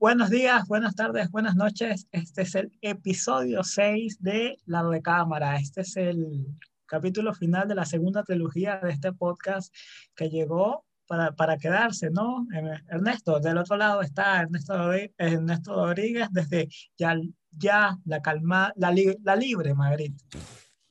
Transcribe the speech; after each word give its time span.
Buenos 0.00 0.30
días, 0.30 0.68
buenas 0.68 0.94
tardes, 0.94 1.28
buenas 1.28 1.56
noches. 1.56 2.06
Este 2.12 2.42
es 2.42 2.54
el 2.54 2.70
episodio 2.82 3.64
6 3.64 4.22
de 4.22 4.56
La 4.64 4.84
Recámara. 4.84 5.56
Este 5.56 5.80
es 5.80 5.96
el 5.96 6.46
capítulo 6.86 7.34
final 7.34 7.66
de 7.66 7.74
la 7.74 7.84
segunda 7.84 8.22
trilogía 8.22 8.78
de 8.78 8.92
este 8.92 9.12
podcast 9.12 9.74
que 10.14 10.30
llegó 10.30 10.84
para, 11.08 11.32
para 11.32 11.58
quedarse, 11.58 12.10
¿no? 12.10 12.46
Ernesto, 12.88 13.40
del 13.40 13.58
otro 13.58 13.76
lado 13.76 14.00
está 14.00 14.40
Ernesto, 14.42 14.92
Ernesto 15.18 15.74
Rodríguez 15.74 16.28
desde 16.30 16.68
ya, 16.96 17.16
ya 17.50 17.98
la, 18.04 18.22
calma, 18.22 18.72
la, 18.76 18.94
la 19.24 19.34
Libre 19.34 19.74
Madrid. 19.74 20.12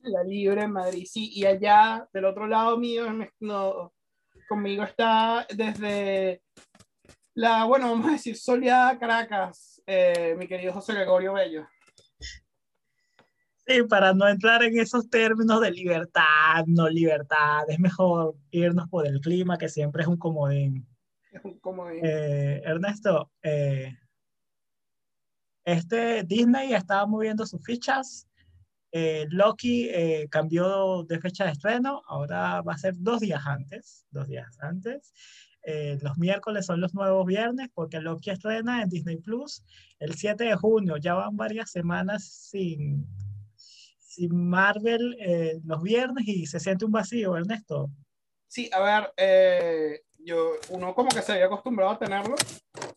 La 0.00 0.22
Libre 0.22 0.68
Madrid, 0.68 1.06
sí. 1.10 1.30
Y 1.32 1.46
allá 1.46 2.06
del 2.12 2.26
otro 2.26 2.46
lado 2.46 2.76
mío, 2.76 3.06
conmigo 4.46 4.82
está 4.82 5.46
desde 5.56 6.42
la, 7.38 7.64
bueno, 7.66 7.90
vamos 7.90 8.08
a 8.08 8.12
decir, 8.12 8.36
soleada 8.36 8.98
Caracas, 8.98 9.80
eh, 9.86 10.34
mi 10.36 10.48
querido 10.48 10.72
José 10.72 10.92
Gregorio 10.92 11.34
Bello. 11.34 11.68
Sí, 13.64 13.84
para 13.88 14.12
no 14.12 14.26
entrar 14.26 14.64
en 14.64 14.76
esos 14.76 15.08
términos 15.08 15.60
de 15.60 15.70
libertad, 15.70 16.64
no 16.66 16.88
libertad, 16.88 17.62
es 17.68 17.78
mejor 17.78 18.34
irnos 18.50 18.88
por 18.88 19.06
el 19.06 19.20
clima, 19.20 19.56
que 19.56 19.68
siempre 19.68 20.02
es 20.02 20.08
un 20.08 20.16
comodín. 20.16 20.84
Es 21.30 21.44
un 21.44 21.60
comodín. 21.60 22.00
Eh, 22.02 22.60
Ernesto, 22.64 23.30
eh, 23.40 23.96
este 25.64 26.24
Disney 26.24 26.74
estaba 26.74 27.06
moviendo 27.06 27.46
sus 27.46 27.64
fichas. 27.64 28.26
Loki 29.30 29.90
cambió 30.28 31.04
de 31.04 31.20
fecha 31.20 31.44
de 31.44 31.52
estreno, 31.52 32.02
ahora 32.08 32.62
va 32.62 32.72
a 32.72 32.78
ser 32.78 32.94
dos 32.96 33.20
días 33.20 33.46
antes, 33.46 34.06
dos 34.10 34.26
días 34.26 34.58
antes. 34.60 35.12
Eh, 35.62 35.98
los 36.02 36.16
miércoles 36.16 36.66
son 36.66 36.80
los 36.80 36.94
nuevos 36.94 37.26
viernes 37.26 37.68
porque 37.74 38.00
Loki 38.00 38.30
estrena 38.30 38.82
en 38.82 38.88
Disney 38.88 39.16
Plus 39.16 39.64
el 39.98 40.14
7 40.14 40.44
de 40.44 40.56
junio. 40.56 40.96
Ya 40.96 41.14
van 41.14 41.36
varias 41.36 41.70
semanas 41.70 42.24
sin, 42.24 43.06
sin 43.98 44.48
Marvel 44.48 45.16
eh, 45.20 45.60
los 45.64 45.82
viernes 45.82 46.26
y 46.26 46.46
se 46.46 46.60
siente 46.60 46.84
un 46.84 46.92
vacío, 46.92 47.36
Ernesto. 47.36 47.90
Sí, 48.46 48.70
a 48.72 48.80
ver, 48.80 49.12
eh, 49.16 50.02
yo, 50.18 50.52
uno 50.70 50.94
como 50.94 51.10
que 51.10 51.22
se 51.22 51.32
había 51.32 51.46
acostumbrado 51.46 51.92
a 51.92 51.98
tenerlo 51.98 52.34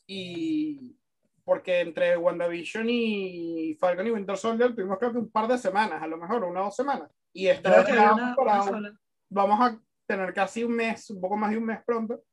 y 0.08 0.96
porque 1.44 1.82
entre 1.82 2.16
WandaVision 2.16 2.88
y 2.90 3.76
Falcon 3.80 4.08
y 4.08 4.12
Winter 4.12 4.38
Soldier 4.38 4.74
tuvimos 4.74 4.98
creo 4.98 5.12
que 5.12 5.18
un 5.18 5.32
par 5.32 5.48
de 5.48 5.58
semanas, 5.58 6.02
a 6.02 6.08
lo 6.08 6.18
mejor 6.18 6.44
una 6.44 6.62
o 6.62 6.66
dos 6.66 6.76
semanas. 6.76 7.10
Y 7.34 7.48
esta 7.48 7.84
vez 7.84 7.96
vamos 9.30 9.60
a 9.60 9.78
tener 10.06 10.34
casi 10.34 10.64
un 10.64 10.74
mes, 10.74 11.10
un 11.10 11.20
poco 11.20 11.38
más 11.38 11.52
de 11.52 11.58
un 11.58 11.66
mes 11.66 11.80
pronto. 11.86 12.24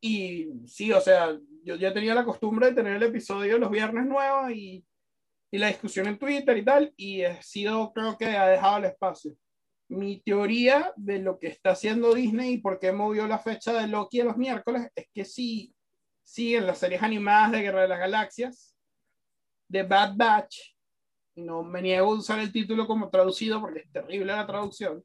Y 0.00 0.48
sí, 0.66 0.92
o 0.92 1.00
sea, 1.00 1.36
yo 1.64 1.76
ya 1.76 1.92
tenía 1.92 2.14
la 2.14 2.24
costumbre 2.24 2.68
de 2.68 2.74
tener 2.74 2.96
el 2.96 3.02
episodio 3.02 3.58
los 3.58 3.70
viernes 3.70 4.06
nuevos 4.06 4.50
y, 4.50 4.84
y 5.50 5.58
la 5.58 5.68
discusión 5.68 6.06
en 6.06 6.18
Twitter 6.18 6.56
y 6.56 6.64
tal, 6.64 6.92
y 6.96 7.22
he 7.22 7.42
sido, 7.42 7.92
creo 7.92 8.16
que 8.16 8.26
ha 8.26 8.46
dejado 8.48 8.78
el 8.78 8.84
espacio. 8.84 9.34
Mi 9.88 10.20
teoría 10.20 10.92
de 10.96 11.18
lo 11.18 11.38
que 11.38 11.48
está 11.48 11.70
haciendo 11.70 12.14
Disney 12.14 12.54
y 12.54 12.58
por 12.58 12.78
qué 12.78 12.92
movió 12.92 13.26
la 13.26 13.38
fecha 13.38 13.72
de 13.72 13.88
Loki 13.88 14.20
a 14.20 14.24
los 14.24 14.36
miércoles 14.36 14.88
es 14.94 15.06
que 15.12 15.24
sí, 15.24 15.74
sí, 16.22 16.54
en 16.54 16.66
las 16.66 16.78
series 16.78 17.02
animadas 17.02 17.52
de 17.52 17.62
Guerra 17.62 17.82
de 17.82 17.88
las 17.88 17.98
Galaxias, 17.98 18.76
de 19.68 19.82
Bad 19.82 20.14
Batch, 20.16 20.74
no 21.36 21.62
me 21.62 21.80
niego 21.80 22.12
a 22.12 22.16
usar 22.16 22.38
el 22.40 22.52
título 22.52 22.86
como 22.86 23.08
traducido 23.08 23.60
porque 23.60 23.80
es 23.80 23.92
terrible 23.92 24.26
la 24.26 24.46
traducción. 24.46 25.02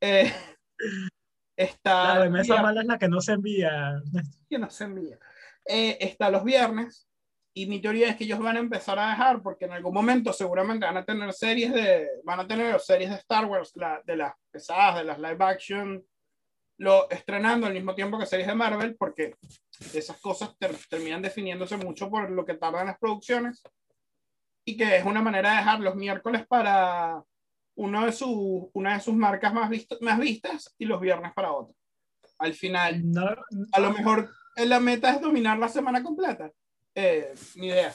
Eh, 0.00 0.32
Está 1.60 2.14
la 2.14 2.22
remesa 2.22 2.62
mala 2.62 2.80
es 2.80 2.86
la 2.86 2.98
que 2.98 3.08
no 3.08 3.20
se 3.20 3.32
envía. 3.32 4.00
Que 4.48 4.58
no 4.58 4.70
se 4.70 4.84
envía. 4.84 5.18
Eh, 5.66 5.98
está 6.00 6.30
los 6.30 6.42
viernes. 6.42 7.06
Y 7.52 7.66
mi 7.66 7.82
teoría 7.82 8.08
es 8.08 8.16
que 8.16 8.24
ellos 8.24 8.38
van 8.38 8.56
a 8.56 8.60
empezar 8.60 8.98
a 8.98 9.10
dejar, 9.10 9.42
porque 9.42 9.66
en 9.66 9.72
algún 9.72 9.92
momento 9.92 10.32
seguramente 10.32 10.86
van 10.86 10.96
a 10.96 11.04
tener 11.04 11.30
series 11.34 11.74
de, 11.74 12.08
van 12.24 12.40
a 12.40 12.46
tener 12.46 12.80
series 12.80 13.10
de 13.10 13.16
Star 13.16 13.44
Wars, 13.44 13.72
la, 13.74 14.00
de 14.06 14.16
las 14.16 14.32
pesadas, 14.50 14.96
de 14.96 15.04
las 15.04 15.18
live 15.18 15.44
action, 15.44 16.02
lo 16.78 17.10
estrenando 17.10 17.66
al 17.66 17.74
mismo 17.74 17.94
tiempo 17.94 18.18
que 18.18 18.24
series 18.24 18.48
de 18.48 18.54
Marvel, 18.54 18.96
porque 18.96 19.34
esas 19.92 20.18
cosas 20.20 20.56
terminan 20.88 21.20
definiéndose 21.20 21.76
mucho 21.76 22.08
por 22.08 22.30
lo 22.30 22.46
que 22.46 22.54
tardan 22.54 22.86
las 22.86 22.98
producciones. 22.98 23.62
Y 24.64 24.78
que 24.78 24.96
es 24.96 25.04
una 25.04 25.20
manera 25.20 25.50
de 25.50 25.56
dejar 25.58 25.80
los 25.80 25.94
miércoles 25.94 26.46
para 26.46 27.22
uno 27.80 28.04
de 28.04 28.12
sus, 28.12 28.68
una 28.74 28.94
de 28.94 29.00
sus 29.00 29.14
marcas 29.14 29.54
más, 29.54 29.70
más 30.02 30.18
vistas 30.18 30.74
y 30.76 30.84
los 30.84 31.00
viernes 31.00 31.32
para 31.32 31.52
otro. 31.52 31.74
Al 32.38 32.52
final, 32.52 33.02
a 33.72 33.80
lo 33.80 33.92
mejor 33.92 34.30
la 34.56 34.80
meta 34.80 35.10
es 35.14 35.20
dominar 35.22 35.58
la 35.58 35.68
semana 35.68 36.02
completa. 36.02 36.50
Eh, 36.94 37.32
ni 37.56 37.68
idea. 37.68 37.94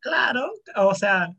Claro, 0.00 0.52
o 0.76 0.94
sea, 0.94 1.34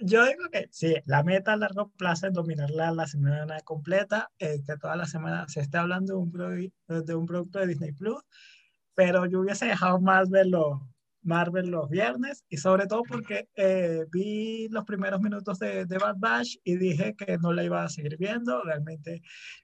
yo 0.00 0.26
digo 0.26 0.50
que 0.52 0.68
sí, 0.70 0.94
la 1.06 1.22
meta 1.22 1.54
a 1.54 1.56
largo 1.56 1.90
plazo 1.92 2.26
es 2.26 2.34
dominarla 2.34 2.90
la 2.92 3.06
semana 3.06 3.58
completa, 3.60 4.30
eh, 4.38 4.62
que 4.66 4.76
toda 4.76 4.94
la 4.94 5.06
semana 5.06 5.48
se 5.48 5.60
esté 5.60 5.78
hablando 5.78 6.12
de 6.12 6.18
un, 6.18 7.06
de 7.06 7.14
un 7.14 7.24
producto 7.24 7.60
de 7.60 7.68
Disney 7.68 7.92
Plus, 7.92 8.22
pero 8.94 9.24
yo 9.24 9.40
hubiese 9.40 9.64
dejado 9.64 10.00
más 10.00 10.28
verlo 10.28 10.86
Marvel 11.26 11.68
los 11.70 11.90
viernes 11.90 12.44
y 12.48 12.56
sobre 12.56 12.86
todo 12.86 13.02
porque 13.02 13.48
eh, 13.56 14.06
vi 14.10 14.68
los 14.68 14.84
primeros 14.84 15.20
minutos 15.20 15.58
de, 15.58 15.84
de, 15.84 15.98
Bad 15.98 16.16
Batch 16.18 16.56
y 16.64 16.76
dije 16.76 17.14
que 17.16 17.36
no 17.38 17.52
la 17.52 17.64
iba 17.64 17.84
a 17.84 17.88
seguir 17.88 18.16
viendo. 18.16 18.62
Realmente, 18.62 19.22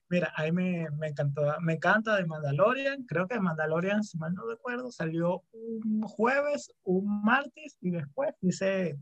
mira, 0.09 0.33
ahí 0.37 0.53
me, 0.53 0.89
me 0.99 1.09
encantó, 1.09 1.43
me 1.61 1.75
encanta 1.75 2.17
de 2.17 2.27
Mandalorian. 2.27 3.05
Creo 3.05 3.29
que 3.29 3.41
Mandalorian, 3.41 4.03
si 4.03 4.19
mal 4.19 4.35
no 4.35 4.47
recuerdo, 4.47 4.91
salió 4.91 5.45
un 5.53 6.03
jueves, 6.03 6.73
un 6.83 7.23
martes 7.23 7.79
y 7.81 7.91
después 7.91 8.35
dice, 8.41 8.99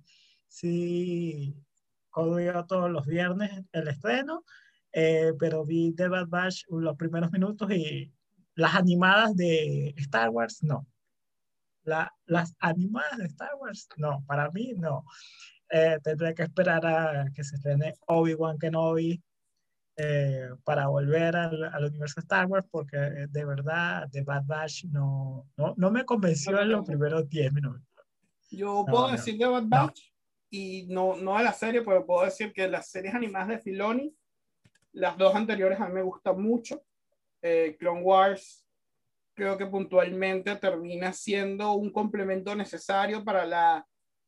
sí, 0.47 1.57
código 2.11 2.67
todos 2.67 2.91
los 2.91 3.07
viernes 3.07 3.51
el 3.73 3.89
estreno, 3.89 4.45
eh, 4.93 5.33
pero 5.39 5.65
vi 5.65 5.93
de 5.93 6.09
Bad 6.09 6.29
Batch 6.29 6.65
los 6.69 6.97
primeros 6.97 7.33
minutos 7.33 7.71
y 7.73 8.13
las 8.55 8.75
animadas 8.75 9.35
de 9.35 9.95
Star 9.97 10.29
Wars, 10.29 10.63
no 10.63 10.87
las 11.85 12.55
animadas 12.61 13.19
de 13.19 13.27
Star 13.27 13.55
Wars, 13.59 13.89
no, 13.97 14.25
para 14.27 14.51
mí 14.51 14.75
no. 14.77 15.05
Eh, 15.71 15.99
tendré 16.03 16.35
que 16.35 16.43
esperar 16.43 16.85
a 16.85 17.27
que 17.33 17.45
se 17.45 17.55
estrene 17.55 17.95
Obi-Wan 18.07 18.59
Kenobi 18.59 19.23
eh, 19.97 20.49
para 20.65 20.89
volver 20.89 21.37
al, 21.37 21.63
al, 21.63 21.85
universo 21.85 22.21
de 22.21 22.25
Star 22.25 22.47
Wars, 22.47 22.67
porque 22.71 22.97
eh, 22.97 23.27
de 23.29 23.45
verdad 23.45 24.09
The 24.11 24.23
Bad 24.23 24.45
Batch 24.47 24.87
no, 24.87 25.49
no, 25.57 25.75
no 25.77 25.91
me 25.91 26.05
convenció 26.05 26.61
en 26.61 26.71
los 26.71 26.85
primeros 26.85 27.29
10 27.29 27.53
minutos. 27.53 27.83
Yo 28.51 28.85
puedo 28.85 29.13
decir 29.13 29.39
The 29.39 29.47
Bad 29.47 29.65
Batch, 29.67 30.01
y 30.51 30.87
no, 30.89 31.15
no 31.17 31.39
de 31.39 31.45
la 31.45 31.53
serie, 31.53 31.83
pero 31.83 32.05
puedo 32.05 32.25
decir 32.25 32.53
que 32.53 32.67
las 32.67 32.91
series 32.91 33.15
animadas 33.15 33.49
de 33.49 33.59
Filoni, 33.61 34.13
las 34.93 35.17
dos 35.17 35.33
anteriores 35.37 35.81
a 35.81 35.87
mí 35.87 35.95
me 35.95 36.03
gustan 36.03 36.43
mucho. 36.43 36.83
Clone 37.79 38.03
Wars 38.03 38.67
creo 39.41 39.57
que 39.57 39.65
puntualmente 39.65 40.55
termina 40.57 41.15
siendo 41.15 41.73
un 41.73 41.91
complemento 41.91 42.55
necesario 42.55 43.25
para 43.25 43.47
la 43.47 43.87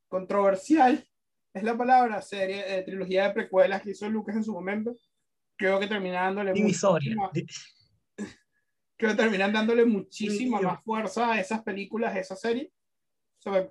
controversial, 0.08 1.06
es 1.52 1.62
la 1.62 1.76
palabra, 1.76 2.22
serie, 2.22 2.64
de 2.64 2.82
trilogía 2.82 3.28
de 3.28 3.34
precuelas 3.34 3.82
que 3.82 3.90
hizo 3.90 4.08
Lucas 4.08 4.36
en 4.36 4.44
su 4.44 4.54
momento. 4.54 4.96
Creo 5.54 5.78
que 5.78 5.86
termina 5.86 6.22
dándole 6.22 6.54
muchísima, 6.54 7.30
creo 8.96 9.10
que 9.10 9.14
terminan 9.14 9.52
dándole 9.52 9.84
muchísima 9.84 10.62
más 10.62 10.82
fuerza 10.82 11.32
a 11.32 11.40
esas 11.40 11.62
películas, 11.62 12.14
a 12.14 12.18
esa 12.18 12.34
serie. 12.34 12.72
O 13.44 13.70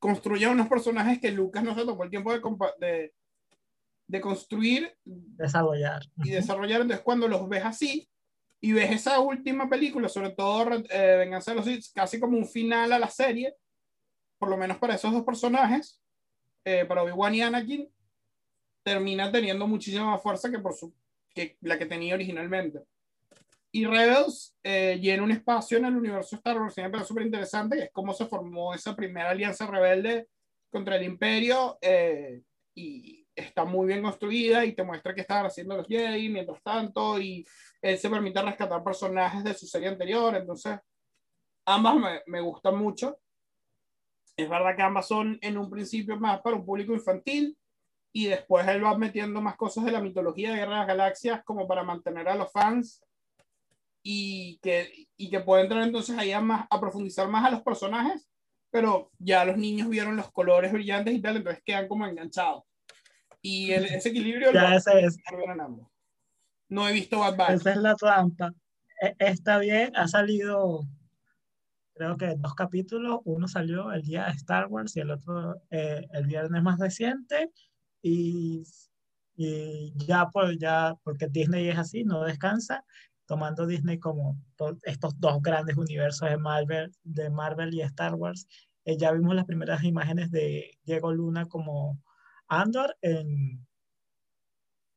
construye 0.00 0.48
unos 0.48 0.66
personajes 0.66 1.20
que 1.20 1.30
Lucas 1.30 1.62
no 1.62 1.76
se 1.76 1.84
tomó 1.84 2.02
el 2.02 2.10
tiempo 2.10 2.32
de, 2.32 2.40
de, 2.80 3.14
de 4.08 4.20
construir, 4.20 4.92
desarrollar. 5.04 6.02
Y 6.16 6.30
desarrollar. 6.30 6.80
Entonces, 6.80 7.04
cuando 7.04 7.28
los 7.28 7.48
ves 7.48 7.64
así, 7.64 8.08
y 8.64 8.72
ves 8.72 8.92
esa 8.92 9.20
última 9.20 9.68
película, 9.68 10.08
sobre 10.08 10.30
todo 10.30 10.72
eh, 10.88 11.16
Venganza 11.18 11.50
de 11.50 11.56
los 11.58 11.66
Sith, 11.66 11.84
casi 11.94 12.18
como 12.18 12.38
un 12.38 12.48
final 12.48 12.94
a 12.94 12.98
la 12.98 13.10
serie, 13.10 13.54
por 14.38 14.48
lo 14.48 14.56
menos 14.56 14.78
para 14.78 14.94
esos 14.94 15.12
dos 15.12 15.22
personajes, 15.22 16.00
eh, 16.64 16.86
para 16.86 17.02
Obi-Wan 17.02 17.34
y 17.34 17.42
Anakin, 17.42 17.92
termina 18.82 19.30
teniendo 19.30 19.66
muchísima 19.66 20.06
más 20.06 20.22
fuerza 20.22 20.50
que, 20.50 20.60
por 20.60 20.72
su, 20.72 20.94
que 21.34 21.58
la 21.60 21.76
que 21.76 21.84
tenía 21.84 22.14
originalmente. 22.14 22.80
Y 23.70 23.84
Rebels 23.84 24.56
eh, 24.62 24.98
llena 24.98 25.24
un 25.24 25.32
espacio 25.32 25.76
en 25.76 25.84
el 25.84 25.96
universo 25.96 26.36
Star 26.36 26.58
Wars, 26.58 26.72
siempre 26.72 27.04
súper 27.04 27.26
interesante, 27.26 27.76
que 27.76 27.82
es 27.82 27.90
cómo 27.92 28.14
se 28.14 28.24
formó 28.24 28.72
esa 28.72 28.96
primera 28.96 29.28
alianza 29.28 29.66
rebelde 29.66 30.28
contra 30.70 30.96
el 30.96 31.02
Imperio, 31.02 31.76
eh, 31.82 32.40
y 32.74 33.23
está 33.34 33.64
muy 33.64 33.86
bien 33.86 34.02
construida 34.02 34.64
y 34.64 34.74
te 34.74 34.82
muestra 34.82 35.14
qué 35.14 35.22
estaban 35.22 35.46
haciendo 35.46 35.76
los 35.76 35.86
Jedi 35.86 36.28
mientras 36.28 36.62
tanto, 36.62 37.20
y 37.20 37.44
él 37.82 37.98
se 37.98 38.10
permite 38.10 38.40
rescatar 38.42 38.82
personajes 38.82 39.44
de 39.44 39.54
su 39.54 39.66
serie 39.66 39.88
anterior, 39.88 40.34
entonces 40.36 40.78
ambas 41.66 41.96
me, 41.96 42.22
me 42.26 42.40
gustan 42.40 42.76
mucho. 42.76 43.18
Es 44.36 44.48
verdad 44.48 44.74
que 44.76 44.82
ambas 44.82 45.06
son 45.06 45.38
en 45.42 45.58
un 45.58 45.70
principio 45.70 46.18
más 46.18 46.40
para 46.40 46.56
un 46.56 46.66
público 46.66 46.92
infantil 46.92 47.56
y 48.12 48.26
después 48.26 48.66
él 48.68 48.84
va 48.84 48.96
metiendo 48.96 49.40
más 49.40 49.56
cosas 49.56 49.84
de 49.84 49.92
la 49.92 50.00
mitología 50.00 50.50
de 50.50 50.56
Guerra 50.56 50.72
de 50.72 50.78
las 50.78 50.86
Galaxias 50.86 51.44
como 51.44 51.66
para 51.66 51.82
mantener 51.82 52.28
a 52.28 52.36
los 52.36 52.50
fans 52.52 53.04
y 54.02 54.58
que, 54.58 55.08
y 55.16 55.30
que 55.30 55.40
puede 55.40 55.62
entrar 55.62 55.82
entonces 55.82 56.16
ahí 56.16 56.30
a, 56.32 56.40
más, 56.40 56.66
a 56.70 56.80
profundizar 56.80 57.28
más 57.28 57.44
a 57.44 57.50
los 57.50 57.62
personajes, 57.62 58.28
pero 58.70 59.10
ya 59.18 59.44
los 59.44 59.56
niños 59.56 59.88
vieron 59.88 60.16
los 60.16 60.30
colores 60.30 60.72
brillantes 60.72 61.14
y 61.14 61.22
tal, 61.22 61.38
entonces 61.38 61.62
quedan 61.64 61.88
como 61.88 62.06
enganchados. 62.06 62.64
Y 63.46 63.72
el, 63.72 63.84
ese 63.84 64.08
equilibrio 64.08 64.50
ya 64.52 64.70
lo 64.70 64.76
ese 64.78 65.00
es, 65.00 65.18
No 66.70 66.88
he 66.88 66.94
visto 66.94 67.18
Bad 67.18 67.36
Batch. 67.36 67.50
Esa 67.56 67.72
es 67.72 67.76
la 67.76 67.94
trampa. 67.94 68.54
E, 69.02 69.14
está 69.18 69.58
bien, 69.58 69.94
ha 69.94 70.08
salido 70.08 70.80
creo 71.92 72.16
que 72.16 72.34
dos 72.38 72.54
capítulos, 72.54 73.20
uno 73.24 73.46
salió 73.46 73.92
el 73.92 74.02
día 74.02 74.24
de 74.24 74.32
Star 74.32 74.66
Wars 74.68 74.96
y 74.96 75.00
el 75.00 75.10
otro 75.10 75.60
eh, 75.70 76.06
el 76.12 76.26
viernes 76.26 76.62
más 76.62 76.80
reciente 76.80 77.52
y, 78.00 78.64
y 79.36 79.92
ya, 80.06 80.30
pues, 80.30 80.56
ya 80.58 80.94
porque 81.04 81.28
Disney 81.28 81.68
es 81.68 81.78
así, 81.78 82.02
no 82.02 82.24
descansa, 82.24 82.82
tomando 83.26 83.66
Disney 83.66 83.98
como 83.98 84.38
estos 84.84 85.20
dos 85.20 85.42
grandes 85.42 85.76
universos 85.76 86.30
de 86.30 86.38
Marvel, 86.38 86.92
de 87.02 87.28
Marvel 87.28 87.74
y 87.74 87.82
Star 87.82 88.14
Wars. 88.14 88.48
Eh, 88.86 88.96
ya 88.96 89.12
vimos 89.12 89.34
las 89.34 89.44
primeras 89.44 89.84
imágenes 89.84 90.30
de 90.30 90.78
Diego 90.84 91.12
Luna 91.12 91.44
como 91.44 92.02
Andor 92.48 92.96
en, 93.02 93.66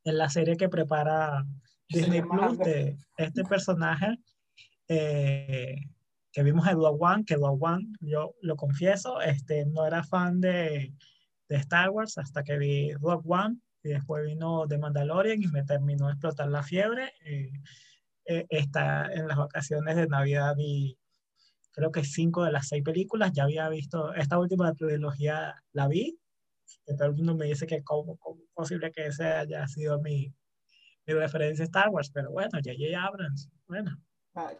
en 0.03 0.17
la 0.17 0.29
serie 0.29 0.57
que 0.57 0.69
prepara 0.69 1.45
Disney 1.89 2.21
Plus 2.21 2.57
de 2.59 2.97
este 3.17 3.43
personaje. 3.43 4.17
Eh, 4.87 5.75
que 6.31 6.43
vimos 6.43 6.67
en 6.67 6.75
Rogue 6.75 6.99
One, 6.99 7.25
que 7.25 7.35
Rogue 7.35 7.57
One, 7.61 7.87
yo 7.99 8.35
lo 8.41 8.55
confieso, 8.55 9.21
este, 9.21 9.65
no 9.65 9.87
era 9.87 10.03
fan 10.03 10.39
de, 10.39 10.93
de 11.49 11.55
Star 11.55 11.89
Wars 11.89 12.17
hasta 12.19 12.43
que 12.43 12.59
vi 12.59 12.93
Rogue 12.93 13.23
One 13.25 13.57
y 13.81 13.89
después 13.89 14.23
vino 14.23 14.67
The 14.67 14.77
Mandalorian 14.77 15.41
y 15.41 15.47
me 15.47 15.63
terminó 15.63 16.05
de 16.05 16.13
explotar 16.13 16.49
la 16.49 16.61
fiebre. 16.61 17.11
Eh, 17.25 17.51
eh, 18.25 18.45
está 18.49 19.11
en 19.11 19.27
las 19.27 19.37
vacaciones 19.37 19.95
de 19.95 20.07
Navidad 20.07 20.55
y 20.59 20.97
creo 21.71 21.91
que 21.91 22.03
cinco 22.03 22.43
de 22.43 22.51
las 22.51 22.67
seis 22.67 22.83
películas. 22.83 23.31
Ya 23.33 23.43
había 23.43 23.69
visto 23.69 24.13
esta 24.13 24.37
última 24.37 24.73
trilogía, 24.73 25.55
la 25.71 25.87
vi. 25.87 26.19
Que 26.85 26.93
todo 26.93 27.07
el 27.07 27.15
mundo 27.15 27.35
me 27.35 27.45
dice 27.45 27.65
que 27.67 27.83
cómo, 27.83 28.17
cómo 28.17 28.41
es 28.41 28.49
posible 28.53 28.91
que 28.91 29.07
ese 29.07 29.25
haya 29.25 29.67
sido 29.67 30.01
mi, 30.01 30.33
mi 31.05 31.13
referencia 31.13 31.63
a 31.63 31.67
Star 31.67 31.89
Wars, 31.89 32.11
pero 32.13 32.31
bueno, 32.31 32.59
ya 32.61 32.73
J. 32.73 33.01
Abrams, 33.01 33.49
bueno, 33.67 33.91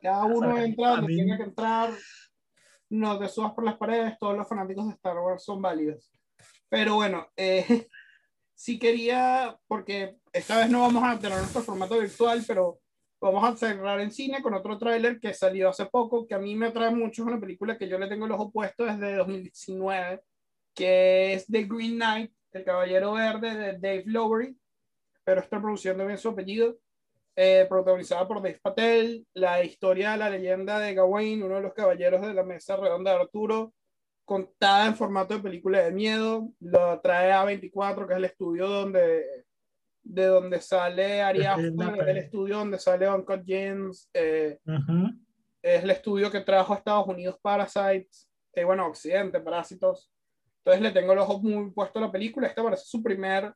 cada 0.02 0.26
uno 0.26 0.58
entra 0.58 0.92
donde 0.92 1.14
tiene 1.14 1.38
que 1.38 1.44
entrar, 1.44 1.92
no 2.90 3.20
te 3.20 3.28
subas 3.28 3.54
por 3.54 3.64
las 3.64 3.78
paredes, 3.78 4.18
todos 4.20 4.38
los 4.38 4.48
fanáticos 4.48 4.88
de 4.88 4.94
Star 4.94 5.18
Wars 5.18 5.44
son 5.44 5.62
válidos. 5.62 6.12
Pero 6.70 6.96
bueno, 6.96 7.28
eh, 7.36 7.66
sí 8.56 8.80
quería, 8.80 9.58
porque 9.68 10.18
esta 10.32 10.58
vez 10.58 10.70
no 10.70 10.82
vamos 10.82 11.04
a 11.04 11.20
tener 11.20 11.38
nuestro 11.38 11.62
formato 11.62 12.00
virtual, 12.00 12.44
pero 12.48 12.80
vamos 13.22 13.44
a 13.44 13.56
cerrar 13.56 14.00
en 14.00 14.12
cine 14.12 14.42
con 14.42 14.54
otro 14.54 14.78
tráiler 14.78 15.20
que 15.20 15.34
salió 15.34 15.70
hace 15.70 15.86
poco, 15.86 16.28
que 16.28 16.36
a 16.36 16.40
mí 16.40 16.56
me 16.56 16.68
atrae 16.68 16.92
mucho, 16.92 17.24
es 17.24 17.28
una 17.28 17.40
película 17.40 17.78
que 17.78 17.88
yo 17.88 17.98
le 17.98 18.08
tengo 18.08 18.26
el 18.26 18.32
ojo 18.32 18.52
puesto 18.52 18.86
desde 18.86 19.16
2019, 19.16 20.22
que 20.78 21.34
es 21.34 21.48
The 21.48 21.64
Green 21.64 21.96
Knight, 21.96 22.32
El 22.52 22.64
Caballero 22.64 23.14
Verde 23.14 23.56
de 23.56 23.74
Dave 23.74 24.04
Lowery, 24.06 24.56
pero 25.24 25.42
está 25.42 25.60
produciendo 25.60 26.06
bien 26.06 26.20
su 26.20 26.30
apellido 26.30 26.78
eh, 27.36 27.66
protagonizada 27.68 28.28
por 28.28 28.38
Dave 28.38 28.60
Patel, 28.62 29.26
la 29.34 29.64
historia 29.64 30.12
de 30.12 30.18
la 30.18 30.30
leyenda 30.30 30.80
de 30.80 30.94
Gawain, 30.94 31.42
uno 31.44 31.56
de 31.56 31.62
los 31.62 31.74
caballeros 31.74 32.22
de 32.22 32.34
la 32.34 32.44
mesa 32.44 32.78
redonda 32.78 33.12
de 33.12 33.22
Arturo, 33.22 33.74
contada 34.24 34.86
en 34.86 34.96
formato 34.96 35.34
de 35.34 35.42
película 35.42 35.84
de 35.84 35.92
miedo, 35.92 36.52
lo 36.60 37.00
trae 37.02 37.32
A24, 37.32 38.08
que 38.08 38.14
es 38.14 38.18
el 38.18 38.26
estudio 38.26 38.68
donde, 38.68 39.46
de 40.04 40.26
donde 40.26 40.62
sale 40.62 41.22
Ari 41.22 41.44
Aster, 41.46 42.08
el 42.08 42.18
estudio 42.18 42.58
donde 42.58 42.78
sale 42.78 43.10
Uncle 43.10 43.44
James, 43.46 44.10
eh, 44.14 44.60
es 45.62 45.84
el 45.84 45.90
estudio 45.90 46.30
que 46.30 46.42
trajo 46.42 46.74
a 46.74 46.78
Estados 46.78 47.08
Unidos 47.08 47.38
Parasites, 47.42 48.30
eh, 48.54 48.64
bueno, 48.64 48.88
Occidente, 48.88 49.40
Parásitos. 49.40 50.12
Entonces 50.68 50.84
le 50.84 51.00
tengo 51.00 51.14
el 51.14 51.20
ojo 51.20 51.40
muy 51.40 51.72
puesto 51.72 51.98
a 51.98 52.02
la 52.02 52.12
película, 52.12 52.46
esta 52.46 52.62
parece 52.62 52.84
su 52.84 53.02
primer 53.02 53.54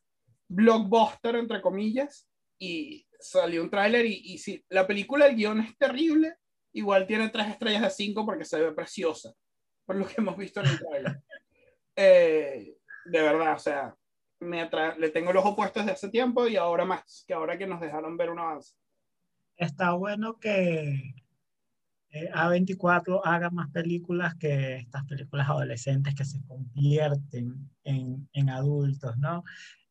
blockbuster, 0.47 1.35
entre 1.35 1.61
comillas, 1.61 2.25
y 2.57 3.05
salió 3.19 3.61
un 3.61 3.69
tráiler 3.69 4.05
y, 4.05 4.21
y 4.23 4.37
si 4.37 4.63
la 4.69 4.87
película, 4.87 5.25
el 5.25 5.35
guion 5.35 5.59
es 5.59 5.77
terrible, 5.77 6.35
igual 6.71 7.05
tiene 7.05 7.27
tres 7.27 7.47
estrellas 7.49 7.81
de 7.81 7.89
cinco 7.89 8.25
porque 8.25 8.45
se 8.45 8.61
ve 8.61 8.71
preciosa, 8.71 9.33
por 9.85 9.97
lo 9.97 10.07
que 10.07 10.13
hemos 10.19 10.37
visto 10.37 10.61
en 10.61 10.67
el 10.67 10.79
tráiler. 10.79 11.21
Eh, 11.97 12.77
de 13.03 13.21
verdad, 13.21 13.55
o 13.55 13.59
sea, 13.59 13.93
me 14.39 14.69
le 14.97 15.09
tengo 15.09 15.31
el 15.31 15.37
ojo 15.37 15.53
puesto 15.53 15.81
desde 15.81 15.91
hace 15.91 16.07
tiempo 16.07 16.47
y 16.47 16.55
ahora 16.55 16.85
más, 16.85 17.25
que 17.27 17.33
ahora 17.33 17.57
que 17.57 17.67
nos 17.67 17.81
dejaron 17.81 18.15
ver 18.15 18.29
un 18.29 18.39
avance. 18.39 18.73
Está 19.57 19.91
bueno 19.91 20.39
que 20.39 21.13
eh, 22.11 22.29
A24 22.33 23.21
haga 23.23 23.49
más 23.49 23.69
películas 23.69 24.35
que 24.35 24.77
estas 24.77 25.05
películas 25.05 25.49
adolescentes 25.49 26.15
que 26.15 26.25
se 26.25 26.41
convierten 26.45 27.69
en, 27.83 28.29
en 28.33 28.49
adultos, 28.49 29.17
¿no? 29.17 29.43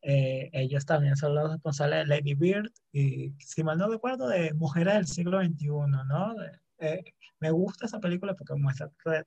Eh, 0.03 0.49
ellos 0.53 0.85
también 0.85 1.15
son 1.15 1.35
los 1.35 1.51
responsables 1.51 1.99
de 1.99 2.05
Lady 2.07 2.33
Bird 2.33 2.71
y, 2.91 3.33
si 3.39 3.63
mal 3.63 3.77
no 3.77 3.87
recuerdo, 3.87 4.27
de 4.27 4.53
Mujeres 4.53 4.95
del 4.95 5.07
siglo 5.07 5.41
XXI, 5.43 5.67
¿no? 5.67 6.35
Eh, 6.79 7.03
me 7.39 7.51
gusta 7.51 7.85
esa 7.85 7.99
película 7.99 8.33
porque 8.35 8.55
muestra 8.55 8.91
tres, 9.03 9.25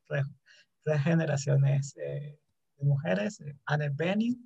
tres, 0.82 1.00
generaciones 1.02 1.96
eh, 1.96 2.38
de 2.76 2.84
mujeres, 2.84 3.42
Annette 3.66 3.96
Bening, 3.96 4.36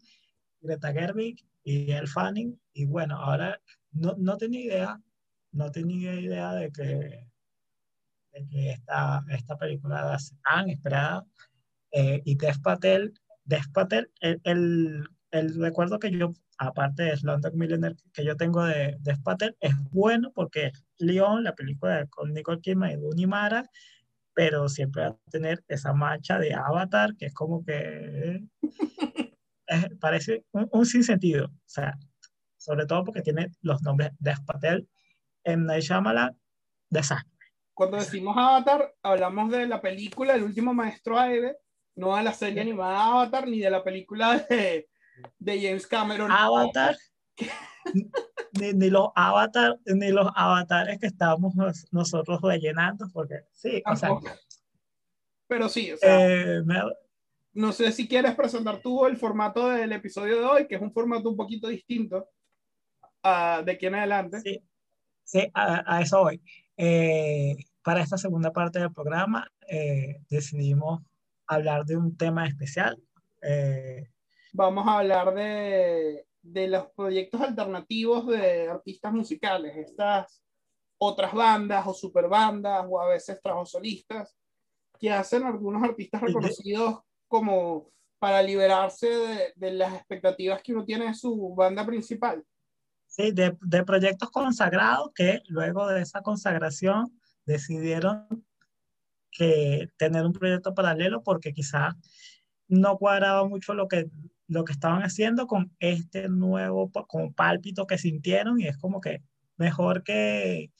Greta 0.60 0.92
Gerwig 0.92 1.38
y 1.64 1.90
Elle 1.90 2.06
Fanning. 2.06 2.60
Y 2.74 2.84
bueno, 2.84 3.16
ahora 3.16 3.60
no, 3.92 4.14
no 4.18 4.36
tenía 4.36 4.60
idea, 4.60 5.00
no 5.52 5.70
tenía 5.70 6.14
idea 6.14 6.52
de 6.52 6.70
que, 6.70 7.27
de 8.40 8.46
que 8.48 8.70
esta, 8.70 9.24
esta 9.30 9.56
película 9.56 10.00
era 10.00 10.16
tan 10.44 10.70
esperada. 10.70 11.24
y 11.92 12.34
Dev 12.36 12.60
Patel, 12.62 13.14
Dev 13.44 13.72
Patel, 13.72 14.10
el, 14.20 14.40
el 14.44 15.08
el 15.30 15.60
recuerdo 15.60 15.98
que 15.98 16.10
yo, 16.10 16.32
aparte 16.58 17.04
de 17.04 17.16
Slumdog 17.16 17.54
Millionaire, 17.54 17.96
que 18.12 18.24
yo 18.24 18.36
tengo 18.36 18.64
de, 18.64 18.96
de 19.00 19.14
Spatter, 19.14 19.56
es 19.60 19.74
bueno 19.90 20.32
porque 20.32 20.72
Leon, 20.98 21.44
la 21.44 21.54
película 21.54 22.06
con 22.06 22.32
Nicole 22.32 22.60
Kidman 22.60 22.92
y 22.92 22.96
Rooney 22.96 23.26
Mara, 23.26 23.68
pero 24.34 24.68
siempre 24.68 25.02
va 25.02 25.08
a 25.08 25.30
tener 25.30 25.64
esa 25.68 25.92
mancha 25.92 26.38
de 26.38 26.54
Avatar, 26.54 27.16
que 27.16 27.26
es 27.26 27.34
como 27.34 27.64
que 27.64 28.42
parece 30.00 30.44
un, 30.52 30.68
un 30.72 30.86
sinsentido. 30.86 31.46
O 31.46 31.68
sea, 31.68 31.98
sobre 32.56 32.86
todo 32.86 33.04
porque 33.04 33.22
tiene 33.22 33.52
los 33.62 33.82
nombres 33.82 34.12
de 34.18 34.34
Spatel 34.34 34.88
en 35.44 35.66
Night 35.66 35.82
Shyamalan, 35.82 36.36
desastre. 36.88 37.37
Cuando 37.78 37.96
decimos 37.96 38.36
Avatar, 38.36 38.92
hablamos 39.04 39.52
de 39.52 39.64
la 39.68 39.80
película 39.80 40.34
El 40.34 40.42
último 40.42 40.74
maestro 40.74 41.16
Aire, 41.16 41.58
no 41.94 42.16
de 42.16 42.24
la 42.24 42.32
serie 42.32 42.60
animada 42.60 43.06
Avatar, 43.06 43.46
ni 43.46 43.60
de 43.60 43.70
la 43.70 43.84
película 43.84 44.36
de, 44.50 44.88
de 45.38 45.62
James 45.62 45.86
Cameron. 45.86 46.28
Avatar. 46.28 46.96
ni, 48.74 48.90
los 48.90 49.10
avatar, 49.14 49.78
ni 49.84 50.10
los 50.10 50.26
avatares 50.34 50.98
que 50.98 51.06
estábamos 51.06 51.54
nosotros 51.92 52.40
rellenando, 52.42 53.06
porque 53.12 53.42
sí, 53.52 53.80
o 53.86 53.94
sea, 53.94 54.10
pero 55.46 55.68
sí, 55.68 55.92
o 55.92 55.96
sea, 55.96 56.28
eh, 56.28 56.60
no 57.52 57.70
sé 57.70 57.92
si 57.92 58.08
quieres 58.08 58.34
presentar 58.34 58.82
tú 58.82 59.06
el 59.06 59.16
formato 59.16 59.68
del 59.68 59.92
episodio 59.92 60.40
de 60.40 60.44
hoy, 60.44 60.66
que 60.66 60.74
es 60.74 60.82
un 60.82 60.92
formato 60.92 61.30
un 61.30 61.36
poquito 61.36 61.68
distinto 61.68 62.28
uh, 63.22 63.62
de 63.64 63.70
aquí 63.70 63.86
en 63.86 63.94
adelante. 63.94 64.40
Sí, 64.40 64.60
sí 65.22 65.48
a, 65.54 66.02
eso 66.02 66.22
hoy. 66.22 66.42
Eh, 66.80 67.56
para 67.82 68.02
esta 68.02 68.16
segunda 68.16 68.52
parte 68.52 68.78
del 68.78 68.92
programa 68.92 69.50
eh, 69.68 70.20
decidimos 70.30 71.02
hablar 71.48 71.84
de 71.84 71.96
un 71.96 72.16
tema 72.16 72.46
especial. 72.46 72.96
Eh, 73.42 74.08
vamos 74.52 74.86
a 74.86 74.98
hablar 74.98 75.34
de, 75.34 76.24
de 76.40 76.68
los 76.68 76.86
proyectos 76.92 77.40
alternativos 77.40 78.28
de 78.28 78.68
artistas 78.68 79.12
musicales, 79.12 79.76
estas 79.76 80.40
otras 80.98 81.32
bandas 81.32 81.84
o 81.88 81.92
superbandas 81.92 82.86
o 82.88 83.00
a 83.00 83.08
veces 83.08 83.40
trabajos 83.42 83.72
solistas 83.72 84.36
que 85.00 85.10
hacen 85.10 85.42
algunos 85.42 85.82
artistas 85.82 86.20
reconocidos 86.20 87.00
como 87.26 87.90
para 88.20 88.40
liberarse 88.40 89.08
de, 89.08 89.52
de, 89.56 89.70
las 89.72 89.94
expectativas 89.94 90.62
que 90.62 90.72
uno 90.72 90.84
tiene 90.84 91.06
de 91.06 91.14
su 91.14 91.54
banda 91.56 91.84
principal. 91.84 92.44
Sí, 93.08 93.32
de, 93.32 93.52
proyectos 93.84 94.30
consagrados 94.30 95.10
que 95.14 95.42
luego 95.48 95.88
de 95.88 96.02
esa 96.02 96.22
consagración 96.22 97.18
decidieron 97.46 98.44
que 99.32 99.88
tener 99.96 100.24
un 100.26 100.32
proyecto 100.32 100.74
paralelo 100.74 101.22
porque 101.22 101.52
quizás 101.52 101.94
no 102.68 102.98
cuadraba 102.98 103.48
mucho 103.48 103.74
lo 103.74 103.88
que 103.88 104.10
lo 104.46 104.64
que 104.64 104.72
estaban 104.72 105.02
haciendo 105.02 105.46
con 105.46 105.74
este 105.78 106.28
nuevo, 106.28 106.90
con 106.90 107.34
pálpito 107.34 107.86
que 107.86 107.98
sintieron 107.98 108.60
y 108.60 108.66
es 108.66 108.78
como 108.78 109.00
que 109.00 109.22
mejor 109.56 110.02
que 110.02 110.70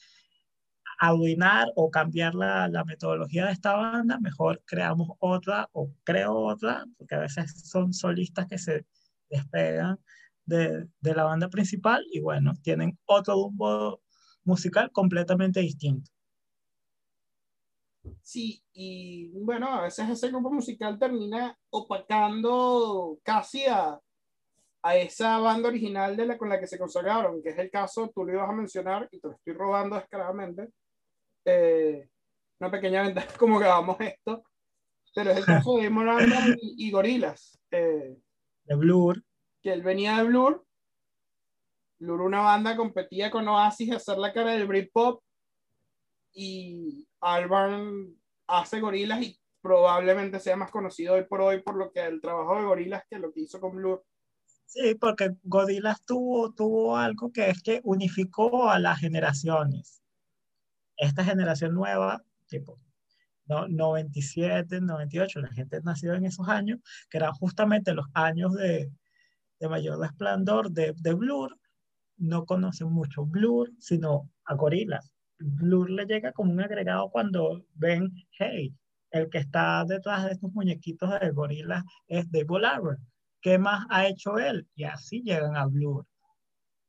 arruinar 0.99 1.67
o 1.75 1.91
cambiar 1.91 2.35
la, 2.35 2.67
la, 2.67 2.83
metodología 2.83 3.45
de 3.45 3.53
esta 3.53 3.75
banda, 3.75 4.19
mejor 4.19 4.63
creamos 4.65 5.09
otra 5.19 5.69
o 5.71 5.91
creo 6.03 6.35
otra, 6.35 6.85
porque 6.97 7.15
a 7.15 7.19
veces 7.19 7.69
son 7.69 7.93
solistas 7.93 8.47
que 8.47 8.57
se 8.57 8.85
despegan 9.29 9.99
de, 10.49 10.87
de 10.99 11.15
la 11.15 11.23
banda 11.23 11.49
principal 11.49 12.03
y 12.11 12.19
bueno, 12.19 12.53
tienen 12.61 12.97
otro 13.05 13.35
rumbo 13.35 14.01
musical 14.43 14.91
completamente 14.91 15.61
distinto. 15.61 16.11
Sí, 18.21 18.63
y 18.73 19.29
bueno, 19.29 19.67
a 19.73 19.81
veces 19.81 20.09
ese 20.09 20.29
grupo 20.29 20.51
musical 20.51 20.97
termina 20.97 21.57
opacando 21.69 23.19
casi 23.23 23.65
a, 23.65 23.99
a 24.81 24.95
esa 24.95 25.37
banda 25.39 25.69
original 25.69 26.15
de 26.15 26.25
la, 26.25 26.37
con 26.37 26.49
la 26.49 26.59
que 26.59 26.67
se 26.67 26.79
consagraron, 26.79 27.41
que 27.43 27.49
es 27.49 27.57
el 27.57 27.69
caso, 27.69 28.11
tú 28.13 28.23
lo 28.23 28.33
ibas 28.33 28.49
a 28.49 28.53
mencionar 28.53 29.07
y 29.11 29.19
te 29.19 29.27
lo 29.27 29.33
estoy 29.35 29.53
robando 29.53 29.95
descaradamente. 29.95 30.69
Eh, 31.45 32.09
una 32.59 32.71
pequeña 32.71 33.03
ventaja 33.03 33.37
como 33.37 33.59
grabamos 33.59 33.97
esto, 33.99 34.43
pero 35.13 35.31
es 35.31 35.37
el 35.37 35.45
caso 35.45 35.77
de 35.77 35.87
Albarn 35.87 36.57
y, 36.61 36.87
y 36.87 36.91
Gorilas. 36.91 37.59
Eh, 37.71 38.17
de 38.65 38.75
Blur. 38.75 39.23
Que 39.61 39.73
él 39.73 39.83
venía 39.83 40.17
de 40.17 40.23
Blur. 40.23 40.65
Blur, 41.99 42.21
una 42.21 42.41
banda, 42.41 42.77
competía 42.77 43.29
con 43.29 43.47
Oasis 43.47 43.91
a 43.91 43.97
hacer 43.97 44.17
la 44.17 44.31
cara 44.31 44.51
del 44.51 44.67
Britpop 44.67 45.21
y 46.31 47.07
Albarn 47.19 48.15
hace 48.47 48.79
Gorilas 48.79 49.21
y 49.21 49.37
probablemente 49.61 50.39
sea 50.39 50.55
más 50.55 50.71
conocido 50.71 51.15
hoy 51.15 51.25
por 51.25 51.41
hoy 51.41 51.61
por 51.61 51.75
lo 51.75 51.91
que 51.91 52.05
el 52.05 52.21
trabajo 52.21 52.55
de 52.55 52.63
Gorilas 52.63 53.03
que 53.09 53.19
lo 53.19 53.33
que 53.33 53.41
hizo 53.41 53.59
con 53.59 53.75
Blur. 53.75 54.05
Sí, 54.65 54.95
porque 54.95 55.35
Gorilas 55.43 56.05
tuvo, 56.05 56.53
tuvo 56.53 56.95
algo 56.95 57.31
que 57.31 57.49
es 57.49 57.61
que 57.61 57.81
unificó 57.83 58.69
a 58.69 58.79
las 58.79 58.99
generaciones. 58.99 60.01
Esta 60.95 61.23
generación 61.25 61.73
nueva, 61.73 62.23
tipo 62.47 62.79
no, 63.49 63.67
97, 63.67 64.79
98, 64.79 65.39
la 65.39 65.51
gente 65.51 65.81
nació 65.83 66.13
en 66.13 66.25
esos 66.25 66.47
años, 66.47 66.79
que 67.09 67.17
eran 67.17 67.33
justamente 67.33 67.93
los 67.93 68.05
años 68.13 68.53
de, 68.53 68.91
de 69.59 69.69
mayor 69.69 69.99
resplandor 69.99 70.71
de, 70.71 70.93
de 70.97 71.13
Blur, 71.13 71.57
no 72.17 72.45
conocen 72.45 72.91
mucho 72.91 73.25
Blur, 73.25 73.71
sino 73.79 74.29
a 74.45 74.55
Gorilas. 74.55 75.11
Blur 75.39 75.89
le 75.89 76.05
llega 76.05 76.33
como 76.33 76.51
un 76.51 76.59
agregado 76.59 77.09
cuando 77.09 77.65
ven, 77.75 78.11
hey, 78.37 78.73
el 79.11 79.29
que 79.29 79.39
está 79.39 79.85
detrás 79.85 80.25
de 80.25 80.31
estos 80.31 80.51
muñequitos 80.53 81.19
de 81.19 81.31
gorilas 81.31 81.83
es 82.07 82.29
Dave 82.31 82.59
Larver. 82.59 82.97
¿Qué 83.41 83.57
más 83.57 83.85
ha 83.89 84.07
hecho 84.07 84.37
él? 84.37 84.67
Y 84.75 84.83
así 84.83 85.21
llegan 85.23 85.55
a 85.55 85.65
Blur. 85.65 86.05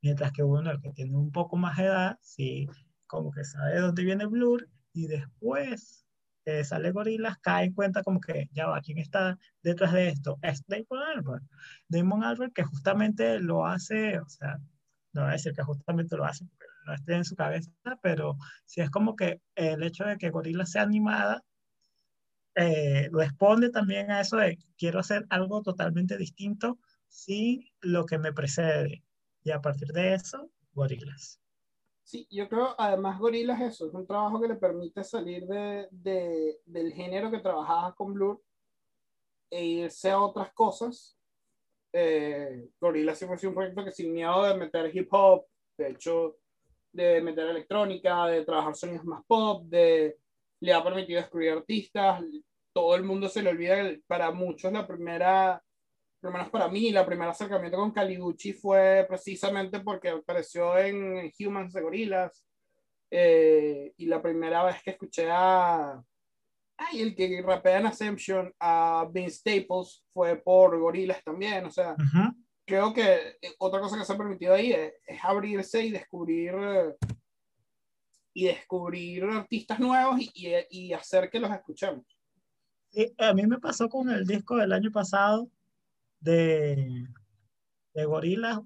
Mientras 0.02 0.32
que 0.32 0.42
uno, 0.42 0.70
el 0.70 0.80
que 0.80 0.92
tiene 0.92 1.16
un 1.16 1.30
poco 1.30 1.56
más 1.56 1.76
de 1.76 1.84
edad, 1.84 2.18
sí, 2.22 2.66
como 3.06 3.30
que 3.30 3.44
sabe 3.44 3.74
de 3.74 3.80
dónde 3.80 4.04
viene 4.04 4.26
Blur 4.26 4.68
y 4.92 5.06
después 5.06 6.04
eh, 6.44 6.64
sale 6.64 6.92
Gorilas, 6.92 7.38
cae 7.38 7.66
en 7.66 7.74
cuenta 7.74 8.02
como 8.02 8.20
que 8.20 8.48
ya 8.52 8.66
va, 8.66 8.80
¿quién 8.80 8.98
está 8.98 9.38
detrás 9.62 9.92
de 9.92 10.08
esto? 10.08 10.38
Es 10.42 10.64
Damon 10.66 11.02
Albert. 11.16 11.44
Damon 11.88 12.24
Albert 12.24 12.52
que 12.54 12.64
justamente 12.64 13.40
lo 13.40 13.66
hace, 13.66 14.18
o 14.18 14.28
sea, 14.28 14.58
no 15.12 15.22
voy 15.22 15.30
a 15.30 15.32
decir 15.32 15.52
que 15.54 15.62
justamente 15.62 16.16
lo 16.16 16.24
hace, 16.24 16.46
no 16.86 16.94
esté 16.94 17.14
en 17.14 17.24
su 17.24 17.36
cabeza, 17.36 17.70
pero 18.02 18.36
si 18.64 18.80
es 18.80 18.90
como 18.90 19.16
que 19.16 19.40
el 19.54 19.82
hecho 19.82 20.04
de 20.04 20.18
que 20.18 20.30
Gorilla 20.30 20.66
sea 20.66 20.82
animada 20.82 21.42
eh, 22.54 23.08
responde 23.12 23.70
también 23.70 24.10
a 24.10 24.20
eso 24.20 24.36
de 24.36 24.58
quiero 24.76 25.00
hacer 25.00 25.26
algo 25.30 25.62
totalmente 25.62 26.16
distinto 26.16 26.78
sin 27.08 27.64
lo 27.80 28.06
que 28.06 28.18
me 28.18 28.32
precede. 28.32 29.02
Y 29.44 29.50
a 29.50 29.60
partir 29.60 29.88
de 29.88 30.14
eso, 30.14 30.50
Gorilas. 30.72 31.40
Sí, 32.10 32.26
yo 32.28 32.48
creo, 32.48 32.74
además 32.76 33.20
Gorilas 33.20 33.60
eso, 33.60 33.86
es 33.86 33.94
un 33.94 34.04
trabajo 34.04 34.40
que 34.40 34.48
le 34.48 34.56
permite 34.56 35.04
salir 35.04 35.46
de, 35.46 35.86
de, 35.92 36.58
del 36.66 36.92
género 36.92 37.30
que 37.30 37.38
trabajaba 37.38 37.94
con 37.94 38.12
Blur 38.12 38.42
e 39.48 39.64
irse 39.64 40.10
a 40.10 40.20
otras 40.20 40.52
cosas. 40.52 41.16
Eh, 41.92 42.68
Gorillaz 42.80 43.16
siempre 43.16 43.36
ha 43.36 43.38
sido 43.38 43.50
un 43.50 43.54
proyecto 43.54 43.84
que 43.84 43.92
sin 43.92 44.12
miedo 44.12 44.42
de 44.42 44.56
meter 44.56 44.90
hip 44.92 45.06
hop, 45.12 45.46
de 45.78 45.90
hecho, 45.90 46.38
de 46.90 47.20
meter 47.20 47.46
electrónica, 47.46 48.26
de 48.26 48.44
trabajar 48.44 48.74
sonidos 48.74 49.04
más 49.04 49.24
pop, 49.24 49.62
de, 49.66 50.18
le 50.58 50.72
ha 50.72 50.82
permitido 50.82 51.20
descubrir 51.20 51.52
artistas. 51.52 52.24
Todo 52.72 52.96
el 52.96 53.04
mundo 53.04 53.28
se 53.28 53.40
le 53.40 53.50
olvida 53.50 53.88
para 54.08 54.32
muchos 54.32 54.72
la 54.72 54.84
primera, 54.84 55.62
por 56.20 56.30
lo 56.30 56.36
menos 56.36 56.50
para 56.50 56.68
mí, 56.68 56.90
la 56.90 57.06
primera 57.06 57.30
acercamiento 57.30 57.78
con 57.78 57.92
Caligucci 57.92 58.52
fue 58.52 59.06
precisamente 59.08 59.80
porque 59.80 60.10
apareció 60.10 60.76
en 60.76 61.32
Humans 61.38 61.72
de 61.72 61.80
Gorillaz. 61.80 62.44
Eh, 63.10 63.94
y 63.96 64.06
la 64.06 64.20
primera 64.20 64.62
vez 64.64 64.82
que 64.82 64.90
escuché 64.90 65.28
a. 65.30 66.00
Ay, 66.76 67.00
el 67.00 67.14
que 67.14 67.42
rapea 67.42 67.78
en 67.78 67.86
Ascension 67.86 68.54
a 68.60 69.08
Vince 69.10 69.38
Staples 69.38 70.04
fue 70.12 70.36
por 70.36 70.78
Gorillaz 70.78 71.24
también. 71.24 71.64
O 71.64 71.70
sea, 71.70 71.96
creo 72.66 72.92
que 72.92 73.38
eh, 73.40 73.54
otra 73.58 73.80
cosa 73.80 73.98
que 73.98 74.04
se 74.04 74.12
ha 74.12 74.18
permitido 74.18 74.54
ahí 74.54 74.72
es, 74.72 74.92
abrirse 75.22 75.82
y 75.84 75.90
descubrir 75.90 76.54
y 78.34 78.44
descubrir 78.44 79.24
artistas 79.24 79.80
nuevos 79.80 80.20
y, 80.20 80.54
y, 80.70 80.92
hacer 80.92 81.30
que 81.30 81.40
los 81.40 81.50
escuchemos. 81.50 82.04
a 83.18 83.34
mí 83.34 83.46
me 83.46 83.58
pasó 83.58 83.88
con 83.88 84.08
el 84.10 84.24
disco 84.26 84.56
del 84.56 84.72
año 84.72 84.92
pasado 84.92 85.50
de, 86.20 87.06
de 87.94 88.04
Gorillaz, 88.04 88.60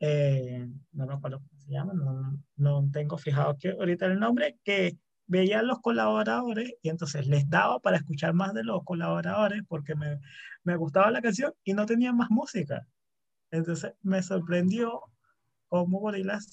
eh, 0.00 0.66
no 0.92 1.06
me 1.06 1.14
acuerdo 1.14 1.38
cómo 1.40 1.60
se 1.60 1.70
llama, 1.70 1.92
no, 1.94 2.42
no 2.56 2.90
tengo 2.90 3.18
fijado 3.18 3.56
que 3.58 3.70
ahorita 3.70 4.06
el 4.06 4.18
nombre, 4.18 4.58
que 4.64 4.98
veía 5.26 5.60
a 5.60 5.62
los 5.62 5.80
colaboradores 5.80 6.74
y 6.82 6.88
entonces 6.88 7.26
les 7.28 7.48
daba 7.48 7.78
para 7.80 7.98
escuchar 7.98 8.34
más 8.34 8.52
de 8.54 8.64
los 8.64 8.82
colaboradores 8.84 9.62
porque 9.68 9.94
me, 9.94 10.18
me 10.64 10.76
gustaba 10.76 11.10
la 11.10 11.22
canción 11.22 11.52
y 11.64 11.74
no 11.74 11.86
tenía 11.86 12.12
más 12.12 12.30
música. 12.30 12.86
Entonces 13.52 13.94
me 14.02 14.22
sorprendió 14.22 15.02
cómo 15.68 16.00
Gorillaz 16.00 16.46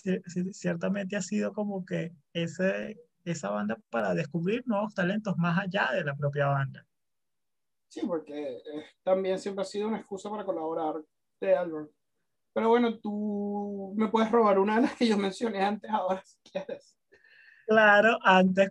ciertamente 0.51 1.15
ha 1.15 1.21
sido 1.21 1.53
como 1.53 1.85
que 1.85 2.13
ese, 2.33 2.97
esa 3.25 3.49
banda 3.49 3.77
para 3.89 4.13
descubrir 4.13 4.63
nuevos 4.67 4.93
talentos 4.93 5.37
más 5.37 5.57
allá 5.57 5.89
de 5.93 6.03
la 6.03 6.15
propia 6.15 6.47
banda. 6.47 6.86
Sí, 7.87 8.01
porque 8.05 8.61
también 9.03 9.39
siempre 9.39 9.61
ha 9.61 9.65
sido 9.65 9.87
una 9.87 9.97
excusa 9.97 10.29
para 10.29 10.45
colaborar 10.45 10.95
de 11.39 11.55
Albert. 11.55 11.91
Pero 12.53 12.69
bueno, 12.69 12.97
tú 12.99 13.93
me 13.95 14.07
puedes 14.09 14.31
robar 14.31 14.59
una 14.59 14.77
de 14.77 14.81
las 14.83 14.95
que 14.95 15.07
yo 15.07 15.17
mencioné 15.17 15.63
antes 15.63 15.89
ahora, 15.91 16.23
si 16.25 16.37
quieres. 16.51 16.97
Claro, 17.67 18.17
antes 18.23 18.69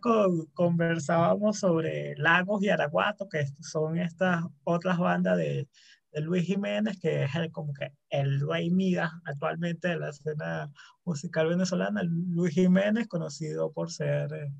conversábamos 0.54 1.58
sobre 1.58 2.16
Lagos 2.16 2.62
y 2.62 2.70
Araguato, 2.70 3.28
que 3.28 3.44
son 3.61 3.99
estas 3.99 4.42
otras 4.64 4.99
bandas 4.99 5.37
de, 5.37 5.68
Luis 6.14 6.46
Jiménez, 6.46 6.99
que 6.99 7.25
es 7.25 7.35
el, 7.35 7.52
como 7.52 7.75
que 7.75 7.92
el 8.08 8.40
rey 8.40 8.70
Midas 8.70 9.12
actualmente 9.26 9.88
de 9.88 9.99
la 9.99 10.08
escena 10.08 10.73
musical 11.04 11.49
venezolana. 11.49 12.02
Luis 12.04 12.54
Jiménez, 12.54 13.06
conocido 13.06 13.70
por 13.70 13.92
ser 13.92 14.32
eh, 14.32 14.50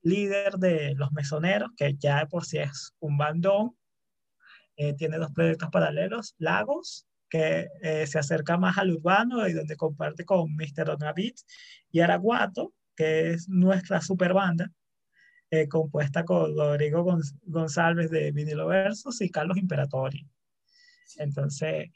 líder 0.00 0.54
de 0.54 0.94
Los 0.96 1.12
Mesoneros, 1.12 1.70
que 1.76 1.94
ya 1.94 2.20
de 2.20 2.26
por 2.26 2.46
sí 2.46 2.58
es 2.58 2.94
un 3.00 3.18
bandón. 3.18 3.76
Eh, 4.76 4.94
tiene 4.94 5.18
dos 5.18 5.30
proyectos 5.32 5.70
paralelos, 5.70 6.34
Lagos, 6.38 7.06
que 7.28 7.68
eh, 7.82 8.06
se 8.06 8.18
acerca 8.18 8.56
más 8.56 8.78
al 8.78 8.92
urbano 8.92 9.46
y 9.48 9.52
donde 9.52 9.76
comparte 9.76 10.24
con 10.24 10.54
Mr. 10.54 10.90
Onabit, 10.90 11.36
y 11.90 12.00
Araguato, 12.00 12.72
que 12.96 13.30
es 13.30 13.48
nuestra 13.48 14.00
super 14.00 14.32
banda, 14.32 14.70
compuesta 15.68 16.24
con 16.24 16.56
Rodrigo 16.56 17.06
González 17.42 18.10
de 18.10 18.32
Vinilo 18.32 18.66
Versus 18.66 19.20
y 19.20 19.30
Carlos 19.30 19.56
Imperatori. 19.56 20.28
Entonces, 21.18 21.90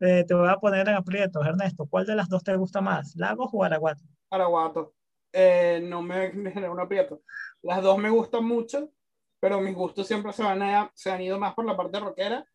eh, 0.00 0.24
te 0.26 0.34
voy 0.34 0.48
a 0.48 0.56
poner 0.56 0.88
en 0.88 0.94
aprietos, 0.94 1.46
Ernesto. 1.46 1.86
¿Cuál 1.86 2.06
de 2.06 2.16
las 2.16 2.28
dos 2.28 2.42
te 2.42 2.56
gusta 2.56 2.80
más, 2.80 3.14
Lagos 3.16 3.50
o 3.52 3.64
Araguato? 3.64 4.02
Araguato. 4.30 4.94
Eh, 5.32 5.80
no 5.84 6.02
me, 6.02 6.30
genera 6.32 6.70
un 6.70 6.80
aprieto. 6.80 7.22
Las 7.62 7.82
dos 7.82 7.98
me 7.98 8.10
gustan 8.10 8.44
mucho, 8.44 8.92
pero 9.40 9.60
mis 9.60 9.74
gustos 9.74 10.06
siempre 10.06 10.32
se, 10.32 10.42
van 10.42 10.90
se 10.94 11.10
han 11.10 11.22
ido 11.22 11.38
más 11.38 11.54
por 11.54 11.64
la 11.64 11.76
parte 11.76 11.98
rockera 11.98 12.46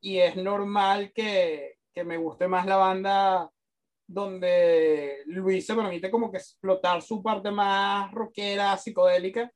y 0.00 0.18
es 0.18 0.34
normal 0.36 1.12
que, 1.12 1.78
que 1.92 2.04
me 2.04 2.16
guste 2.16 2.48
más 2.48 2.66
la 2.66 2.76
banda 2.76 3.50
donde 4.06 5.22
Luis 5.26 5.66
se 5.66 5.74
permite 5.74 6.10
como 6.10 6.32
que 6.32 6.38
explotar 6.38 7.00
su 7.00 7.22
parte 7.22 7.50
más 7.52 8.10
rockera, 8.10 8.76
psicodélica, 8.76 9.52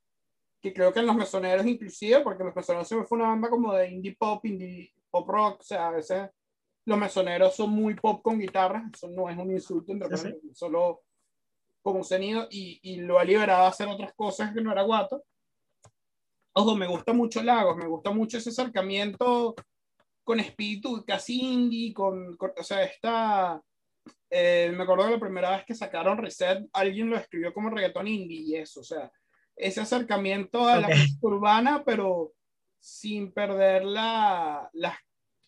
que 0.61 0.73
creo 0.73 0.93
que 0.93 1.01
en 1.01 1.07
Los 1.07 1.17
Mesoneros 1.17 1.67
inclusive, 1.67 2.21
porque 2.21 2.45
Los 2.45 2.55
Mesoneros 2.55 2.87
siempre 2.87 3.09
fue 3.09 3.19
una 3.19 3.29
banda 3.29 3.51
como 3.51 3.73
de 3.73 3.91
indie 3.91 4.15
pop, 4.15 4.45
indie, 4.45 4.95
pop 5.11 5.29
rock, 5.29 5.61
o 5.61 5.65
sea, 5.65 5.89
a 5.89 5.91
veces 5.91 6.31
los 6.87 6.99
mesoneros 6.99 7.55
son 7.55 7.71
muy 7.71 7.95
pop 7.95 8.23
con 8.23 8.39
guitarra, 8.39 8.89
eso 8.93 9.09
no 9.09 9.29
es 9.31 9.37
un 9.39 9.51
insulto, 9.51 9.93
entre 9.93 10.09
solo 10.53 11.03
como 11.83 12.05
sonido, 12.05 12.47
y, 12.51 12.79
y, 12.83 12.97
lo 12.97 13.19
ha 13.19 13.25
liberado 13.25 13.65
a 13.65 13.69
hacer 13.69 13.89
otras 13.89 14.13
cosas 14.15 14.53
que 14.53 14.61
no 14.61 14.73
era 14.73 14.83
guato. 14.83 15.25
Ojo, 16.57 16.77
me 16.77 16.87
gusta 16.87 17.13
mucho 17.13 17.43
Lagos, 17.43 17.77
me 17.77 17.87
gusta 17.87 18.11
mucho 18.11 18.39
ese 18.39 18.51
acercamiento 18.51 19.55
con 20.23 20.41
espíritu 20.41 21.05
casi 21.07 21.41
indie, 21.41 21.93
con, 21.93 22.37
o 22.41 22.63
sea, 22.63 22.85
esta... 22.85 23.61
Eh, 24.31 24.73
me 24.77 24.83
acuerdo 24.83 25.05
de 25.05 25.13
la 25.13 25.21
primera 25.21 25.51
vez 25.51 25.65
que 25.65 25.75
sacaron 25.75 26.19
Reset, 26.19 26.65
alguien 26.73 27.11
lo 27.11 27.17
escribió 27.17 27.53
como 27.53 27.71
reggaetón 27.71 28.09
indie 28.09 28.41
y 28.41 28.57
eso, 28.57 28.81
o 28.81 28.85
sea, 28.85 29.11
ese 29.57 29.81
acercamiento 29.81 30.67
a 30.67 30.79
la 30.79 30.89
música 30.89 31.19
urbana, 31.27 31.83
pero 31.85 32.33
sin 32.81 33.33
perder 33.33 33.85
la, 33.85 34.69
la, 34.75 34.99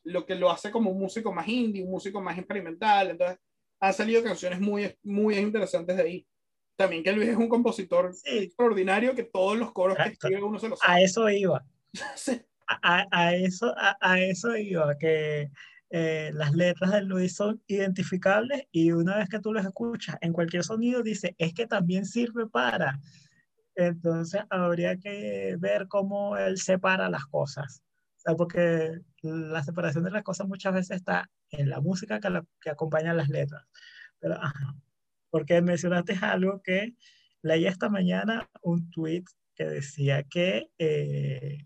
lo 0.04 0.25
que 0.25 0.36
lo 0.36 0.50
hace 0.50 0.70
como 0.70 0.90
un 0.90 0.98
músico 0.98 1.32
más 1.32 1.46
indie, 1.48 1.84
un 1.84 1.90
músico 1.90 2.20
más 2.20 2.38
experimental. 2.38 3.10
Entonces, 3.10 3.38
han 3.80 3.92
salido 3.92 4.22
canciones 4.22 4.60
muy, 4.60 4.96
muy 5.02 5.36
interesantes 5.36 5.96
de 5.96 6.02
ahí. 6.02 6.26
También 6.76 7.02
que 7.02 7.12
Luis 7.12 7.30
es 7.30 7.37
un 7.37 7.49
compositor 7.49 8.12
extraordinario 8.25 9.14
que 9.14 9.25
todos 9.25 9.56
los 9.56 9.73
coros 9.73 9.97
que 9.97 10.11
escribe 10.11 10.42
uno 10.42 10.59
se 10.59 10.68
los 10.68 10.78
sabe. 10.78 10.95
A 10.95 11.00
eso 11.02 11.28
iba. 11.28 11.64
a, 12.68 13.06
a, 13.11 13.35
eso, 13.35 13.75
a, 13.76 13.97
a, 14.00 14.21
eso 14.21 14.56
iba, 14.56 14.97
que 14.99 15.50
eh, 15.90 16.30
las 16.35 16.52
letras 16.52 16.92
de 16.92 17.02
Luis 17.02 17.35
son 17.35 17.62
identificables 17.66 18.64
y 18.73 18.92
una 18.92 19.16
vez 19.16 19.28
que 19.28 19.38
tú 19.38 19.52
los 19.52 19.64
escuchas 19.64 20.16
en 20.21 20.33
cualquier 20.33 20.64
sonido 20.64 21.02
dice, 21.02 21.35
es 21.38 21.54
que 21.54 21.66
también 21.66 22.04
sirve 22.04 22.47
para. 22.47 23.00
Entonces 23.75 24.42
habría 24.50 24.97
que 24.97 25.56
ver 25.59 25.87
cómo 25.88 26.37
él 26.37 26.59
separa 26.59 27.09
las 27.09 27.26
cosas. 27.26 27.83
porque 28.37 29.00
la 29.23 29.62
separación 29.62 30.04
de 30.04 30.11
las 30.11 30.23
cosas 30.25 30.49
muchas 30.49 30.75
veces 30.75 30.97
está 30.97 31.30
en 31.50 31.71
la 31.71 31.80
música 31.80 32.21
que, 32.21 32.28
que 32.61 32.71
acompaña 32.71 33.14
las 33.14 33.28
letras. 33.28 33.64
Pero, 34.18 34.35
ajá, 34.35 34.75
porque 35.37 35.61
mencionaste 35.61 36.14
algo 36.23 36.62
que 36.62 36.95
leí 37.43 37.66
esta 37.66 37.90
mañana 37.90 38.49
un 38.62 38.90
tweet 38.90 39.25
que 39.55 39.64
decía 39.64 40.23
que 40.23 40.71
eh, 40.78 41.59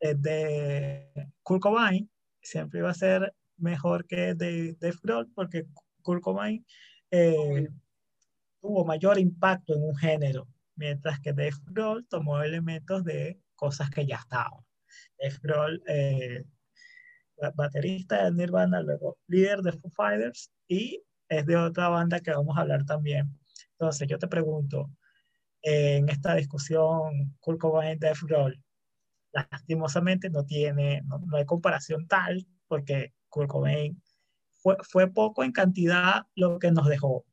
de 0.00 1.30
Kurt 1.44 1.62
Cobain 1.62 2.10
siempre 2.42 2.80
iba 2.80 2.90
a 2.90 2.94
ser 2.94 3.32
mejor 3.58 4.08
que 4.08 4.34
de 4.34 4.76
Dave 4.80 4.98
Grohl 5.04 5.30
porque 5.36 5.68
Kurt 6.02 6.20
Cobain 6.20 6.66
eh, 7.12 7.68
tuvo 8.60 8.84
mayor 8.84 9.20
impacto 9.20 9.76
en 9.76 9.84
un 9.84 9.94
género, 9.94 10.48
mientras 10.74 11.20
que 11.20 11.32
Dave 11.32 11.54
Grohl 11.66 12.04
tomó 12.08 12.42
elementos 12.42 13.04
de 13.04 13.38
cosas 13.54 13.88
que 13.88 14.04
ya 14.04 14.16
estaban. 14.16 14.64
Dave 15.16 15.38
Grohl, 15.44 15.82
eh, 15.86 16.44
baterista 17.54 18.24
de 18.24 18.32
Nirvana, 18.32 18.82
luego 18.82 19.16
líder 19.28 19.60
de 19.60 19.70
Foo 19.74 19.90
Fighters 19.90 20.50
y 20.66 21.04
es 21.28 21.46
de 21.46 21.56
otra 21.56 21.88
banda 21.88 22.20
que 22.20 22.30
vamos 22.30 22.56
a 22.56 22.62
hablar 22.62 22.84
también. 22.84 23.38
Entonces, 23.72 24.08
yo 24.08 24.18
te 24.18 24.28
pregunto, 24.28 24.90
en 25.62 26.08
esta 26.08 26.34
discusión, 26.34 27.36
Kurt 27.40 27.58
Cobain, 27.58 27.98
Dave 27.98 28.18
Grohl, 28.22 28.62
lastimosamente 29.32 30.30
no 30.30 30.44
tiene, 30.44 31.02
no, 31.06 31.20
hay 31.36 31.44
comparación 31.44 32.06
tal, 32.06 32.46
porque 32.68 33.14
Kurt 33.28 33.48
Cobain 33.48 34.00
fue, 34.52 34.76
fue 34.82 35.10
poco 35.10 35.42
en 35.42 35.52
cantidad 35.52 36.26
lo 36.34 36.58
que 36.58 36.70
nos 36.70 36.86
dejó. 36.86 37.24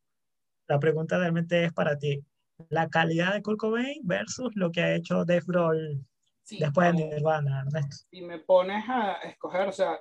La 0.67 0.79
pregunta 0.79 1.17
realmente 1.17 1.63
es 1.65 1.74
para 1.74 1.98
ti, 1.98 2.25
la 2.69 2.89
calidad 2.89 3.33
de 3.33 3.41
Kurt 3.41 3.60
Cobain 3.60 4.01
versus 4.03 4.51
lo 4.55 4.71
que 4.71 4.81
ha 4.81 4.95
hecho 4.95 5.25
Dave 5.25 5.43
Grohl 5.45 6.05
después 6.60 6.95
de 6.95 7.05
Nirvana, 7.05 7.65
Si 8.10 8.21
me 8.21 8.39
pones 8.39 8.83
a 8.88 9.13
escoger, 9.24 9.67
o 9.67 9.71
sea, 9.71 10.00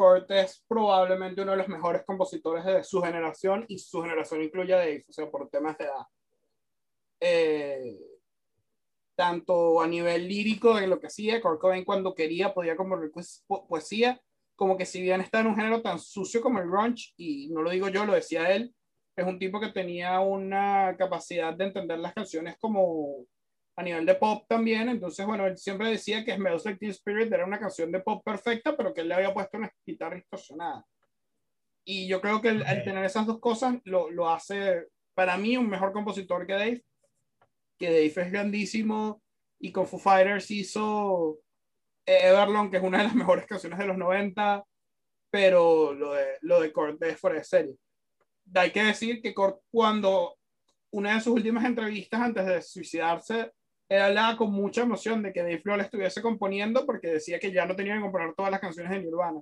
Kurt 0.00 0.30
es 0.30 0.64
probablemente 0.66 1.42
uno 1.42 1.50
de 1.50 1.58
los 1.58 1.68
mejores 1.68 2.04
compositores 2.06 2.64
de 2.64 2.82
su 2.82 3.02
generación 3.02 3.66
y 3.68 3.76
su 3.76 4.00
generación 4.00 4.42
incluye 4.42 4.72
a 4.72 4.78
Dave, 4.78 5.04
o 5.06 5.12
sea, 5.12 5.30
por 5.30 5.50
temas 5.50 5.76
de 5.76 5.84
edad. 5.84 6.06
Eh, 7.20 7.98
tanto 9.14 9.78
a 9.82 9.86
nivel 9.86 10.26
lírico 10.26 10.78
en 10.78 10.88
lo 10.88 10.98
que 10.98 11.08
hacía, 11.08 11.42
Kurt 11.42 11.60
Cobain 11.60 11.84
cuando 11.84 12.14
quería 12.14 12.54
podía 12.54 12.76
componer 12.76 13.10
poesía, 13.68 14.18
como 14.56 14.78
que 14.78 14.86
si 14.86 15.02
bien 15.02 15.20
está 15.20 15.40
en 15.40 15.48
un 15.48 15.56
género 15.56 15.82
tan 15.82 15.98
sucio 15.98 16.40
como 16.40 16.60
el 16.60 16.70
grunge, 16.70 17.12
y 17.18 17.50
no 17.50 17.60
lo 17.60 17.68
digo 17.68 17.90
yo, 17.90 18.06
lo 18.06 18.14
decía 18.14 18.50
él, 18.54 18.74
es 19.16 19.26
un 19.26 19.38
tipo 19.38 19.60
que 19.60 19.68
tenía 19.68 20.18
una 20.20 20.96
capacidad 20.96 21.52
de 21.52 21.66
entender 21.66 21.98
las 21.98 22.14
canciones 22.14 22.56
como 22.58 23.26
a 23.80 23.82
nivel 23.82 24.04
de 24.04 24.14
pop 24.14 24.44
también, 24.46 24.90
entonces 24.90 25.24
bueno, 25.24 25.46
él 25.46 25.56
siempre 25.56 25.88
decía 25.88 26.22
que 26.22 26.34
Smells 26.34 26.66
Like 26.66 26.78
Teen 26.78 26.90
Spirit 26.90 27.32
era 27.32 27.46
una 27.46 27.58
canción 27.58 27.90
de 27.90 28.00
pop 28.00 28.22
perfecta, 28.22 28.76
pero 28.76 28.92
que 28.92 29.00
él 29.00 29.08
le 29.08 29.14
había 29.14 29.32
puesto 29.32 29.56
una 29.56 29.72
guitarra 29.86 30.16
distorsionada. 30.16 30.84
Y 31.86 32.06
yo 32.06 32.20
creo 32.20 32.42
que 32.42 32.48
el, 32.48 32.62
tener 32.84 33.06
esas 33.06 33.26
dos 33.26 33.40
cosas 33.40 33.76
lo, 33.84 34.10
lo 34.10 34.28
hace 34.28 34.88
para 35.14 35.38
mí 35.38 35.56
un 35.56 35.70
mejor 35.70 35.92
compositor 35.92 36.46
que 36.46 36.52
Dave, 36.52 36.84
que 37.78 37.86
Dave 37.86 38.26
es 38.26 38.32
grandísimo 38.32 39.22
y 39.58 39.72
con 39.72 39.86
Foo 39.86 39.98
Fighters 39.98 40.50
hizo 40.50 41.38
Everlong, 42.04 42.70
que 42.70 42.76
es 42.76 42.82
una 42.82 42.98
de 42.98 43.04
las 43.04 43.14
mejores 43.16 43.46
canciones 43.46 43.78
de 43.78 43.86
los 43.86 43.96
90, 43.96 44.62
pero 45.30 45.94
lo 45.94 46.12
de, 46.12 46.36
lo 46.42 46.60
de 46.60 46.70
Kurt 46.70 47.02
es 47.02 47.18
fuera 47.18 47.38
de 47.38 47.44
serie. 47.44 47.74
Hay 48.54 48.72
que 48.72 48.84
decir 48.84 49.22
que 49.22 49.32
Kurt, 49.32 49.60
cuando 49.70 50.36
una 50.90 51.14
de 51.14 51.20
sus 51.22 51.32
últimas 51.32 51.64
entrevistas 51.64 52.20
antes 52.20 52.44
de 52.44 52.60
suicidarse, 52.60 53.52
él 53.90 54.00
hablaba 54.00 54.36
con 54.36 54.52
mucha 54.52 54.82
emoción 54.82 55.20
de 55.20 55.32
que 55.32 55.40
Dave 55.40 55.60
Grohl 55.64 55.80
estuviese 55.80 56.22
componiendo 56.22 56.86
porque 56.86 57.08
decía 57.08 57.40
que 57.40 57.50
ya 57.50 57.66
no 57.66 57.74
tenía 57.74 57.96
que 57.96 58.00
componer 58.00 58.34
todas 58.34 58.52
las 58.52 58.60
canciones 58.60 58.92
de 58.92 59.00
Nirvana. 59.00 59.40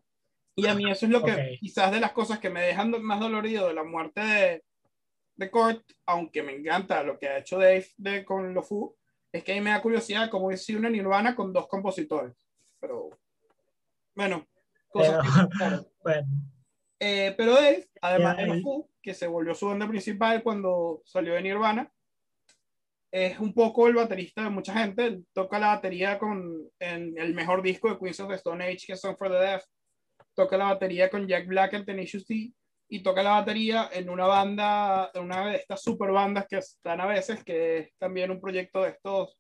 Y 0.56 0.66
a 0.66 0.74
mí 0.74 0.90
eso 0.90 1.04
es 1.04 1.12
lo 1.12 1.22
que 1.22 1.58
quizás 1.61 1.92
de 1.92 2.00
las 2.00 2.12
cosas 2.12 2.38
que 2.38 2.48
me 2.48 2.62
dejan 2.62 2.90
más 3.02 3.20
dolorido 3.20 3.68
de 3.68 3.74
la 3.74 3.84
muerte 3.84 4.22
de, 4.22 4.64
de 5.37 5.50
Kurt, 5.50 5.82
aunque 6.06 6.42
me 6.42 6.54
encanta 6.54 7.02
lo 7.02 7.18
que 7.18 7.28
ha 7.28 7.38
hecho 7.38 7.58
Dave 7.58 7.87
de, 7.98 8.24
con 8.24 8.54
los 8.54 8.66
Foo, 8.66 8.96
es 9.30 9.44
que 9.44 9.52
a 9.52 9.54
mí 9.56 9.61
me 9.61 9.70
da 9.70 9.82
curiosidad 9.82 10.30
cómo 10.30 10.50
es 10.50 10.66
una 10.70 10.88
Nirvana 10.88 11.37
con 11.37 11.52
dos 11.52 11.68
compositores. 11.68 12.34
Pero, 12.80 13.11
bueno, 14.16 14.48
cosas 14.88 15.24
pero, 15.58 15.87
bueno. 16.02 16.26
Eh, 16.98 17.34
pero 17.37 17.54
Dave, 17.54 17.87
además 18.00 18.38
de 18.38 18.46
los 18.46 18.62
Foo, 18.62 18.88
que 19.02 19.12
se 19.12 19.26
volvió 19.26 19.54
su 19.54 19.66
banda 19.66 19.87
principal 19.87 20.42
cuando 20.42 21.02
salió 21.04 21.34
de 21.34 21.42
Nirvana, 21.42 21.92
es 23.11 23.38
un 23.38 23.55
poco 23.55 23.88
el 23.88 23.94
baterista 23.94 24.44
de 24.44 24.51
mucha 24.51 24.75
gente. 24.75 25.21
toca 25.33 25.59
la 25.59 25.68
batería 25.68 26.18
con, 26.18 26.68
en 26.79 27.16
el 27.18 27.35
mejor 27.35 27.62
disco 27.62 27.88
de 27.88 27.99
Queens 27.99 28.21
of 28.21 28.29
the 28.29 28.35
Stone 28.35 28.64
Age, 28.64 28.85
que 28.87 28.92
es 28.92 29.01
Song 29.01 29.16
for 29.16 29.29
the 29.29 29.38
Deaf. 29.38 29.62
Toca 30.35 30.57
la 30.57 30.66
batería 30.66 31.11
con 31.11 31.27
Jack 31.27 31.47
Black 31.47 31.73
en 31.73 31.85
Tenacious 31.85 32.27
D 32.27 32.53
y 32.90 33.03
toca 33.03 33.23
la 33.23 33.31
batería 33.31 33.90
en 33.92 34.09
una 34.09 34.27
banda, 34.27 35.11
en 35.12 35.23
una 35.23 35.47
de 35.47 35.57
estas 35.57 35.83
super 35.83 36.11
bandas 36.11 36.47
que 36.49 36.59
están 36.59 37.01
a 37.01 37.07
veces, 37.07 37.44
que 37.44 37.79
es 37.79 37.92
también 37.99 38.31
un 38.31 38.40
proyecto 38.40 38.83
de 38.83 38.90
estos 38.90 39.38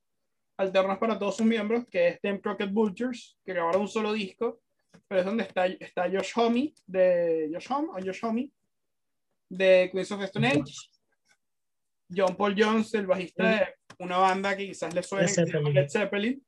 alternos 0.58 0.98
para 0.98 1.18
todos 1.18 1.36
sus 1.36 1.46
miembros, 1.46 1.84
que 1.90 2.08
es 2.08 2.20
Them 2.20 2.40
Crockett 2.40 2.72
Vultures, 2.72 3.38
que 3.44 3.54
grabaron 3.54 3.82
un 3.82 3.88
solo 3.88 4.12
disco, 4.12 4.60
pero 5.06 5.20
es 5.20 5.26
donde 5.26 5.44
está, 5.44 5.66
está 5.66 6.10
Josh 6.10 6.32
Homme, 6.36 6.74
de 6.86 7.48
Josh 7.52 7.72
Homme, 7.72 7.88
o 7.90 8.04
Josh 8.04 8.24
Homme, 8.24 8.50
de 9.48 9.88
Queens 9.92 10.12
of 10.12 10.22
Stone 10.24 10.48
Age, 10.48 10.74
John 12.14 12.36
Paul 12.36 12.54
Jones, 12.56 12.92
el 12.94 13.06
bajista 13.06 13.48
de 13.48 13.74
una 13.98 14.18
banda 14.18 14.56
que 14.56 14.66
quizás 14.66 14.94
le 14.94 15.02
suene, 15.02 15.30
Led 15.72 15.88
Zeppelin, 15.88 16.44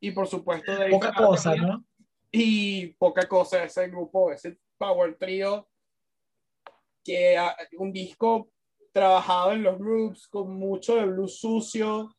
y 0.00 0.10
por 0.12 0.26
supuesto 0.26 0.74
de 0.76 0.90
poca 0.90 1.12
cosa, 1.12 1.54
¿no? 1.56 1.84
Y 2.32 2.88
poca 2.94 3.26
cosa 3.28 3.64
ese 3.64 3.88
grupo, 3.88 4.32
ese 4.32 4.58
power 4.78 5.16
trio 5.18 5.68
que 7.04 7.36
un 7.78 7.92
disco 7.92 8.50
trabajado 8.92 9.52
en 9.52 9.62
los 9.62 9.78
groups 9.78 10.28
con 10.28 10.54
mucho 10.54 10.96
de 10.96 11.06
blues 11.06 11.38
sucio 11.38 12.14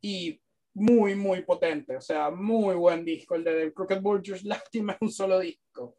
y 0.00 0.40
muy, 0.74 1.14
muy 1.14 1.42
potente. 1.42 1.96
O 1.96 2.00
sea, 2.00 2.30
muy 2.30 2.74
buen 2.74 3.04
disco. 3.04 3.34
El 3.34 3.44
de 3.44 3.66
The 3.66 3.72
Crooked 3.72 4.00
Vultures, 4.00 4.44
lástima, 4.44 4.92
es 4.92 4.98
un 5.00 5.10
solo 5.10 5.38
disco. 5.38 5.96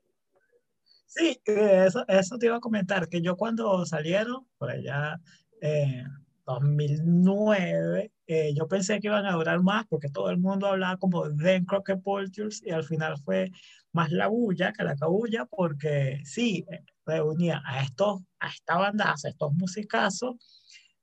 Sí, 1.15 1.39
eh, 1.45 1.85
eso, 1.87 2.03
eso 2.07 2.37
te 2.39 2.47
iba 2.47 2.55
a 2.55 2.59
comentar, 2.59 3.07
que 3.07 3.21
yo 3.21 3.37
cuando 3.37 3.85
salieron, 3.85 4.47
por 4.57 4.71
allá, 4.71 5.19
eh, 5.61 6.03
2009, 6.45 8.11
eh, 8.25 8.53
yo 8.55 8.67
pensé 8.67 8.99
que 8.99 9.07
iban 9.07 9.25
a 9.27 9.33
durar 9.33 9.61
más 9.61 9.85
porque 9.87 10.09
todo 10.09 10.31
el 10.31 10.39
mundo 10.39 10.67
hablaba 10.67 10.97
como 10.97 11.29
de 11.29 11.63
Crockett 11.65 12.01
Vultures 12.01 12.63
y 12.65 12.71
al 12.71 12.83
final 12.83 13.17
fue 13.19 13.51
más 13.91 14.11
la 14.11 14.27
bulla 14.27 14.73
que 14.73 14.83
la 14.83 14.95
cabulla 14.95 15.45
porque 15.45 16.21
sí, 16.25 16.65
reunía 17.05 17.61
a, 17.63 17.83
estos, 17.83 18.21
a 18.39 18.49
esta 18.49 18.77
banda, 18.77 19.11
a 19.11 19.27
estos 19.27 19.53
musicazos, 19.53 20.35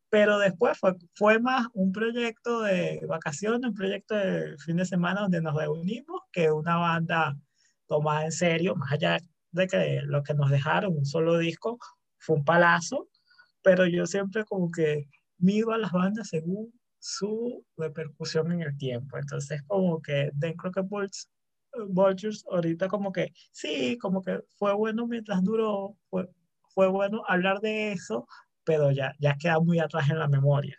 pero 0.08 0.38
después 0.40 0.76
fue, 0.76 0.96
fue 1.14 1.38
más 1.38 1.68
un 1.72 1.92
proyecto 1.92 2.62
de 2.62 3.00
vacaciones, 3.08 3.70
un 3.70 3.76
proyecto 3.76 4.16
de 4.16 4.56
fin 4.58 4.76
de 4.76 4.84
semana 4.84 5.20
donde 5.20 5.40
nos 5.40 5.54
reunimos 5.54 6.22
que 6.32 6.50
una 6.50 6.76
banda 6.78 7.38
tomada 7.86 8.24
en 8.24 8.32
serio, 8.32 8.74
más 8.74 8.90
allá 8.92 9.18
de 9.52 9.66
que 9.66 10.00
lo 10.04 10.22
que 10.22 10.34
nos 10.34 10.50
dejaron, 10.50 10.96
un 10.96 11.06
solo 11.06 11.38
disco, 11.38 11.78
fue 12.18 12.36
un 12.36 12.44
palazo, 12.44 13.08
pero 13.62 13.86
yo 13.86 14.06
siempre 14.06 14.44
como 14.44 14.70
que 14.70 15.08
mido 15.38 15.72
a 15.72 15.78
las 15.78 15.92
bandas 15.92 16.28
según 16.28 16.72
su 16.98 17.64
repercusión 17.76 18.52
en 18.52 18.62
el 18.62 18.76
tiempo. 18.76 19.18
Entonces, 19.18 19.62
como 19.66 20.00
que 20.02 20.30
dentro 20.34 20.70
que 20.70 20.82
Vultures, 21.88 22.44
ahorita 22.50 22.88
como 22.88 23.12
que 23.12 23.32
sí, 23.52 23.96
como 23.98 24.22
que 24.22 24.40
fue 24.58 24.74
bueno 24.74 25.06
mientras 25.06 25.42
duró, 25.42 25.96
fue, 26.08 26.28
fue 26.74 26.88
bueno 26.88 27.22
hablar 27.26 27.60
de 27.60 27.92
eso, 27.92 28.26
pero 28.64 28.90
ya, 28.90 29.14
ya 29.18 29.36
queda 29.36 29.60
muy 29.60 29.78
atrás 29.78 30.10
en 30.10 30.18
la 30.18 30.28
memoria. 30.28 30.76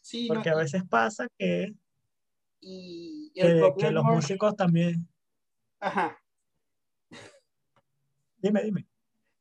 Sí, 0.00 0.26
Porque 0.28 0.50
a 0.50 0.56
veces 0.56 0.84
pasa 0.88 1.28
que, 1.38 1.74
y, 2.60 3.30
que, 3.34 3.90
los 3.90 4.04
músicos 4.04 4.54
también... 4.56 5.08
Ajá. 5.80 6.18
Dime, 8.46 8.62
dime 8.62 8.86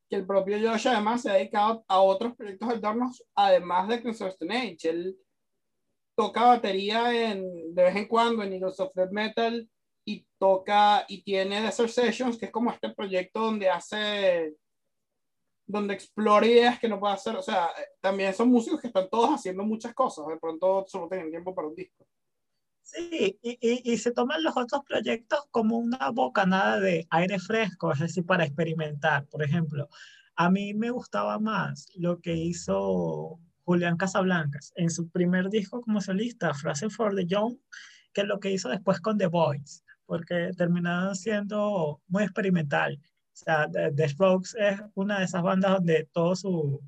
que 0.10 0.16
el 0.16 0.26
propio 0.26 0.58
Josh 0.60 0.88
además 0.88 1.22
se 1.22 1.30
ha 1.30 1.34
dedicado 1.34 1.84
a 1.88 2.00
otros 2.00 2.36
proyectos 2.36 2.70
alternos, 2.70 3.24
además 3.34 3.88
de 3.88 4.04
Construction 4.04 4.52
Age. 4.52 4.90
Él 4.90 5.18
toca 6.16 6.46
batería 6.46 7.32
en, 7.32 7.74
de 7.74 7.84
vez 7.84 7.96
en 7.96 8.08
cuando 8.08 8.44
en 8.44 8.54
Eagles 8.54 8.80
of 8.80 8.94
Death 8.94 9.12
Metal 9.12 9.70
y 10.06 10.26
toca 10.38 11.06
y 11.08 11.24
tiene 11.24 11.62
Desert 11.62 11.90
Sessions, 11.90 12.38
que 12.38 12.46
es 12.46 12.52
como 12.52 12.72
este 12.72 12.90
proyecto 12.90 13.42
donde 13.42 13.70
hace 13.70 14.56
donde 15.68 15.96
explore 15.96 16.48
ideas 16.48 16.80
que 16.80 16.88
no 16.88 17.00
puede 17.00 17.16
hacer. 17.16 17.36
O 17.36 17.42
sea, 17.42 17.72
también 18.00 18.32
son 18.36 18.50
músicos 18.50 18.80
que 18.80 18.88
están 18.88 19.10
todos 19.10 19.32
haciendo 19.32 19.64
muchas 19.64 19.96
cosas. 19.96 20.28
De 20.28 20.38
pronto 20.38 20.86
solo 20.88 21.10
tienen 21.10 21.32
tiempo 21.32 21.56
para 21.56 21.68
un 21.68 21.76
disco. 21.76 22.06
Sí, 22.86 23.40
y, 23.42 23.58
y, 23.62 23.94
y, 23.94 23.98
se 23.98 24.12
toman 24.12 24.44
los 24.44 24.56
otros 24.56 24.84
proyectos 24.88 25.40
como 25.50 25.80
una 25.80 26.12
bocanada 26.12 26.80
de 26.80 27.08
aire 27.10 27.40
fresco, 27.40 27.92
es 27.92 28.00
decir, 28.00 28.24
para 28.26 28.46
experimentar. 28.46 29.26
Por 29.26 29.42
ejemplo, 29.44 29.90
a 30.36 30.52
mí 30.52 30.76
me 30.76 30.92
gustaba 30.92 31.40
más 31.40 31.88
lo 31.96 32.22
que 32.22 32.36
hizo 32.36 33.40
Julián 33.64 33.98
Casablancas 33.98 34.72
en 34.76 34.92
su 34.92 35.10
primer 35.10 35.50
disco 35.50 35.82
como 35.82 36.00
solista, 36.00 36.54
Phrase 36.54 36.92
for 36.92 37.16
the 37.16 37.26
Young, 37.26 37.58
que 38.14 38.24
lo 38.24 38.40
que 38.40 38.52
hizo 38.52 38.70
después 38.70 39.00
con 39.02 39.18
The 39.18 39.28
Boys, 39.28 39.84
porque 40.06 40.52
terminaron 40.56 41.16
siendo 41.16 42.04
muy 42.08 42.24
experimental. 42.24 43.00
O 43.02 43.36
sea, 43.36 43.68
The 43.68 44.10
Strokes 44.10 44.52
es 44.60 44.80
una 44.94 45.20
de 45.20 45.26
esas 45.26 45.42
bandas 45.42 45.72
donde 45.72 46.08
todos, 46.14 46.42
su, 46.42 46.80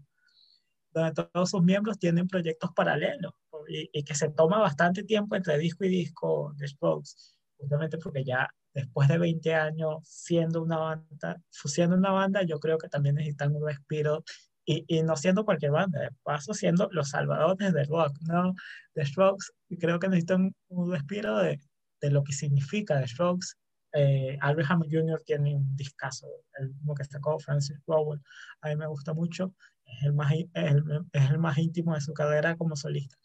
donde 0.92 1.24
todos 1.34 1.50
sus 1.50 1.64
miembros 1.64 1.98
tienen 1.98 2.28
proyectos 2.28 2.72
paralelos 2.76 3.34
y, 3.68 3.90
y, 3.92 4.04
que 4.04 4.16
se 4.16 4.30
toma 4.30 4.60
bastante 4.60 5.04
tiempo 5.04 5.36
entre 5.36 5.58
disco 5.58 5.86
y 5.86 5.90
disco 5.90 6.54
The 6.58 6.68
Strokes, 6.68 7.12
justamente 7.58 7.98
porque 7.98 8.24
ya 8.24 8.50
después 8.74 9.08
de 9.08 9.18
20 9.18 9.54
años 9.56 9.98
siendo 10.04 10.62
una 10.62 10.78
banda, 10.78 11.42
siendo 11.50 11.96
una 11.96 12.12
banda, 12.12 12.44
yo 12.44 12.60
creo 12.60 12.78
que 12.78 12.90
también 12.90 13.16
necesitan 13.16 13.56
un 13.56 13.66
respiro 13.66 14.24
y, 14.66 14.86
y, 14.88 15.02
no 15.02 15.16
siendo 15.16 15.46
cualquier 15.46 15.72
banda, 15.72 16.02
de 16.02 16.10
paso 16.24 16.54
siendo 16.54 16.90
los 16.92 17.10
salvadores 17.10 17.74
del 17.74 17.88
rock, 17.88 18.18
¿no? 18.28 18.54
The 18.94 19.06
Strokes, 19.06 19.48
creo 19.80 19.98
que 19.98 20.10
necesitan 20.10 20.54
un 20.68 20.92
respiro 20.92 21.38
de, 21.38 21.60
de 22.02 22.12
lo 22.12 22.24
que 22.24 22.34
significa 22.34 23.00
The 23.00 23.08
Strokes. 23.08 23.48
Eh, 23.94 24.38
Albert 24.42 24.70
Hammond 24.70 24.92
Jr. 24.92 25.24
tiene 25.26 25.56
un 25.56 25.76
discazo, 25.76 26.28
el 26.60 26.70
mismo 26.70 26.94
que 26.94 27.06
sacó 27.06 27.40
Francis 27.40 27.80
Rowell, 27.88 28.22
a 28.62 28.70
mí 28.70 28.76
me 28.76 28.88
gusta 28.88 29.14
mucho, 29.14 29.56
es 29.86 30.04
el 30.04 30.14
más, 30.14 30.34
el, 30.34 30.84
es 31.14 31.32
el 31.32 31.40
más 31.40 31.58
íntimo 31.58 31.96
de 31.96 32.02
su 32.02 32.14
carrera 32.14 32.58
como 32.58 32.76
solista. 32.76 33.16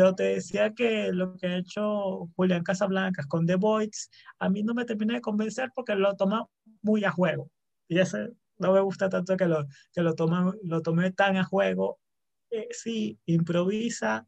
Pero 0.00 0.14
te 0.14 0.22
decía 0.22 0.72
que 0.72 1.12
lo 1.12 1.36
que 1.36 1.46
ha 1.46 1.58
hecho 1.58 2.30
Julián 2.34 2.62
Casablancas 2.62 3.26
con 3.26 3.44
The 3.44 3.56
Voids, 3.56 4.08
a 4.38 4.48
mí 4.48 4.62
no 4.62 4.72
me 4.72 4.86
termina 4.86 5.12
de 5.12 5.20
convencer 5.20 5.72
porque 5.74 5.94
lo 5.94 6.16
toma 6.16 6.46
muy 6.80 7.04
a 7.04 7.10
juego. 7.10 7.50
Y 7.86 7.98
ese, 7.98 8.30
no 8.56 8.72
me 8.72 8.80
gusta 8.80 9.10
tanto 9.10 9.36
que 9.36 9.44
lo, 9.44 9.66
que 9.92 10.00
lo, 10.00 10.14
toma, 10.14 10.54
lo 10.62 10.80
tome 10.80 11.12
tan 11.12 11.36
a 11.36 11.44
juego. 11.44 11.98
Eh, 12.50 12.68
sí, 12.70 13.18
improvisa, 13.26 14.26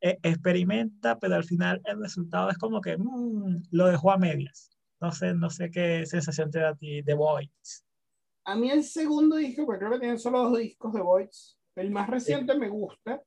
eh, 0.00 0.18
experimenta, 0.24 1.20
pero 1.20 1.36
al 1.36 1.44
final 1.44 1.80
el 1.84 2.00
resultado 2.00 2.50
es 2.50 2.58
como 2.58 2.80
que 2.80 2.98
mmm, 2.98 3.62
lo 3.70 3.86
dejó 3.86 4.10
a 4.10 4.18
medias. 4.18 4.76
No 5.00 5.12
sé, 5.12 5.34
no 5.34 5.50
sé 5.50 5.70
qué 5.70 6.04
sensación 6.04 6.50
te 6.50 6.58
da 6.58 6.70
a 6.70 6.74
ti 6.74 7.04
The 7.04 7.14
Voids. 7.14 7.86
A 8.44 8.56
mí 8.56 8.72
el 8.72 8.82
segundo 8.82 9.36
disco, 9.36 9.64
porque 9.66 9.78
creo 9.78 9.92
que 9.92 10.00
tienen 10.00 10.18
solo 10.18 10.42
dos 10.50 10.58
discos 10.58 10.92
de 10.92 11.00
Voids, 11.00 11.60
el 11.76 11.92
más 11.92 12.10
reciente 12.10 12.54
sí. 12.54 12.58
me 12.58 12.68
gusta. 12.68 13.22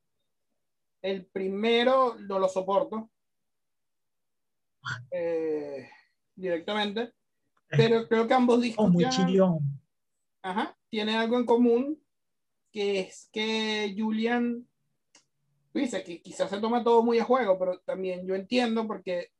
El 1.04 1.28
primero 1.28 2.16
no 2.16 2.40
lo 2.40 2.48
soporto 2.48 3.12
eh, 5.12 5.88
directamente, 6.34 7.14
pero 7.70 8.08
creo 8.08 8.28
que 8.28 8.34
ambos 8.34 8.62
discos 8.62 8.88
oh, 8.88 8.90
muy 8.90 9.08
chillón. 9.10 9.60
ajá, 10.42 10.76
tienen 10.90 11.16
algo 11.16 11.38
en 11.38 11.46
común, 11.46 12.04
que 12.72 13.02
es 13.02 13.30
que 13.32 13.94
Julian 13.96 14.68
dice 15.74 16.04
que 16.04 16.22
quizás 16.22 16.50
se 16.50 16.60
toma 16.60 16.84
todo 16.84 17.04
muy 17.04 17.20
a 17.20 17.24
juego, 17.24 17.60
pero 17.60 17.80
también 17.82 18.26
yo 18.26 18.36
entiendo 18.36 18.88
porque 18.88 19.32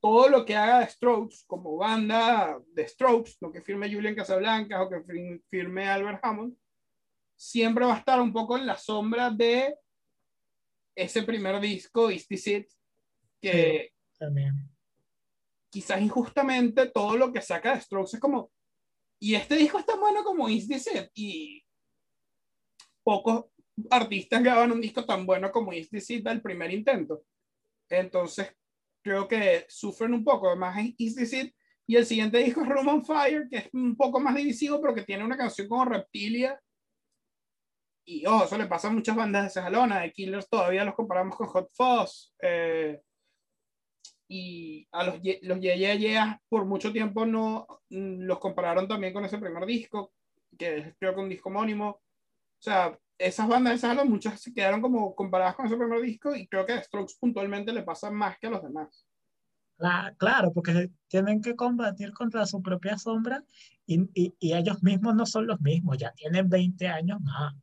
todo 0.00 0.28
lo 0.28 0.44
que 0.44 0.56
haga 0.56 0.86
Strokes 0.86 1.44
como 1.46 1.76
banda 1.76 2.58
de 2.72 2.88
Strokes, 2.88 3.36
lo 3.40 3.52
que 3.52 3.62
firme 3.62 3.92
Julian 3.92 4.14
Casablancas 4.14 4.80
o 4.80 4.90
que 4.90 5.40
firme 5.48 5.88
Albert 5.88 6.20
Hammond, 6.22 6.56
siempre 7.36 7.84
va 7.84 7.94
a 7.94 7.98
estar 7.98 8.20
un 8.20 8.32
poco 8.32 8.56
en 8.56 8.66
la 8.66 8.76
sombra 8.76 9.30
de 9.30 9.74
ese 10.94 11.22
primer 11.22 11.60
disco, 11.60 12.10
East 12.10 12.30
It, 12.30 12.68
que 13.40 13.92
sí, 13.92 14.18
también. 14.18 14.68
quizás 15.70 16.00
injustamente 16.00 16.90
todo 16.90 17.16
lo 17.16 17.32
que 17.32 17.40
saca 17.40 17.74
de 17.74 17.80
Strokes 17.80 18.16
es 18.16 18.20
como, 18.20 18.50
y 19.18 19.34
este 19.34 19.56
disco 19.56 19.78
es 19.78 19.86
tan 19.86 20.00
bueno 20.00 20.22
como 20.24 20.48
East 20.48 20.70
It, 20.70 21.10
y 21.14 21.64
pocos 23.02 23.46
artistas 23.90 24.42
graban 24.42 24.72
un 24.72 24.80
disco 24.80 25.04
tan 25.04 25.24
bueno 25.24 25.50
como 25.50 25.72
East 25.72 25.92
It 26.10 26.26
al 26.26 26.42
primer 26.42 26.72
intento. 26.72 27.24
Entonces, 27.88 28.54
creo 29.02 29.26
que 29.26 29.64
sufren 29.68 30.12
un 30.14 30.24
poco 30.24 30.54
más 30.56 30.76
en 30.78 30.94
East 30.98 31.32
It, 31.32 31.54
y 31.86 31.96
el 31.96 32.06
siguiente 32.06 32.38
disco 32.38 32.60
es 32.62 32.68
Room 32.68 32.88
on 32.88 33.04
Fire, 33.04 33.48
que 33.50 33.56
es 33.56 33.68
un 33.72 33.96
poco 33.96 34.20
más 34.20 34.36
divisivo, 34.36 34.80
pero 34.80 34.94
que 34.94 35.02
tiene 35.02 35.24
una 35.24 35.36
canción 35.36 35.66
como 35.66 35.84
Reptilia, 35.84 36.60
y 38.04 38.26
oh, 38.26 38.44
eso 38.44 38.58
le 38.58 38.66
pasa 38.66 38.88
a 38.88 38.92
muchas 38.92 39.16
bandas 39.16 39.44
de 39.44 39.50
Cejalona, 39.50 40.00
de 40.00 40.12
Killers 40.12 40.48
todavía 40.48 40.84
los 40.84 40.94
comparamos 40.94 41.36
con 41.36 41.46
Hot 41.48 41.70
Fuzz, 41.72 42.34
eh, 42.42 43.00
y 44.28 44.86
a 44.92 45.04
los, 45.04 45.14
los 45.42 45.60
Yeah, 45.60 45.74
yeah, 45.74 45.94
yeah 45.94 46.42
por 46.48 46.64
mucho 46.64 46.92
tiempo 46.92 47.26
no 47.26 47.66
los 47.88 48.38
compararon 48.38 48.86
también 48.86 49.12
con 49.12 49.24
ese 49.24 49.38
primer 49.38 49.66
disco, 49.66 50.12
que 50.56 50.94
creo 50.98 51.14
que 51.14 51.20
un 51.20 51.28
disco 51.28 51.48
homónimo, 51.48 51.88
o 51.88 52.62
sea, 52.62 52.96
esas 53.18 53.48
bandas 53.48 53.74
de 53.74 53.78
Cejalona 53.78 54.08
muchas 54.08 54.40
se 54.40 54.54
quedaron 54.54 54.80
como 54.80 55.14
comparadas 55.14 55.54
con 55.56 55.66
ese 55.66 55.76
primer 55.76 56.00
disco, 56.00 56.34
y 56.34 56.46
creo 56.48 56.64
que 56.64 56.72
a 56.72 56.82
Strokes 56.82 57.14
puntualmente 57.20 57.72
le 57.72 57.82
pasa 57.82 58.10
más 58.10 58.38
que 58.38 58.46
a 58.46 58.50
los 58.50 58.62
demás. 58.62 59.06
Claro, 60.18 60.52
porque 60.52 60.90
tienen 61.08 61.40
que 61.40 61.56
combatir 61.56 62.12
contra 62.12 62.44
su 62.44 62.60
propia 62.60 62.98
sombra 62.98 63.42
y, 63.86 64.02
y, 64.12 64.34
y 64.38 64.52
ellos 64.52 64.82
mismos 64.82 65.14
no 65.14 65.24
son 65.24 65.46
los 65.46 65.58
mismos, 65.62 65.96
ya 65.96 66.12
tienen 66.12 66.50
20 66.50 66.86
años 66.86 67.18
más 67.22 67.54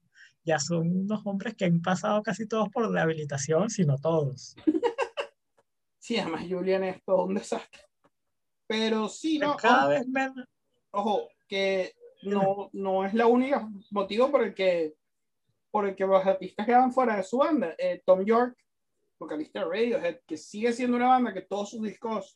ya 0.48 0.60
son 0.60 1.02
unos 1.02 1.22
hombres 1.26 1.56
que 1.56 1.66
han 1.66 1.82
pasado 1.82 2.24
casi 2.24 2.48
todos 2.48 2.70
por 2.70 2.90
rehabilitación, 2.92 3.70
sino 3.70 3.98
todos. 3.98 4.56
Sí, 6.00 6.18
además 6.18 6.46
Julian 6.50 6.86
es 6.86 7.04
todo 7.04 7.26
un 7.26 7.36
desastre. 7.36 7.82
Pero 8.66 9.10
sí, 9.10 9.40
no. 9.40 9.58
Cada 9.58 9.80
ojo, 9.82 9.90
vez 9.90 10.08
menos. 10.08 10.46
Ojo, 10.92 11.28
que 11.50 11.96
no, 12.22 12.70
no 12.72 13.04
es 13.04 13.14
la 13.14 13.28
única 13.28 13.70
motivo 13.92 14.32
por 14.32 14.44
el 14.44 14.54
que 14.54 14.96
por 15.70 15.86
el 15.86 15.98
que 15.98 16.08
los 16.08 16.26
artistas 16.26 16.66
quedan 16.66 16.94
fuera 16.94 17.18
de 17.18 17.24
su 17.24 17.40
banda. 17.40 17.76
Eh, 17.78 18.02
Tom 18.06 18.24
York, 18.24 18.58
vocalista 19.20 19.60
de 19.60 19.66
Radiohead, 19.66 20.20
que 20.26 20.38
sigue 20.38 20.72
siendo 20.72 20.96
una 20.96 21.10
banda 21.10 21.34
que 21.34 21.42
todos 21.42 21.72
sus 21.72 21.82
discos 21.82 22.34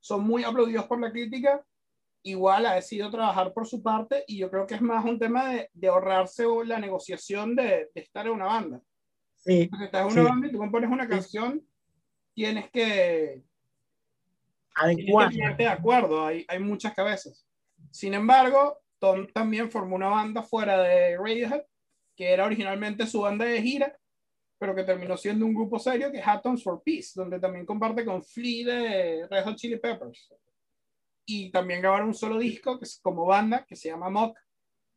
son 0.00 0.26
muy 0.26 0.42
aplaudidos 0.42 0.86
por 0.86 1.00
la 1.00 1.12
crítica, 1.12 1.64
igual 2.26 2.66
ha 2.66 2.74
decidido 2.74 3.10
trabajar 3.10 3.52
por 3.52 3.66
su 3.66 3.82
parte 3.82 4.24
y 4.26 4.38
yo 4.38 4.50
creo 4.50 4.66
que 4.66 4.74
es 4.74 4.82
más 4.82 5.04
un 5.04 5.18
tema 5.18 5.48
de, 5.48 5.70
de 5.72 5.88
ahorrarse 5.88 6.44
la 6.64 6.78
negociación 6.78 7.54
de, 7.54 7.88
de, 7.94 8.00
estar 8.00 8.26
en 8.26 8.32
una 8.32 8.46
banda. 8.46 8.82
Sí. 9.36 9.70
Si 9.78 9.84
estás 9.84 10.06
en 10.06 10.12
una 10.12 10.22
sí. 10.22 10.28
banda 10.28 10.48
y 10.48 10.52
tú 10.52 10.58
compones 10.58 10.90
una 10.90 11.08
canción, 11.08 11.64
tienes 12.34 12.68
que 12.70 13.44
adecuar. 14.74 15.32
de 15.56 15.66
acuerdo, 15.68 16.26
hay, 16.26 16.44
hay 16.48 16.58
muchas 16.58 16.94
cabezas. 16.94 17.46
Sin 17.92 18.12
embargo, 18.12 18.80
Tom 18.98 19.28
también 19.32 19.70
formó 19.70 19.94
una 19.94 20.08
banda 20.08 20.42
fuera 20.42 20.82
de 20.82 21.16
Radiohead, 21.16 21.62
que 22.16 22.32
era 22.32 22.44
originalmente 22.44 23.06
su 23.06 23.20
banda 23.20 23.44
de 23.44 23.62
gira, 23.62 23.96
pero 24.58 24.74
que 24.74 24.82
terminó 24.82 25.16
siendo 25.16 25.46
un 25.46 25.54
grupo 25.54 25.78
serio 25.78 26.10
que 26.10 26.18
es 26.18 26.26
Atoms 26.26 26.64
for 26.64 26.82
Peace, 26.84 27.12
donde 27.14 27.38
también 27.38 27.64
comparte 27.64 28.04
con 28.04 28.24
Flea 28.24 28.66
de 28.66 29.28
Red 29.28 29.44
Hot 29.44 29.56
Chili 29.56 29.76
Peppers 29.76 30.28
y 31.26 31.50
también 31.50 31.82
grabaron 31.82 32.08
un 32.08 32.14
solo 32.14 32.38
disco 32.38 32.78
que 32.78 32.84
es 32.84 33.00
como 33.02 33.26
banda 33.26 33.66
que 33.66 33.74
se 33.76 33.88
llama 33.88 34.08
Mock, 34.08 34.38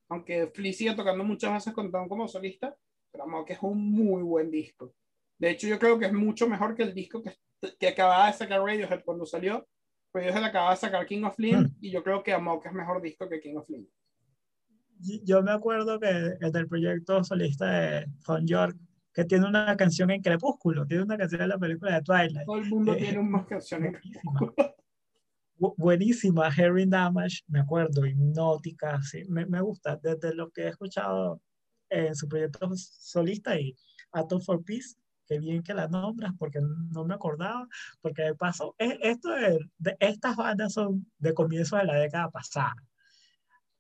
aunque 0.09 0.47
Flea 0.53 0.73
sigue 0.73 0.93
tocando 0.93 1.23
muchas 1.23 1.51
veces 1.51 1.73
con 1.73 1.91
Tom 1.91 2.07
como 2.07 2.27
solista, 2.27 2.75
pero 3.11 3.27
Mock 3.27 3.49
es 3.49 3.59
un 3.61 3.91
muy 3.91 4.21
buen 4.21 4.51
disco. 4.51 4.93
De 5.37 5.49
hecho, 5.49 5.67
yo 5.67 5.79
creo 5.79 5.97
que 5.97 6.05
es 6.05 6.13
mucho 6.13 6.47
mejor 6.47 6.75
que 6.75 6.83
el 6.83 6.93
disco 6.93 7.21
que, 7.21 7.33
que 7.79 7.87
acababa 7.87 8.27
de 8.27 8.33
sacar 8.33 8.61
Radiohead 8.61 9.03
cuando 9.03 9.25
salió. 9.25 9.67
Radiohead 10.13 10.43
acababa 10.43 10.71
de 10.71 10.77
sacar 10.77 11.05
King 11.05 11.23
of 11.23 11.39
Lean 11.39 11.63
mm. 11.63 11.77
y 11.81 11.91
yo 11.91 12.03
creo 12.03 12.21
que 12.21 12.33
Amok 12.33 12.65
es 12.65 12.73
mejor 12.73 13.01
disco 13.01 13.27
que 13.27 13.39
King 13.39 13.55
of 13.55 13.69
Lean. 13.69 13.87
Yo 15.23 15.41
me 15.41 15.51
acuerdo 15.51 15.99
que 15.99 16.09
en 16.09 16.55
el 16.55 16.67
proyecto 16.67 17.23
solista 17.23 17.67
de 17.67 18.05
Von 18.27 18.45
York, 18.45 18.77
que 19.13 19.23
tiene 19.23 19.47
una 19.47 19.75
canción 19.77 20.11
en 20.11 20.21
Crepúsculo, 20.21 20.85
tiene 20.85 21.03
una 21.03 21.17
canción 21.17 21.41
en 21.41 21.49
la 21.49 21.57
película 21.57 21.95
de 21.95 22.01
Twilight. 22.01 22.45
Todo 22.45 22.57
el 22.57 22.65
mundo 22.65 22.93
eh, 22.93 22.97
tiene 22.97 23.19
una 23.19 23.45
canción 23.45 23.85
en 23.85 23.93
Crepúsculo 23.93 24.53
buenísima, 25.77 26.47
Harry 26.47 26.85
Damage, 26.85 27.43
me 27.47 27.59
acuerdo, 27.59 28.05
hipnótica, 28.05 29.01
sí, 29.01 29.23
me, 29.27 29.45
me, 29.45 29.61
gusta, 29.61 29.97
desde 30.01 30.33
lo 30.33 30.49
que 30.49 30.63
he 30.63 30.67
escuchado 30.69 31.41
en 31.89 32.15
su 32.15 32.27
proyecto 32.27 32.69
solista 32.75 33.59
y 33.59 33.75
Atom 34.11 34.41
for 34.41 34.63
Peace, 34.63 34.95
qué 35.27 35.39
bien 35.39 35.61
que 35.61 35.73
la 35.73 35.87
nombras, 35.87 36.33
porque 36.37 36.59
no 36.61 37.05
me 37.05 37.13
acordaba, 37.13 37.67
porque 38.01 38.23
de 38.23 38.35
paso, 38.35 38.75
esto 38.77 39.29
de, 39.29 39.59
de 39.77 39.95
estas 39.99 40.35
bandas 40.35 40.73
son 40.73 41.05
de 41.17 41.33
comienzos 41.33 41.79
de 41.79 41.85
la 41.85 41.95
década 41.95 42.29
pasada. 42.29 42.75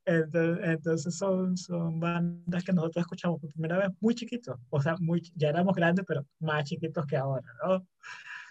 Entonces, 0.05 0.65
entonces, 0.67 1.15
son, 1.15 1.55
son 1.55 1.99
bandas 1.99 2.63
que 2.63 2.73
nosotros 2.73 3.03
escuchamos 3.03 3.39
por 3.39 3.51
primera 3.51 3.77
vez 3.77 3.89
muy 3.99 4.15
chiquitos, 4.15 4.59
o 4.69 4.81
sea, 4.81 4.95
muy, 4.99 5.21
ya 5.35 5.49
éramos 5.49 5.75
grandes, 5.75 6.03
pero 6.07 6.25
más 6.39 6.63
chiquitos 6.65 7.05
que 7.05 7.15
ahora, 7.15 7.45
¿no? 7.63 7.75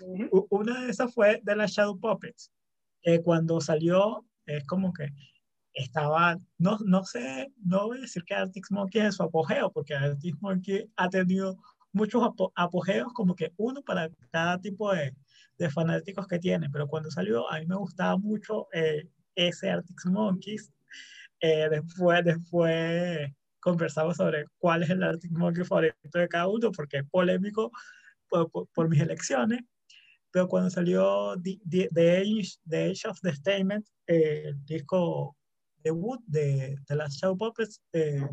Uh 0.01 0.19
-huh. 0.19 0.47
Una 0.51 0.83
de 0.83 0.91
esas 0.91 1.12
fue 1.12 1.41
de 1.43 1.57
las 1.57 1.73
Shadow 1.73 1.99
Puppets, 1.99 2.53
eh, 3.03 3.21
cuando 3.23 3.61
salió, 3.61 4.25
es 4.47 4.65
como 4.67 4.93
que 4.93 5.09
estaba, 5.75 6.37
no, 6.59 6.79
no 6.85 7.05
sé, 7.05 7.53
no 7.65 7.87
voy 7.87 7.99
a 7.99 8.03
decir 8.03 8.25
que 8.25 8.35
Arctic 8.35 8.67
Monkey 8.71 9.03
es 9.03 9.17
su 9.17 9.23
apogeo, 9.23 9.71
porque 9.73 9.95
Arctic 9.95 10.37
Monkey 10.41 10.91
ha 10.97 11.09
tenido 11.09 11.57
muchos 11.93 12.23
apogeos, 12.55 13.13
como 13.13 13.35
que 13.35 13.53
uno 13.57 13.83
para 13.83 14.11
cada 14.31 14.61
tipo 14.61 14.93
de, 14.93 15.15
de, 15.59 15.71
fanáticos 15.71 16.27
que 16.27 16.39
tiene, 16.39 16.69
pero 16.71 16.89
cuando 16.89 17.11
salió 17.11 17.51
a 17.51 17.59
mí 17.61 17.67
me 17.67 17.77
gustaba 17.77 18.17
mucho 18.17 18.69
eh, 18.73 19.09
ese 19.35 19.71
Arctic 19.71 20.07
Monkeys. 20.07 20.73
Eh, 21.41 21.69
después, 21.71 22.25
después 22.25 23.31
conversamos 23.61 24.17
sobre 24.17 24.47
cuál 24.59 24.83
es 24.83 24.91
el 24.91 25.03
Arctic 25.03 25.31
Monkey 25.31 25.65
favorito 25.65 25.97
de 26.19 26.29
cada 26.29 26.49
uno, 26.49 26.73
porque 26.73 26.99
es 26.99 27.05
polémico 27.09 27.71
por, 28.29 28.51
por, 28.51 28.89
mis 28.89 29.01
elecciones. 29.01 29.61
Pero 30.38 30.46
cuando 30.46 30.70
salió 30.70 31.35
The, 31.42 31.88
the, 31.92 32.16
Age, 32.16 32.61
the 32.64 32.90
Age 32.90 33.09
of 33.09 33.18
the 33.22 33.35
Statement, 33.35 33.85
eh, 34.07 34.44
el 34.44 34.64
disco 34.64 35.37
debut 35.83 36.20
de, 36.27 36.77
de 36.88 36.94
las 36.94 37.16
Show 37.16 37.37
Puppets, 37.37 37.83
eh, 37.92 38.24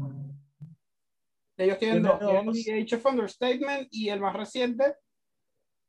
ellos 1.58 1.80
tienen 1.80 2.04
dos, 2.04 2.20
The 2.20 2.80
Age 2.80 2.96
of 2.96 3.06
Understatement 3.08 3.88
y 3.90 4.10
el 4.10 4.20
más 4.20 4.36
reciente, 4.36 4.94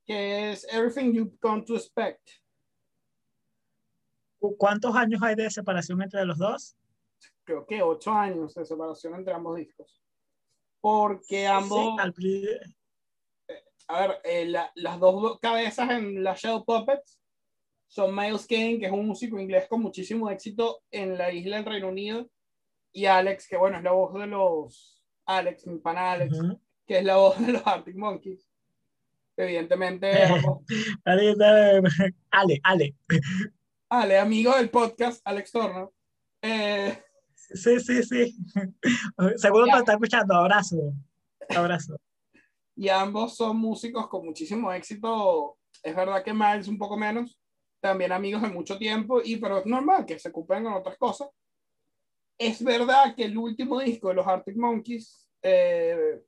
que 0.07 0.52
es 0.52 0.66
Everything 0.72 1.12
You 1.12 1.37
Come 1.38 1.64
to 1.66 1.76
Expect. 1.76 2.26
¿Cuántos 4.57 4.96
años 4.96 5.22
hay 5.22 5.35
de 5.35 5.50
separación 5.50 6.00
entre 6.00 6.24
los 6.24 6.38
dos? 6.38 6.79
Creo 7.44 7.66
que 7.66 7.83
ocho 7.83 8.11
años 8.11 8.55
de 8.55 8.64
separación 8.64 9.16
entre 9.16 9.35
ambos 9.35 9.59
discos. 9.59 10.02
Porque 10.81 11.46
ambos... 11.46 11.94
a 13.88 14.01
ver, 14.01 14.20
eh, 14.25 14.53
las 14.75 15.01
dos 15.01 15.38
cabezas 15.40 15.90
en 15.90 16.22
la 16.22 16.35
Shadow 16.35 16.64
Puppets 16.64 17.20
son 17.87 18.14
Miles 18.14 18.46
Kane, 18.46 18.79
que 18.79 18.87
es 18.87 18.92
un 18.92 19.07
músico 19.07 19.38
inglés 19.38 19.66
con 19.68 19.81
muchísimo 19.81 20.31
éxito 20.31 20.83
en 20.90 21.16
la 21.16 21.33
isla 21.33 21.57
del 21.57 21.66
Reino 21.66 21.88
Unido, 21.88 22.29
y 22.92 23.07
Alex, 23.07 23.46
que 23.49 23.57
bueno, 23.57 23.79
es 23.79 23.85
la 23.85 23.92
voz 23.92 24.14
de 24.14 24.27
los 24.27 25.05
Alex, 25.27 25.66
mi 25.66 25.79
pana 25.79 26.12
Alex, 26.12 26.38
que 26.87 26.99
es 26.99 27.05
la 27.05 27.16
voz 27.16 27.38
de 27.44 27.53
los 27.53 27.66
Arctic 27.66 27.96
Monkeys. 27.96 28.49
Evidentemente. 29.37 30.11
Ale, 31.05 32.61
Ale. 32.62 32.96
Ale, 33.90 34.18
amigo 34.18 34.57
del 34.57 34.70
podcast, 34.70 35.20
Alex 35.25 35.53
Torno. 35.53 35.92
Eh, 36.40 36.99
sí, 37.35 37.79
sí, 37.81 38.03
sí. 38.03 38.37
Seguro 39.37 39.66
que 39.66 39.79
está 39.79 39.92
escuchando. 39.92 40.35
Abrazo. 40.35 40.94
Abrazo. 41.55 42.01
Y 42.77 42.89
ambos 42.89 43.37
son 43.37 43.57
músicos 43.57 44.07
con 44.09 44.25
muchísimo 44.25 44.71
éxito. 44.73 45.57
Es 45.83 45.97
verdad 45.97 46.23
que 46.23 46.35
Miles 46.35 46.69
un 46.69 46.79
poco 46.79 46.97
menos. 46.97 47.41
También 47.81 48.12
amigos 48.12 48.43
de 48.43 48.49
mucho 48.49 48.79
tiempo. 48.79 49.21
Y 49.25 49.37
pero 49.37 49.59
es 49.59 49.67
normal 49.67 50.05
que 50.07 50.19
se 50.19 50.29
ocupen 50.29 50.65
con 50.65 50.75
otras 50.75 50.97
cosas 50.99 51.29
es 52.39 52.62
verdad 52.62 53.15
que 53.15 53.25
el 53.25 53.37
último 53.37 53.81
disco 53.81 54.09
de 54.09 54.15
los 54.15 54.27
Arctic 54.27 54.57
Monkeys, 54.57 55.29
eh, 55.43 56.23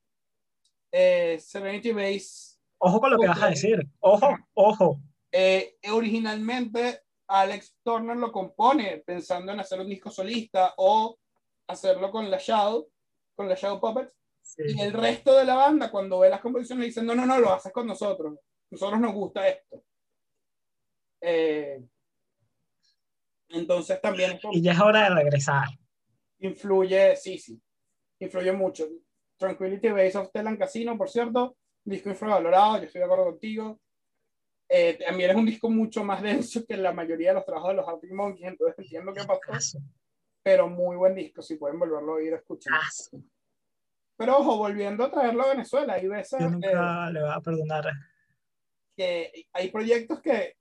eh, 0.90 1.38
Serenity 1.40 1.92
Base. 1.92 2.56
Ojo 2.78 3.00
con 3.00 3.10
lo 3.10 3.18
que 3.18 3.26
vas 3.26 3.42
a 3.42 3.50
decir. 3.50 3.78
Ojo, 4.00 4.28
ojo. 4.54 5.00
Eh, 5.30 5.76
originalmente, 5.90 7.02
Alex 7.26 7.76
Turner 7.82 8.16
lo 8.16 8.32
compone 8.32 9.02
pensando 9.04 9.52
en 9.52 9.60
hacer 9.60 9.80
un 9.80 9.88
disco 9.88 10.10
solista 10.10 10.74
o 10.78 11.18
hacerlo 11.66 12.10
con 12.10 12.30
la 12.30 12.38
Shadow, 12.38 12.88
con 13.34 13.48
la 13.48 13.54
Shadow 13.54 13.80
Puppets. 13.80 14.17
Y 14.56 14.80
el 14.80 14.92
resto 14.92 15.36
de 15.36 15.44
la 15.44 15.54
banda, 15.54 15.90
cuando 15.90 16.20
ve 16.20 16.30
las 16.30 16.40
composiciones, 16.40 16.86
dicen: 16.86 17.06
No, 17.06 17.14
no, 17.14 17.26
no, 17.26 17.38
lo 17.38 17.52
haces 17.52 17.72
con 17.72 17.86
nosotros. 17.86 18.38
Nosotros 18.70 19.00
nos 19.00 19.12
gusta 19.14 19.48
esto. 19.48 19.82
entonces 23.48 24.00
también. 24.00 24.38
Y 24.52 24.62
ya 24.62 24.72
es 24.72 24.80
hora 24.80 25.04
de 25.04 25.14
regresar 25.14 25.68
influye, 26.40 27.16
sí, 27.16 27.38
sí, 27.38 27.60
influye 28.20 28.52
mucho. 28.52 28.88
Tranquility 29.36 29.88
Base 29.88 30.18
of 30.18 30.30
Telan 30.32 30.56
Casino, 30.56 30.96
por 30.96 31.08
cierto, 31.08 31.56
disco 31.84 32.08
infravalorado, 32.08 32.78
yo 32.78 32.84
estoy 32.84 33.00
de 33.00 33.04
acuerdo 33.04 33.24
contigo. 33.26 33.80
Eh, 34.68 34.98
también 35.06 35.30
es 35.30 35.36
un 35.36 35.46
disco 35.46 35.70
mucho 35.70 36.04
más 36.04 36.22
denso 36.22 36.64
que 36.66 36.76
la 36.76 36.92
mayoría 36.92 37.28
de 37.28 37.34
los 37.34 37.44
trabajos 37.44 37.70
de 37.70 37.76
los 37.76 37.88
Arctic 37.88 38.12
Monkeys, 38.12 38.46
entonces 38.46 38.78
entiendo 38.78 39.12
qué 39.12 39.24
pasó. 39.24 39.78
Pero 40.42 40.68
muy 40.68 40.96
buen 40.96 41.14
disco, 41.14 41.42
si 41.42 41.56
pueden 41.56 41.78
volverlo 41.78 42.16
a 42.16 42.22
ir 42.22 42.34
a 42.34 42.38
escuchar. 42.38 42.80
Pero 44.18 44.38
ojo, 44.38 44.56
volviendo 44.58 45.04
a 45.04 45.10
traerlo 45.12 45.44
a 45.44 45.50
Venezuela, 45.50 45.94
hay 45.94 46.08
veces. 46.08 46.40
Yo 46.40 46.50
nunca 46.50 47.08
le 47.08 47.22
va 47.22 47.36
a 47.36 47.40
perdonar. 47.40 47.84
Que 48.96 49.46
hay 49.52 49.70
proyectos 49.70 50.20
que 50.20 50.56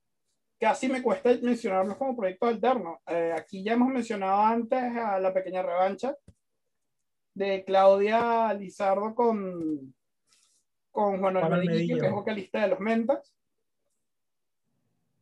casi 0.60 0.88
me 0.88 1.02
cuesta 1.02 1.30
mencionarlos 1.42 1.96
como 1.96 2.16
proyectos 2.16 2.50
alternos. 2.50 2.98
Eh, 3.08 3.34
aquí 3.36 3.64
ya 3.64 3.72
hemos 3.72 3.88
mencionado 3.88 4.40
antes 4.42 4.80
a 4.80 5.18
La 5.18 5.34
Pequeña 5.34 5.62
Revancha 5.62 6.14
de 7.34 7.64
Claudia 7.64 8.54
Lizardo 8.54 9.12
con, 9.12 9.92
con 10.92 11.18
Juan 11.18 11.36
Almedillo, 11.36 11.98
que 11.98 12.06
es 12.06 12.12
vocalista 12.12 12.62
de 12.62 12.68
Los 12.68 12.80
Mentas. 12.80 13.34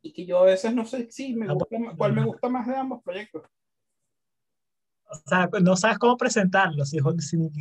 Y 0.02 0.12
que 0.12 0.26
yo 0.26 0.40
a 0.40 0.44
veces 0.44 0.74
no 0.74 0.84
sé 0.84 1.10
si 1.10 1.34
me 1.34 1.46
ah, 1.46 1.54
gusta, 1.54 1.78
cuál 1.96 2.12
me 2.12 2.24
gusta 2.24 2.50
más 2.50 2.66
de 2.66 2.76
ambos 2.76 3.02
proyectos. 3.02 3.44
O 5.08 5.28
sea, 5.28 5.48
no 5.62 5.76
sabes 5.76 5.98
cómo 5.98 6.16
presentarlos, 6.16 6.92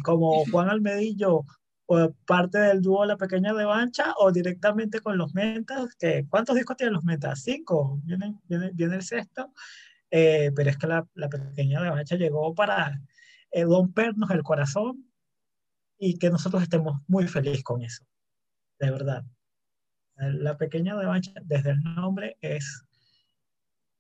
como 0.04 0.46
Juan 0.46 0.70
Almedillo 0.70 1.46
o 1.88 2.12
parte 2.26 2.58
del 2.58 2.82
dúo 2.82 3.06
La 3.06 3.18
Pequeña 3.18 3.54
Revancha 3.54 4.14
o 4.18 4.32
directamente 4.32 5.00
con 5.00 5.18
los 5.18 5.34
Mentas, 5.36 5.96
que 5.96 6.26
¿cuántos 6.30 6.56
discos 6.56 6.78
tienen 6.78 6.94
los 6.94 7.04
Mentas? 7.04 7.44
Cinco, 7.44 8.00
viene, 8.04 8.36
viene, 8.46 8.72
viene 8.74 8.96
el 8.96 9.04
sexto, 9.04 9.54
eh, 10.10 10.52
pero 10.56 10.70
es 10.72 10.78
que 10.78 10.88
la, 10.88 11.08
la 11.14 11.30
Pequeña 11.30 11.80
Revancha 11.80 12.16
llegó 12.16 12.56
para 12.56 13.00
eh, 13.52 13.64
rompernos 13.64 14.32
el 14.32 14.42
corazón 14.42 15.06
y 15.98 16.18
que 16.18 16.30
nosotros 16.30 16.64
estemos 16.64 17.02
muy 17.08 17.28
felices 17.28 17.64
con 17.64 17.84
eso, 17.84 18.04
de 18.80 18.92
verdad. 18.92 19.24
La 20.16 20.58
Pequeña 20.58 20.96
Revancha, 20.96 21.32
desde 21.44 21.72
el 21.72 21.84
nombre, 21.84 22.38
es... 22.42 22.85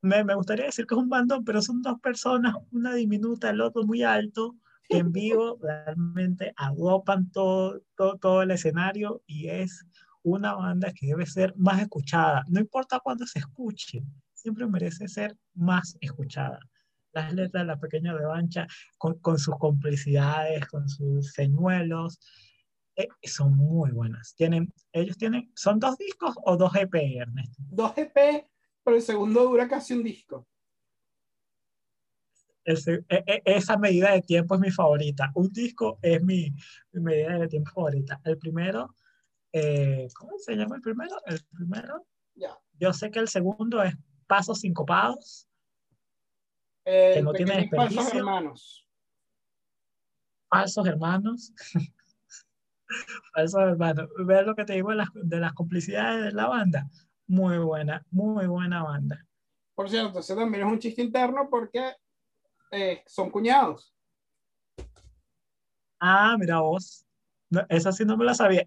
Me, 0.05 0.23
me 0.23 0.35
gustaría 0.35 0.65
decir 0.65 0.85
que 0.85 0.93
es 0.93 1.01
un 1.01 1.09
bandón, 1.09 1.43
pero 1.43 1.63
son 1.63 1.81
dos 1.81 1.99
personas, 1.99 2.53
una 2.71 2.93
diminuta, 2.93 3.49
el 3.49 3.59
otro 3.59 3.83
muy 3.83 4.03
alto, 4.03 4.55
en 4.89 5.11
vivo 5.11 5.57
realmente 5.61 6.53
agrupan 6.55 7.31
todo, 7.31 7.81
todo, 7.95 8.17
todo, 8.19 8.41
el 8.43 8.51
escenario 8.51 9.23
y 9.25 9.47
es 9.47 9.83
una 10.21 10.53
banda 10.53 10.93
que 10.93 11.07
debe 11.07 11.25
ser 11.25 11.55
más 11.57 11.81
escuchada. 11.81 12.43
No 12.49 12.59
importa 12.59 12.99
cuándo 12.99 13.25
se 13.25 13.39
escuche, 13.39 14.03
siempre 14.35 14.67
merece 14.67 15.07
ser 15.07 15.35
más 15.55 15.97
escuchada. 15.99 16.59
Las 17.11 17.33
letras 17.33 17.63
de 17.63 17.67
la 17.67 17.79
pequeña 17.79 18.13
revancha, 18.13 18.67
con, 18.99 19.17
con 19.19 19.39
sus 19.39 19.57
complicidades, 19.57 20.67
con 20.67 20.87
sus 20.87 21.31
señuelos, 21.31 22.19
eh, 22.95 23.07
son 23.23 23.57
muy 23.57 23.91
buenas. 23.91 24.35
Tienen, 24.35 24.71
ellos 24.91 25.17
tienen, 25.17 25.51
¿son 25.55 25.79
dos 25.79 25.97
discos 25.97 26.35
o 26.45 26.57
dos 26.57 26.75
EP, 26.75 26.93
Ernesto? 26.93 27.57
Dos 27.69 27.97
EP, 27.97 28.45
pero 28.85 28.97
el 28.97 29.01
segundo 29.01 29.43
dura 29.43 29.67
casi 29.67 29.95
un 29.95 30.03
disco. 30.03 30.47
E, 32.63 32.75
e, 33.09 33.41
esa 33.45 33.77
medida 33.77 34.11
de 34.11 34.21
tiempo 34.21 34.53
es 34.55 34.61
mi 34.61 34.69
favorita. 34.69 35.31
Un 35.33 35.51
disco 35.51 35.97
es 36.03 36.21
mi, 36.21 36.53
medida 36.93 37.39
de 37.39 37.47
tiempo 37.47 37.71
favorita. 37.71 38.21
El 38.23 38.37
primero, 38.37 38.95
eh, 39.51 40.07
¿cómo 40.15 40.37
se 40.37 40.55
llama 40.55 40.75
el 40.75 40.81
primero? 40.83 41.15
El 41.25 41.43
primero, 41.51 42.05
yo 42.79 42.93
sé 42.93 43.09
que 43.09 43.19
el 43.19 43.27
segundo 43.27 43.81
es 43.81 43.95
Pasos 44.27 44.59
Sincopados, 44.59 45.47
que 46.83 47.21
no 47.23 47.33
tiene 47.33 47.57
desperdicio. 47.57 48.01
Falsos 48.01 48.13
hermanos. 48.15 48.87
Falsos 50.47 50.87
hermanos. 50.87 51.53
falsos 53.33 53.61
hermanos. 53.61 54.09
Ver 54.25 54.45
lo 54.45 54.53
que 54.53 54.65
te 54.65 54.73
digo 54.73 54.91
de 54.91 54.97
las, 54.97 55.09
de 55.15 55.39
las 55.39 55.53
complicidades 55.53 56.23
de 56.23 56.31
la 56.33 56.47
banda. 56.47 56.87
Muy 57.27 57.57
buena, 57.57 58.05
muy 58.11 58.45
buena 58.47 58.83
banda. 58.83 59.25
Por 59.73 59.89
cierto, 59.89 60.19
ese 60.19 60.35
también 60.35 60.65
es 60.65 60.71
un 60.71 60.79
chiste 60.79 61.01
interno 61.01 61.49
porque 61.49 61.93
eh, 62.71 63.03
son 63.05 63.29
cuñados. 63.29 63.93
Ah, 65.99 66.35
mira 66.39 66.59
vos. 66.59 67.05
esa 67.69 67.91
sí 67.91 68.05
no 68.05 68.17
me 68.17 68.25
la 68.25 68.33
sabía. 68.33 68.65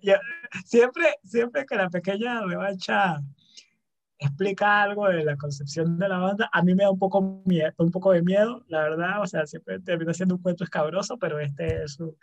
siempre, 0.64 1.16
siempre 1.24 1.64
que 1.66 1.76
la 1.76 1.88
pequeña 1.88 2.42
revancha 2.42 3.22
explica 4.18 4.82
algo 4.82 5.08
de 5.08 5.24
la 5.24 5.36
concepción 5.36 5.98
de 5.98 6.08
la 6.08 6.18
banda, 6.18 6.50
a 6.52 6.62
mí 6.62 6.74
me 6.74 6.82
da 6.82 6.90
un 6.90 6.98
poco, 6.98 7.42
miedo, 7.44 7.72
un 7.78 7.90
poco 7.90 8.12
de 8.12 8.22
miedo, 8.22 8.64
la 8.68 8.82
verdad. 8.82 9.22
O 9.22 9.26
sea, 9.26 9.46
siempre 9.46 9.80
termina 9.80 10.12
siendo 10.12 10.34
un 10.34 10.42
cuento 10.42 10.64
escabroso, 10.64 11.16
pero 11.18 11.38
este 11.38 11.84
es 11.84 11.98
un, 12.00 12.16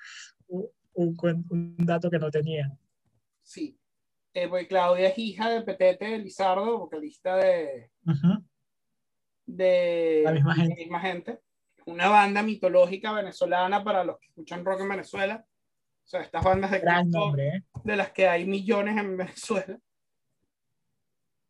un, 0.93 1.75
dato 1.77 2.09
que 2.09 2.19
no 2.19 2.29
tenía. 2.29 2.71
Sí. 3.41 3.79
Eh, 4.35 4.47
pues 4.47 4.67
Claudia 4.67 5.07
es 5.07 5.17
hija 5.17 5.49
de 5.49 5.61
Petete 5.61 6.19
Lizardo, 6.19 6.77
vocalista 6.77 7.37
de, 7.37 7.89
de 9.47 10.21
la 10.23 10.31
misma 10.31 10.55
gente. 10.55 10.75
La 10.75 10.75
misma 10.75 10.99
gente 10.99 11.39
una 11.85 12.09
banda 12.09 12.41
mitológica 12.41 13.13
venezolana 13.13 13.83
para 13.83 14.03
los 14.03 14.19
que 14.19 14.27
escuchan 14.27 14.65
rock 14.65 14.81
en 14.81 14.89
Venezuela. 14.89 15.45
O 15.47 16.07
sea, 16.07 16.21
estas 16.21 16.43
bandas 16.43 16.71
de 16.71 16.79
Gran 16.79 17.09
nombre, 17.09 17.47
¿eh? 17.47 17.63
de 17.83 17.95
las 17.95 18.11
que 18.11 18.27
hay 18.27 18.45
millones 18.45 18.97
en 18.97 19.17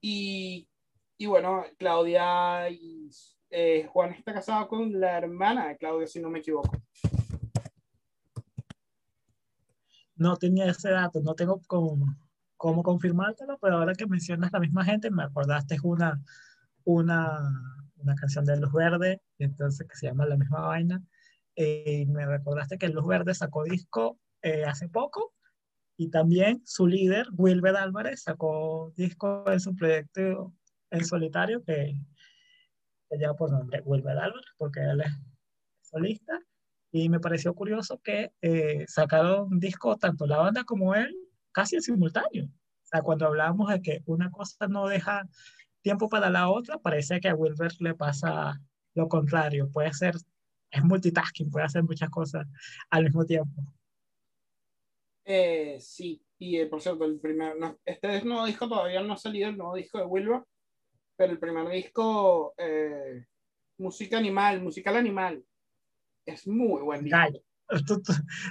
Y, 0.02 0.68
y 1.18 1.26
bueno, 1.26 1.66
Claudia 1.78 2.70
y 2.70 3.10
eh, 3.50 3.88
Juan 3.92 4.14
está 4.14 4.34
casado 4.34 4.68
con 4.68 5.00
la 5.00 5.18
hermana 5.18 5.70
de 5.70 5.78
Claudio, 5.78 6.08
si 6.08 6.20
no 6.22 6.30
me 6.30 6.40
equivoco. 6.40 6.72
No 10.16 10.38
tenía 10.38 10.70
ese 10.70 10.92
dato, 10.92 11.20
no 11.22 11.34
tengo 11.34 11.62
cómo, 11.68 12.16
cómo 12.66 12.82
confirmártelo, 12.82 13.60
pero 13.62 13.78
ahora 13.78 13.94
que 13.94 14.08
mencionas 14.08 14.52
la 14.52 14.60
misma 14.60 14.84
gente, 14.84 15.12
me 15.12 15.22
acordaste 15.22 15.78
una, 15.84 16.20
una, 16.84 17.48
una 17.98 18.16
canción 18.16 18.44
de 18.44 18.58
Luz 18.58 18.74
Verde, 18.74 19.22
entonces 19.38 19.88
que 19.88 19.96
se 19.96 20.08
llama 20.08 20.26
La 20.26 20.36
misma 20.36 20.62
vaina, 20.62 21.04
eh, 21.56 22.02
y 22.02 22.06
me 22.08 22.26
recordaste 22.26 22.80
que 22.80 22.90
Luz 22.90 23.06
Verde 23.06 23.36
sacó 23.36 23.66
disco 23.66 24.18
eh, 24.42 24.66
hace 24.66 24.90
poco, 24.90 25.36
y 25.96 26.10
también 26.10 26.64
su 26.66 26.88
líder, 26.88 27.28
Wilber 27.34 27.76
Álvarez, 27.76 28.24
sacó 28.24 28.92
disco 28.98 29.44
en 29.46 29.60
su 29.60 29.76
proyecto 29.76 30.52
en 30.90 31.06
solitario 31.06 31.64
que, 31.64 31.94
que 33.12 33.18
lleva 33.20 33.36
por 33.36 33.52
nombre 33.52 33.84
Wilber 33.86 34.18
Álvarez, 34.18 34.56
porque 34.58 34.80
él 34.80 35.02
es 35.02 35.12
solista, 35.84 36.42
y 36.92 37.10
me 37.10 37.20
pareció 37.20 37.54
curioso 37.54 38.02
que 38.04 38.34
eh, 38.42 38.86
sacaron 38.88 39.50
un 39.52 39.60
disco 39.60 39.98
tanto 39.98 40.26
la 40.26 40.38
banda 40.38 40.64
como 40.64 40.96
él 40.96 41.16
casi 41.56 41.78
en 41.78 41.82
simultáneo. 41.82 42.46
O 42.46 42.86
sea, 42.86 43.02
cuando 43.02 43.26
hablábamos 43.26 43.70
de 43.70 43.82
que 43.82 44.04
una 44.06 44.30
cosa 44.30 44.68
no 44.68 44.88
deja 44.88 45.28
tiempo 45.82 46.10
para 46.10 46.30
la 46.30 46.50
otra, 46.50 46.78
parece 46.78 47.22
que 47.22 47.30
a 47.30 47.36
Wilber 47.36 47.72
le 47.80 47.96
pasa 47.96 48.60
lo 48.94 49.08
contrario. 49.08 49.70
Puede 49.72 49.94
ser, 49.94 50.16
es 50.70 50.84
multitasking, 50.84 51.50
puede 51.50 51.66
hacer 51.66 51.84
muchas 51.84 52.10
cosas 52.10 52.46
al 52.90 53.06
mismo 53.06 53.26
tiempo. 53.26 53.64
Eh, 55.24 55.78
sí, 55.80 56.22
y 56.38 56.58
eh, 56.58 56.68
por 56.68 56.82
cierto, 56.82 57.06
el 57.06 57.20
primer, 57.20 57.58
no, 57.58 57.80
este 57.86 58.22
nuevo 58.26 58.46
disco 58.46 58.68
todavía 58.68 59.02
no 59.02 59.14
ha 59.14 59.18
salido, 59.18 59.50
el 59.50 59.58
nuevo 59.58 59.76
disco 59.76 59.98
de 59.98 60.06
Wilber, 60.06 60.44
pero 61.16 61.32
el 61.32 61.40
primer 61.40 61.70
disco, 61.70 62.54
eh, 62.58 63.26
música 63.78 64.18
animal, 64.18 64.62
musical 64.62 64.98
animal, 64.98 65.44
es 66.26 66.46
muy 66.48 66.82
buen 66.82 67.06
disco. 67.06 67.18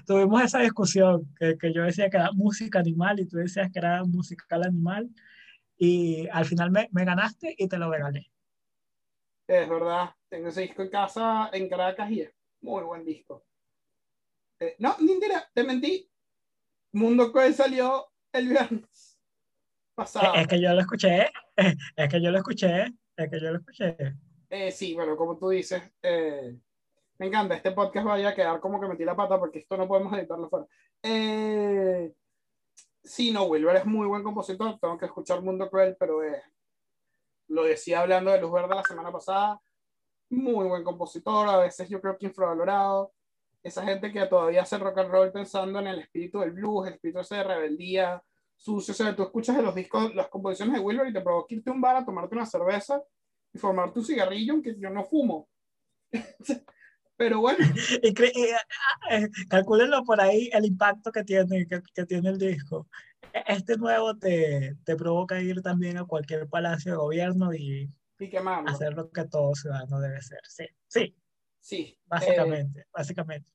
Tuvimos 0.07 0.43
esa 0.43 0.61
discusión, 0.61 1.33
que, 1.39 1.57
que, 1.57 1.73
yo 1.73 1.83
decía 1.83 2.11
que 2.11 2.17
era 2.17 2.33
música 2.33 2.81
animal 2.81 3.21
y 3.21 3.27
tú 3.27 3.37
decías 3.37 3.71
que 3.73 3.79
era 3.79 4.05
musical 4.05 4.65
animal, 4.65 5.11
y 5.77 6.29
al 6.29 6.45
final 6.45 6.71
me, 6.71 6.89
me 6.93 7.05
ganaste 7.05 7.55
y 7.57 7.69
te 7.69 7.79
lo 7.79 7.91
regalé. 7.91 8.31
Es 9.47 9.69
verdad, 9.69 10.11
tengo 10.29 10.49
ese 10.49 10.63
disco 10.63 10.83
en 10.83 10.91
casa 10.91 11.51
en 11.53 11.69
Caracas 11.69 12.11
y 12.11 12.23
es 12.23 12.33
muy 12.63 12.83
buen 12.83 13.05
disco. 13.05 13.45
Eh, 14.61 14.77
no, 14.79 14.97
mentira, 15.01 15.49
te 15.53 15.65
mentí. 15.65 16.09
Mundo 16.93 17.31
Cruel 17.31 17.55
salió 17.55 18.07
el 18.33 18.49
viernes 18.49 19.19
pasado. 19.95 20.35
Es 20.35 20.47
que 20.47 20.61
yo 20.61 20.73
lo 20.73 20.81
escuché, 20.81 21.29
es 21.57 22.09
que 22.09 22.23
yo 22.23 22.31
lo 22.31 22.39
escuché, 22.39 22.87
es 23.17 23.31
que 23.31 23.41
yo 23.41 23.51
lo 23.51 23.59
escuché. 23.59 23.97
Eh, 24.49 24.71
sí, 24.71 24.95
bueno, 24.95 25.17
como 25.17 25.37
tú 25.37 25.51
dices, 25.51 25.83
eh, 26.03 26.57
me 27.25 27.29
encanta, 27.29 27.55
este 27.55 27.73
podcast 27.73 28.07
vaya 28.07 28.29
a 28.29 28.35
quedar 28.35 28.61
como 28.61 28.79
que 28.79 28.87
metí 28.87 29.03
la 29.03 29.17
pata 29.17 29.39
porque 29.39 29.61
esto 29.61 29.79
no 29.79 29.89
podemos 29.89 30.13
editarlo 30.13 30.51
fuera. 30.51 30.67
Eh, 31.03 32.13
sí, 33.03 33.33
no, 33.33 33.45
Wilber 33.45 33.77
es 33.77 33.87
muy 33.87 34.07
buen 34.07 34.23
compositor, 34.23 34.79
tengo 34.79 34.99
que 34.99 35.07
escuchar 35.07 35.41
Mundo 35.41 35.71
Cruel, 35.71 35.97
pero 35.99 36.23
eh, 36.23 36.43
lo 37.49 37.65
decía 37.65 38.01
hablando 38.01 38.31
de 38.31 38.43
Luz 38.43 38.53
Verde 38.53 38.75
la 38.75 38.83
semana 38.83 39.11
pasada, 39.11 39.59
muy 40.29 40.67
buen 40.67 40.85
compositor, 40.85 41.49
a 41.49 41.57
veces 41.57 41.89
yo 41.89 41.99
creo 41.99 42.19
que 42.19 42.27
infravalorado. 42.27 43.15
Esa 43.63 43.83
gente 43.83 44.13
que 44.13 44.27
todavía 44.27 44.61
hace 44.61 44.77
rock 44.77 44.99
and 44.99 45.11
roll 45.11 45.33
pensando 45.33 45.79
en 45.79 45.87
el 45.87 46.01
espíritu 46.01 46.41
del 46.41 46.53
blues, 46.53 46.89
el 46.89 46.95
espíritu 46.95 47.21
ese 47.21 47.37
de 47.37 47.45
rebeldía, 47.45 48.23
sucio. 48.55 48.93
O 48.93 48.95
sea, 48.95 49.17
tú 49.17 49.23
escuchas 49.23 49.57
de 49.57 49.63
los 49.63 49.75
discos, 49.75 50.15
las 50.15 50.29
composiciones 50.29 50.75
de 50.75 50.81
Wilber 50.81 51.09
y 51.09 51.15
te 51.15 51.23
provoca 51.23 51.55
irte 51.55 51.71
un 51.71 51.81
bar 51.81 51.97
a 51.97 52.05
tomarte 52.05 52.35
una 52.35 52.45
cerveza 52.45 53.03
y 53.51 53.59
formar 53.59 53.95
tu 53.95 54.05
cigarrillo, 54.05 54.53
aunque 54.53 54.77
yo 54.79 54.91
no 54.91 55.05
fumo. 55.05 55.49
Pero 57.17 57.41
bueno. 57.41 57.59
y 58.03 58.15
eh, 59.11 59.29
calcúlenlo 59.49 60.03
por 60.05 60.21
ahí 60.21 60.51
el 60.53 60.65
impacto 60.65 61.13
que 61.13 61.25
tiene, 61.25 61.67
que, 61.67 61.81
que, 61.95 62.07
tiene 62.07 62.31
el 62.31 62.39
disco. 62.39 62.89
E, 63.33 63.43
este 63.47 63.77
nuevo 63.77 64.17
te, 64.17 64.77
te, 64.85 64.97
provoca 64.97 65.41
ir 65.41 65.63
también 65.63 65.99
a 65.99 66.05
cualquier 66.05 66.49
palacio 66.49 66.93
de 66.93 66.99
gobierno 66.99 67.55
y, 67.55 67.91
y 68.19 68.37
hacer 68.67 68.95
lo 68.95 69.11
que 69.11 69.25
todo 69.27 69.55
ciudadano 69.55 70.01
debe 70.01 70.21
ser. 70.23 70.41
Sí, 70.49 70.67
sí. 70.89 71.17
Sí. 71.61 71.99
Básicamente, 72.05 72.81
eh, 72.81 72.87
básicamente. 72.93 73.51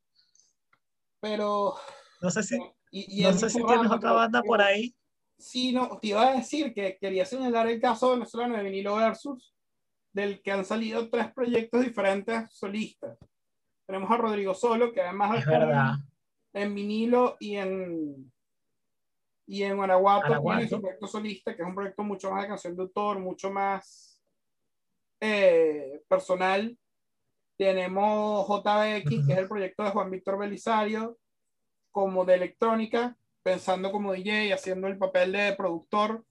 Pero. 1.19 1.75
No 2.21 2.31
sé 2.31 2.43
si, 2.43 2.57
y, 2.91 3.21
y 3.21 3.23
no 3.23 3.33
sé 3.33 3.49
si 3.49 3.63
tienes 3.63 3.91
otra 3.91 4.13
banda 4.13 4.41
por 4.41 4.61
ahí. 4.61 4.95
Sí, 5.37 5.71
no, 5.71 5.99
te 6.01 6.07
iba 6.07 6.27
a 6.27 6.33
decir 6.33 6.73
que 6.73 6.97
quería 6.99 7.25
señalar 7.25 7.67
el 7.67 7.79
caso 7.79 8.11
venezolano 8.11 8.57
de 8.57 8.63
Vinilo 8.63 8.95
Versus, 8.95 9.53
del 10.11 10.41
que 10.41 10.51
han 10.51 10.65
salido 10.65 11.09
tres 11.09 11.31
proyectos 11.31 11.81
diferentes 11.81 12.51
solistas. 12.51 13.17
Tenemos 13.89 14.11
a 14.11 14.17
Rodrigo 14.17 14.53
Solo, 14.53 14.93
que 14.93 15.01
además 15.01 15.39
es 15.39 15.47
verdad. 15.47 15.95
en 16.53 16.75
vinilo 16.75 17.37
y 17.39 17.55
en 17.55 18.31
y 19.47 19.63
en 19.63 19.77
Guanajuato, 19.77 20.43
tiene 20.43 20.67
su 20.67 20.79
proyecto 20.79 21.07
solista, 21.07 21.55
que 21.55 21.63
es 21.63 21.67
un 21.67 21.73
proyecto 21.73 22.03
mucho 22.03 22.29
más 22.29 22.43
de 22.43 22.49
canción 22.49 22.75
de 22.75 22.83
autor, 22.83 23.17
mucho 23.17 23.49
más 23.49 24.21
eh, 25.19 26.03
personal. 26.07 26.77
Tenemos 27.57 28.47
JBX, 28.47 29.25
que 29.25 29.33
es 29.33 29.37
el 29.39 29.47
proyecto 29.47 29.81
de 29.81 29.89
Juan 29.89 30.11
Víctor 30.11 30.37
Belisario, 30.37 31.17
como 31.89 32.25
de 32.25 32.35
electrónica, 32.35 33.17
pensando 33.41 33.91
como 33.91 34.13
DJ, 34.13 34.53
haciendo 34.53 34.85
el 34.85 34.99
papel 34.99 35.31
de 35.31 35.55
productor. 35.55 36.23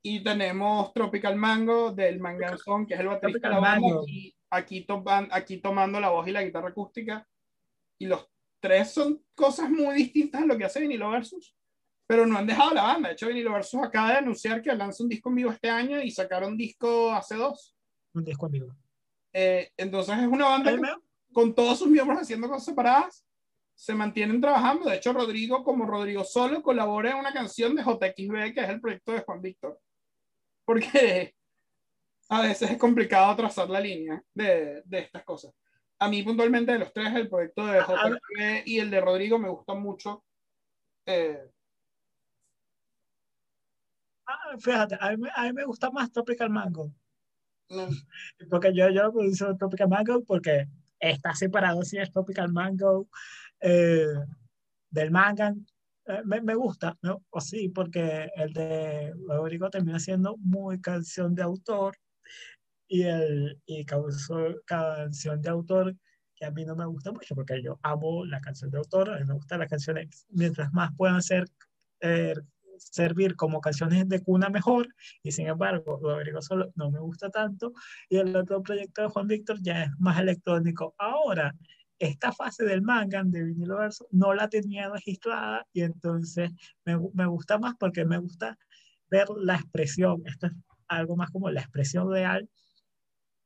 Y 0.00 0.22
tenemos 0.22 0.92
Tropical 0.92 1.34
Mango 1.34 1.90
del 1.90 2.20
Manganzón, 2.20 2.86
que 2.86 2.94
es 2.94 3.00
el 3.00 3.08
baterista 3.08 3.48
de 3.48 3.54
la 3.54 3.60
banda, 3.60 3.88
y 4.06 4.32
aquí, 4.56 4.86
aquí 5.30 5.58
tomando 5.58 6.00
la 6.00 6.10
voz 6.10 6.26
y 6.28 6.32
la 6.32 6.42
guitarra 6.42 6.68
acústica. 6.68 7.26
Y 7.98 8.06
los 8.06 8.28
tres 8.60 8.92
son 8.92 9.22
cosas 9.34 9.70
muy 9.70 9.94
distintas 9.96 10.42
a 10.42 10.46
lo 10.46 10.56
que 10.56 10.64
hace 10.64 10.80
Vinilo 10.80 11.10
Versus, 11.10 11.54
pero 12.06 12.26
no 12.26 12.38
han 12.38 12.46
dejado 12.46 12.74
la 12.74 12.82
banda. 12.82 13.08
De 13.08 13.14
hecho, 13.14 13.28
Vinilo 13.28 13.52
Versus 13.52 13.82
acaba 13.82 14.12
de 14.12 14.18
anunciar 14.18 14.62
que 14.62 14.74
lanza 14.74 15.02
un 15.02 15.08
disco 15.08 15.28
en 15.28 15.34
vivo 15.36 15.50
este 15.50 15.70
año 15.70 16.00
y 16.00 16.10
sacaron 16.10 16.56
disco 16.56 17.12
hace 17.12 17.36
dos. 17.36 17.76
Un 18.14 18.24
disco 18.24 18.46
en 18.46 18.52
vivo. 18.52 18.76
Eh, 19.32 19.72
entonces 19.76 20.16
es 20.16 20.26
una 20.26 20.46
banda 20.46 20.70
con, 20.70 21.02
con 21.32 21.54
todos 21.54 21.78
sus 21.78 21.88
miembros 21.88 22.20
haciendo 22.20 22.48
cosas 22.48 22.64
separadas, 22.64 23.26
se 23.74 23.94
mantienen 23.94 24.40
trabajando. 24.40 24.88
De 24.88 24.96
hecho, 24.96 25.12
Rodrigo, 25.12 25.64
como 25.64 25.84
Rodrigo 25.84 26.24
solo, 26.24 26.62
colabora 26.62 27.10
en 27.10 27.16
una 27.18 27.32
canción 27.32 27.74
de 27.74 27.82
JXB, 27.82 28.54
que 28.54 28.60
es 28.60 28.68
el 28.68 28.80
proyecto 28.80 29.12
de 29.12 29.20
Juan 29.20 29.40
Víctor. 29.40 29.80
Porque 30.64 31.34
a 32.28 32.42
veces 32.42 32.70
es 32.70 32.78
complicado 32.78 33.34
trazar 33.36 33.68
la 33.68 33.80
línea 33.80 34.22
de, 34.32 34.82
de 34.84 34.98
estas 34.98 35.24
cosas. 35.24 35.52
A 35.98 36.08
mí 36.08 36.22
puntualmente 36.22 36.72
de 36.72 36.78
los 36.78 36.92
tres, 36.92 37.14
el 37.14 37.28
proyecto 37.28 37.66
de 37.66 37.80
JP 37.80 38.66
y 38.66 38.78
el 38.78 38.90
de 38.90 39.00
Rodrigo 39.00 39.38
me 39.38 39.48
gustan 39.48 39.80
mucho. 39.80 40.24
Eh, 41.06 41.50
ah, 44.26 44.56
fíjate, 44.58 44.96
a 45.00 45.16
mí, 45.16 45.28
a 45.34 45.42
mí, 45.44 45.52
me 45.52 45.64
gusta 45.64 45.90
más 45.90 46.10
Tropical 46.10 46.50
Mango. 46.50 46.92
Porque 48.50 48.74
yo, 48.74 48.90
yo 48.90 49.12
produce 49.12 49.46
Tropical 49.58 49.88
Mango 49.88 50.22
porque 50.24 50.66
está 50.98 51.34
separado 51.34 51.82
si 51.82 51.98
es 51.98 52.10
Tropical 52.10 52.52
Mango 52.52 53.08
eh, 53.60 54.06
del 54.90 55.10
manga. 55.10 55.54
Eh, 56.06 56.20
me, 56.24 56.42
me, 56.42 56.54
gusta, 56.54 56.98
¿no? 57.00 57.24
o 57.30 57.40
sí, 57.40 57.70
porque 57.70 58.30
el 58.36 58.52
de 58.52 59.14
Rodrigo 59.26 59.70
termina 59.70 59.98
siendo 59.98 60.36
muy 60.36 60.78
canción 60.80 61.34
de 61.34 61.42
autor 61.42 61.96
y, 62.88 63.02
el, 63.02 63.60
y 63.66 63.84
causó 63.84 64.54
canción 64.66 65.40
de 65.40 65.48
autor 65.48 65.96
que 66.34 66.44
a 66.44 66.50
mí 66.50 66.64
no 66.64 66.76
me 66.76 66.86
gusta 66.86 67.12
mucho 67.12 67.34
porque 67.34 67.62
yo 67.62 67.78
amo 67.82 68.24
la 68.24 68.40
canción 68.40 68.70
de 68.70 68.78
autor, 68.78 69.10
a 69.10 69.18
mí 69.18 69.24
me 69.24 69.34
gustan 69.34 69.60
las 69.60 69.68
canciones, 69.68 70.26
mientras 70.30 70.72
más 70.72 70.90
puedan 70.96 71.22
ser, 71.22 71.46
eh, 72.00 72.34
servir 72.76 73.36
como 73.36 73.60
canciones 73.60 74.08
de 74.08 74.20
cuna 74.22 74.48
mejor, 74.48 74.88
y 75.22 75.30
sin 75.30 75.46
embargo, 75.46 76.00
Rodrigo 76.02 76.42
Solo 76.42 76.72
no 76.74 76.90
me 76.90 76.98
gusta 76.98 77.30
tanto, 77.30 77.72
y 78.08 78.16
el 78.16 78.34
otro 78.34 78.62
proyecto 78.62 79.02
de 79.02 79.08
Juan 79.08 79.28
Víctor 79.28 79.58
ya 79.62 79.84
es 79.84 79.90
más 79.98 80.18
electrónico. 80.18 80.94
Ahora, 80.98 81.54
esta 82.00 82.32
fase 82.32 82.64
del 82.64 82.82
manga 82.82 83.22
de 83.24 83.44
vinilo 83.44 83.78
verso 83.78 84.08
no 84.10 84.34
la 84.34 84.48
tenía 84.48 84.88
registrada 84.88 85.64
y 85.72 85.82
entonces 85.82 86.50
me, 86.84 86.98
me 87.14 87.26
gusta 87.26 87.56
más 87.58 87.74
porque 87.78 88.04
me 88.04 88.18
gusta 88.18 88.58
ver 89.08 89.28
la 89.36 89.54
expresión, 89.54 90.20
esto 90.26 90.48
es 90.48 90.52
algo 90.88 91.16
más 91.16 91.30
como 91.30 91.50
la 91.50 91.60
expresión 91.60 92.10
real 92.10 92.48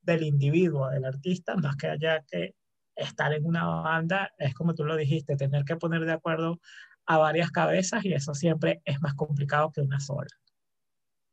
del 0.03 0.23
individuo, 0.23 0.89
del 0.89 1.05
artista, 1.05 1.57
más 1.57 1.77
que 1.77 1.89
haya 1.89 2.25
que 2.25 2.55
estar 2.97 3.33
en 3.33 3.45
una 3.45 3.65
banda, 3.65 4.33
es 4.39 4.55
como 4.55 4.75
tú 4.75 4.85
lo 4.85 4.97
dijiste, 4.97 5.37
tener 5.37 5.65
que 5.65 5.77
poner 5.77 6.05
de 6.05 6.13
acuerdo 6.13 6.61
a 7.07 7.19
varias 7.19 7.51
cabezas 7.51 8.05
y 8.05 8.13
eso 8.13 8.35
siempre 8.35 8.83
es 8.85 9.01
más 9.01 9.15
complicado 9.15 9.71
que 9.73 9.81
una 9.81 10.01
sola. 10.01 10.31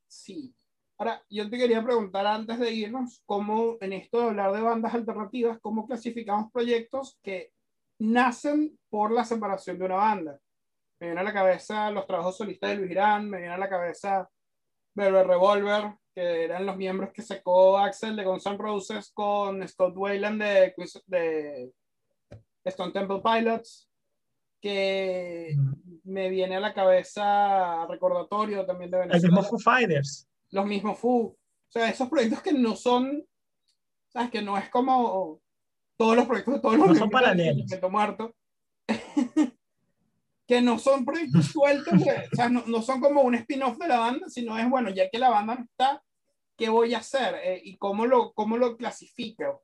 Sí. 0.08 0.56
Ahora, 0.98 1.22
yo 1.30 1.50
te 1.50 1.58
quería 1.58 1.84
preguntar 1.84 2.26
antes 2.26 2.58
de 2.58 2.72
irnos, 2.72 3.22
¿cómo 3.26 3.78
en 3.82 3.92
esto 3.92 4.22
de 4.22 4.28
hablar 4.28 4.54
de 4.54 4.62
bandas 4.62 4.94
alternativas, 4.94 5.60
cómo 5.60 5.86
clasificamos 5.86 6.52
proyectos 6.52 7.20
que 7.22 7.52
nacen 8.00 8.80
por 8.90 9.12
la 9.12 9.26
separación 9.26 9.78
de 9.78 9.86
una 9.86 9.96
banda? 9.96 10.40
Me 11.02 11.08
viene 11.08 11.20
a 11.20 11.24
la 11.26 11.34
cabeza 11.34 11.92
los 11.92 12.08
trabajos 12.08 12.38
solistas 12.38 12.70
de 12.70 12.78
Luis 12.78 12.92
Irán, 12.92 13.30
me 13.30 13.40
viene 13.40 13.54
a 13.54 13.58
la 13.58 13.68
cabeza 13.68 14.30
Velvet 14.96 15.28
Revolver, 15.28 15.94
que 16.14 16.46
eran 16.46 16.66
los 16.66 16.78
miembros 16.78 17.12
que 17.12 17.22
sacó 17.22 17.78
Axel 17.78 18.16
de 18.16 18.24
Guns 18.24 18.46
N' 18.46 18.58
Roses 18.58 19.12
con 19.14 19.66
Scott 19.68 19.96
Wayland 19.96 20.42
de, 20.42 20.74
de 21.08 21.74
Stone 22.64 22.94
Temple 22.94 23.22
Pilots, 23.22 23.90
que 24.62 25.56
me 26.06 26.30
viene 26.30 26.56
a 26.56 26.60
la 26.62 26.74
cabeza 26.74 27.86
recordatorio 27.88 28.66
también 28.66 28.90
de 28.90 29.00
Venezuela. 29.00 29.28
El 29.28 29.32
mismo 29.32 29.44
Foo 29.44 29.60
Fighters. 29.60 30.28
Los 30.52 30.66
mismos 30.66 30.98
Foo. 30.98 31.26
O 31.28 31.38
sea, 31.68 31.90
esos 31.90 32.10
proyectos 32.10 32.42
que 32.42 32.54
no 32.54 32.76
son, 32.76 33.26
¿sabes? 34.08 34.32
Que 34.32 34.42
no 34.42 34.58
es 34.58 34.70
como 34.70 35.42
todos 35.98 36.16
los 36.16 36.26
proyectos 36.26 36.56
de 36.56 36.60
todos 36.62 36.78
los 36.78 36.88
no 36.88 36.96
son 36.96 37.10
paralelos. 37.10 37.66
muerto. 37.92 38.34
Que 40.48 40.62
no 40.62 40.78
son 40.78 41.06
proyectos 41.06 41.48
sueltos, 41.48 41.94
o 41.94 42.36
sea, 42.36 42.50
no, 42.50 42.64
no, 42.68 42.82
son 42.82 43.02
como 43.02 43.22
un 43.22 43.36
spin-off 43.36 43.78
de 43.78 43.88
la 43.88 44.00
banda, 44.00 44.30
sino 44.30 44.58
es, 44.58 44.70
bueno, 44.70 44.90
ya 44.92 45.10
que 45.10 45.18
la 45.18 45.30
banda 45.30 45.56
no 45.56 45.64
está, 45.64 46.04
¿qué 46.56 46.70
voy 46.70 46.94
a 46.94 47.00
hacer? 47.00 47.36
Eh, 47.44 47.62
¿Y 47.64 47.78
cómo 47.78 48.06
lo, 48.06 48.32
cómo 48.34 48.58
lo 48.58 48.78
clasifico? 48.78 49.64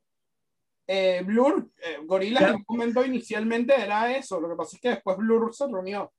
Eh, 0.88 1.22
Blur, 1.26 1.72
eh, 1.78 2.00
Gorillaz 2.06 2.50
en 2.50 2.56
un 2.56 2.66
momento 2.68 3.06
inicialmente 3.06 3.80
era 3.80 4.16
eso, 4.16 4.42
lo 4.42 4.50
que 4.50 4.56
pasa 4.56 4.76
es 4.76 4.82
que 4.82 4.90
después 4.90 5.18
Blur 5.18 5.54
se 5.54 5.68
reunió. 5.68 6.12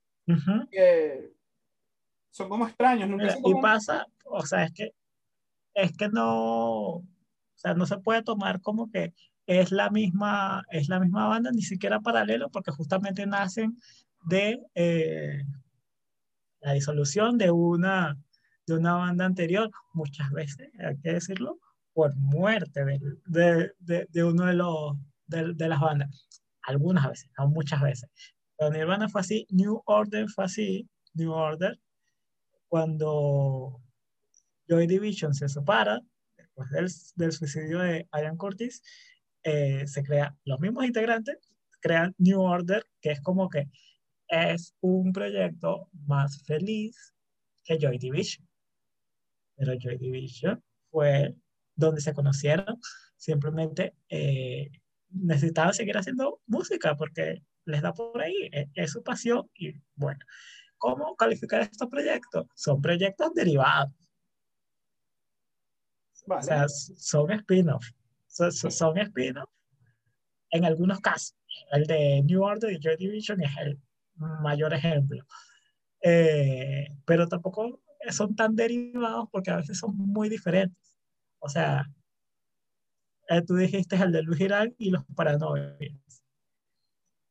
son 2.31 2.49
como 2.49 2.67
extraños, 2.67 3.09
nunca 3.09 3.37
Y 3.43 3.61
pasa, 3.61 4.07
o 4.25 4.45
sea, 4.45 4.63
es 4.63 4.73
que, 4.73 4.93
es 5.73 5.95
que 5.97 6.07
no, 6.07 6.95
o 6.95 7.03
sea, 7.55 7.73
no 7.73 7.85
se 7.85 7.97
puede 7.97 8.23
tomar 8.23 8.61
como 8.61 8.89
que 8.89 9.13
es 9.45 9.71
la 9.71 9.89
misma, 9.89 10.63
es 10.71 10.87
la 10.87 11.01
misma 11.01 11.27
banda, 11.27 11.51
ni 11.51 11.61
siquiera 11.61 11.99
paralelo, 11.99 12.49
porque 12.49 12.71
justamente 12.71 13.25
nacen 13.27 13.77
de 14.25 14.61
eh, 14.75 15.43
la 16.61 16.73
disolución 16.73 17.37
de 17.37 17.51
una, 17.51 18.17
de 18.65 18.75
una 18.75 18.93
banda 18.93 19.25
anterior, 19.25 19.69
muchas 19.93 20.31
veces, 20.31 20.69
hay 20.79 20.97
que 20.97 21.13
decirlo, 21.13 21.59
por 21.93 22.15
muerte 22.15 22.83
de, 23.25 23.71
de, 23.79 24.07
de 24.09 24.23
uno 24.23 24.45
de, 24.45 24.53
los, 24.53 24.97
de, 25.27 25.67
las 25.67 25.79
bandas. 25.79 26.27
Algunas 26.63 27.07
veces, 27.07 27.29
no 27.37 27.47
muchas 27.49 27.81
veces. 27.81 28.09
Pero 28.57 28.71
Nirvana 28.71 29.09
fue 29.09 29.21
así, 29.21 29.45
New 29.49 29.81
Order 29.85 30.29
fue 30.29 30.45
así, 30.45 30.89
New 31.13 31.31
Order, 31.31 31.79
cuando 32.67 33.81
Joy 34.67 34.87
Division 34.87 35.33
se 35.33 35.49
separa, 35.49 35.99
después 36.37 36.69
del, 36.71 36.89
del 37.15 37.31
suicidio 37.31 37.79
de 37.79 38.07
Ian 38.13 38.37
Curtis, 38.37 38.81
eh, 39.43 39.85
se 39.85 40.03
crean 40.03 40.37
los 40.45 40.59
mismos 40.59 40.85
integrantes, 40.85 41.37
crean 41.81 42.15
New 42.17 42.41
Order, 42.41 42.85
que 43.01 43.11
es 43.11 43.21
como 43.21 43.49
que 43.49 43.69
es 44.27 44.75
un 44.81 45.13
proyecto 45.13 45.89
más 46.05 46.43
feliz 46.43 47.13
que 47.63 47.77
Joy 47.79 47.97
Division. 47.97 48.47
Pero 49.55 49.73
Joy 49.79 49.97
Division 49.97 50.63
fue 50.89 51.35
donde 51.75 52.01
se 52.01 52.13
conocieron, 52.13 52.79
simplemente 53.15 53.95
eh, 54.09 54.69
necesitaban 55.09 55.73
seguir 55.73 55.97
haciendo 55.97 56.41
música 56.45 56.95
porque 56.95 57.43
les 57.65 57.81
da 57.81 57.93
por 57.93 58.21
ahí, 58.21 58.49
es, 58.51 58.67
es, 58.75 58.91
su 58.91 59.03
pasión 59.03 59.49
y 59.55 59.73
bueno, 59.95 60.19
¿cómo 60.77 61.15
calificar 61.15 61.61
estos 61.61 61.87
proyectos? 61.87 62.45
Son 62.55 62.81
proyectos 62.81 63.33
derivados. 63.33 63.93
O 66.27 66.41
sea, 66.41 66.67
son 66.69 67.31
spin-offs 67.31 67.93
son, 68.27 68.51
son 68.51 68.97
spin-offs 68.97 69.51
en 70.51 70.65
algunos 70.65 70.99
casos. 70.99 71.35
El 71.71 71.85
de 71.85 72.21
New 72.23 72.43
Order 72.43 72.71
y 72.71 72.79
Joy 72.79 72.95
Division 72.97 73.41
es 73.41 73.51
el 73.57 73.79
mayor 74.15 74.73
ejemplo. 74.73 75.23
Eh, 76.01 76.87
pero 77.05 77.27
tampoco 77.27 77.81
son 78.11 78.35
tan 78.35 78.55
derivados 78.55 79.29
porque 79.31 79.51
a 79.51 79.57
veces 79.57 79.77
son 79.77 79.95
muy 79.97 80.29
diferentes. 80.29 80.95
O 81.39 81.49
sea, 81.49 81.85
eh, 83.29 83.41
tú 83.41 83.55
dijiste 83.55 83.95
el 83.95 84.11
de 84.11 84.23
Luis 84.23 84.37
Girán 84.37 84.73
y 84.77 84.91
los 84.91 85.03
paranoias. 85.15 86.23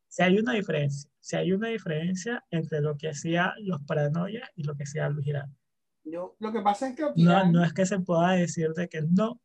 Si 0.09 0.23
hay 0.23 0.39
una 0.39 0.53
diferencia, 0.53 1.11
si 1.21 1.37
hay 1.37 1.53
una 1.53 1.69
diferencia 1.69 2.45
entre 2.51 2.81
lo 2.81 2.97
que 2.97 3.09
hacía 3.09 3.55
los 3.61 3.83
paranoias 3.83 4.49
y 4.55 4.65
lo 4.65 4.75
que 4.75 4.83
hacía 4.85 5.09
Luis 5.09 5.25
Girán. 5.25 5.57
Yo, 6.05 6.37
lo 6.39 6.53
que 6.53 6.61
pasa 6.61 6.89
es 6.89 6.97
que... 6.97 7.03
no, 7.17 7.51
no 7.51 7.65
es 7.65 7.73
que 7.73 7.87
se 7.87 8.01
pueda 8.01 8.33
decir 8.33 8.73
de 8.75 8.89
que 8.89 9.03
no. 9.03 9.41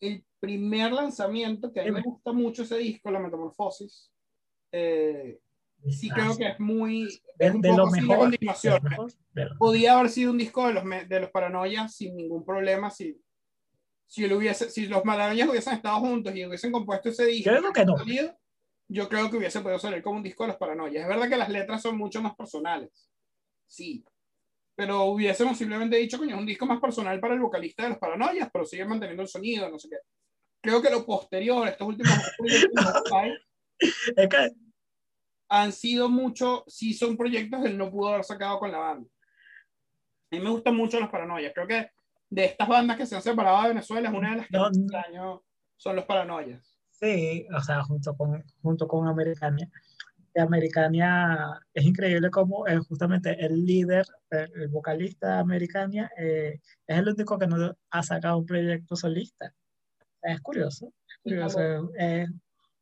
El 0.00 0.24
primer 0.38 0.92
lanzamiento, 0.92 1.72
que 1.72 1.80
a 1.80 1.84
mí 1.84 1.92
me 1.92 2.02
gusta 2.02 2.32
mucho 2.32 2.62
ese 2.62 2.76
disco, 2.76 3.10
La 3.10 3.20
Metamorfosis, 3.20 4.12
eh, 4.72 5.40
sí 5.90 6.10
creo 6.10 6.36
que 6.36 6.48
es 6.48 6.60
muy... 6.60 7.08
Es 7.38 7.60
de, 7.60 7.76
lo 7.76 7.86
mejor, 7.88 8.18
continuación. 8.18 8.80
Podía 9.58 9.98
haber 9.98 10.10
sido 10.10 10.30
un 10.30 10.38
disco 10.38 10.66
de 10.66 10.74
los, 10.74 10.84
de 11.08 11.20
los 11.20 11.30
paranoias 11.30 11.94
sin 11.94 12.16
ningún 12.16 12.44
problema, 12.44 12.90
si 12.90 13.18
si, 14.12 14.30
hubiese, 14.30 14.68
si 14.68 14.88
los 14.88 15.06
Malagueños 15.06 15.48
hubiesen 15.48 15.72
estado 15.72 15.98
juntos 16.00 16.36
y 16.36 16.44
hubiesen 16.44 16.70
compuesto 16.70 17.08
ese 17.08 17.24
disco, 17.24 17.50
yo 17.50 17.60
creo 17.60 17.72
que 17.72 17.84
no. 17.86 17.96
yo 18.86 19.08
creo 19.08 19.30
que 19.30 19.38
hubiese 19.38 19.62
podido 19.62 19.78
salir 19.78 20.02
como 20.02 20.18
un 20.18 20.22
disco 20.22 20.44
de 20.44 20.48
los 20.48 20.58
Paranoias. 20.58 21.02
Es 21.02 21.08
verdad 21.08 21.30
que 21.30 21.38
las 21.38 21.48
letras 21.48 21.80
son 21.80 21.96
mucho 21.96 22.20
más 22.20 22.36
personales, 22.36 23.08
sí, 23.66 24.04
pero 24.74 25.04
hubiésemos 25.04 25.56
simplemente 25.56 25.96
dicho, 25.96 26.18
coño, 26.18 26.34
es 26.34 26.40
un 26.40 26.46
disco 26.46 26.66
más 26.66 26.78
personal 26.78 27.18
para 27.20 27.32
el 27.32 27.40
vocalista 27.40 27.84
de 27.84 27.88
los 27.88 27.98
Paranoias, 27.98 28.50
pero 28.52 28.66
sigue 28.66 28.84
manteniendo 28.84 29.22
el 29.22 29.28
sonido, 29.28 29.70
no 29.70 29.78
sé 29.78 29.88
qué. 29.88 29.96
Creo 30.60 30.82
que 30.82 30.90
lo 30.90 31.06
posterior, 31.06 31.66
estos 31.66 31.88
últimos 31.88 32.12
es 33.78 34.28
que... 34.28 34.52
han 35.54 35.70
sido 35.70 36.08
mucho, 36.08 36.64
sí 36.66 36.94
son 36.94 37.14
proyectos 37.14 37.60
que 37.60 37.68
él 37.68 37.76
no 37.76 37.90
pudo 37.90 38.08
haber 38.08 38.24
sacado 38.24 38.58
con 38.58 38.72
la 38.72 38.78
banda. 38.78 39.06
A 40.30 40.34
mí 40.34 40.40
me 40.40 40.48
gustan 40.48 40.74
mucho 40.74 40.98
los 40.98 41.10
Paranoias. 41.10 41.52
Creo 41.54 41.66
que 41.66 41.90
de 42.30 42.46
estas 42.46 42.66
bandas 42.66 42.96
que 42.96 43.04
se 43.04 43.16
han 43.16 43.20
separado 43.20 43.60
de 43.62 43.68
Venezuela, 43.68 44.08
es 44.08 44.14
una 44.14 44.30
de 44.30 44.36
las 44.38 44.46
que 44.46 44.56
no, 45.12 45.44
son 45.76 45.96
los 45.96 46.06
Paranoias. 46.06 46.78
Sí, 46.90 47.46
o 47.54 47.60
sea, 47.60 47.82
junto 47.82 48.16
con, 48.16 48.42
junto 48.62 48.88
con 48.88 49.06
Americania. 49.06 49.68
Americania 50.34 51.60
es 51.74 51.84
increíble 51.84 52.30
como 52.30 52.66
es 52.66 52.80
justamente 52.86 53.36
el 53.44 53.66
líder, 53.66 54.06
el, 54.30 54.68
vocalista 54.68 55.34
de 55.34 55.40
Americania, 55.40 56.10
eh, 56.16 56.60
es 56.86 56.98
el 56.98 57.10
único 57.10 57.38
que 57.38 57.46
no 57.46 57.76
ha 57.90 58.02
sacado 58.02 58.38
un 58.38 58.46
proyecto 58.46 58.96
solista. 58.96 59.52
Es 60.22 60.40
curioso, 60.40 60.94
es 61.06 61.18
curioso. 61.22 61.90
Es 61.98 62.30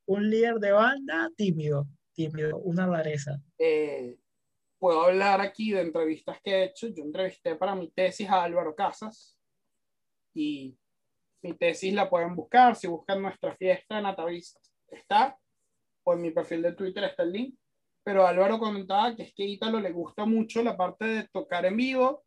un 0.06 0.30
líder 0.30 0.60
de 0.60 0.70
banda 0.70 1.28
tímido, 1.36 1.88
tímido, 2.14 2.58
una 2.58 2.86
rareza. 2.86 3.40
Eh, 3.58 4.16
puedo 4.78 5.02
hablar 5.02 5.40
aquí 5.40 5.72
de 5.72 5.82
entrevistas 5.82 6.38
que 6.42 6.50
he 6.50 6.64
hecho. 6.64 6.88
Yo 6.88 7.04
entrevisté 7.04 7.56
para 7.56 7.74
mi 7.74 7.90
tesis 7.90 8.28
a 8.28 8.42
Álvaro 8.42 8.74
Casas, 8.74 9.36
y 10.34 10.76
mi 11.42 11.54
tesis 11.54 11.92
la 11.92 12.08
pueden 12.08 12.34
buscar. 12.34 12.76
Si 12.76 12.86
buscan 12.86 13.22
nuestra 13.22 13.54
fiesta 13.56 13.98
en 13.98 14.06
Atavist, 14.06 14.58
está, 14.88 15.38
o 16.04 16.14
en 16.14 16.22
mi 16.22 16.30
perfil 16.30 16.62
de 16.62 16.72
Twitter 16.72 17.04
está 17.04 17.22
el 17.22 17.32
link. 17.32 17.54
Pero 18.02 18.26
Álvaro 18.26 18.58
comentaba 18.58 19.14
que 19.14 19.24
es 19.24 19.34
que 19.34 19.42
a 19.42 19.46
Ítalo 19.46 19.80
le 19.80 19.92
gusta 19.92 20.24
mucho 20.24 20.62
la 20.62 20.76
parte 20.76 21.04
de 21.04 21.28
tocar 21.28 21.66
en 21.66 21.76
vivo 21.76 22.24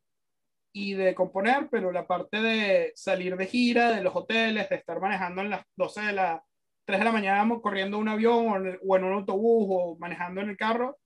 y 0.71 0.93
de 0.93 1.13
componer, 1.15 1.67
pero 1.69 1.91
la 1.91 2.07
parte 2.07 2.41
de 2.41 2.91
salir 2.95 3.35
de 3.35 3.47
gira, 3.47 3.91
de 3.91 4.01
los 4.01 4.15
hoteles, 4.15 4.69
de 4.69 4.75
estar 4.75 4.99
manejando 4.99 5.41
en 5.41 5.49
las 5.51 5.65
12 5.75 6.01
de 6.01 6.13
la 6.13 6.43
3 6.85 6.99
de 6.99 7.05
la 7.05 7.11
mañana 7.11 7.59
corriendo 7.61 7.97
un 7.97 8.09
avión 8.09 8.47
o 8.47 8.57
en, 8.57 8.79
o 8.85 8.97
en 8.97 9.03
un 9.03 9.13
autobús 9.13 9.67
o 9.69 9.97
manejando 9.99 10.41
en 10.41 10.49
el 10.49 10.57
carro, 10.57 10.99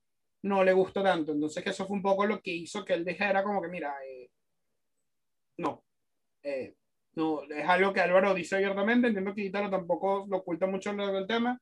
no 0.43 0.63
le 0.63 0.73
gusta 0.73 1.03
tanto. 1.03 1.33
Entonces, 1.33 1.63
que 1.63 1.71
eso 1.71 1.85
fue 1.85 1.97
un 1.97 2.03
poco 2.03 2.25
lo 2.25 2.41
que 2.41 2.51
hizo 2.51 2.85
que 2.85 2.93
él 2.93 3.05
dijera 3.05 3.43
como 3.43 3.61
que, 3.61 3.67
mira, 3.67 3.93
eh, 4.05 4.29
no, 5.57 5.83
eh, 6.43 6.75
no, 7.15 7.43
es 7.43 7.67
algo 7.67 7.93
que 7.93 8.01
Álvaro 8.01 8.33
dice 8.33 8.55
abiertamente, 8.55 9.07
entiendo 9.07 9.33
que 9.33 9.45
Ítalo 9.45 9.69
tampoco 9.69 10.25
lo 10.29 10.37
oculta 10.37 10.67
mucho 10.67 10.93
del 10.93 11.27
tema. 11.27 11.59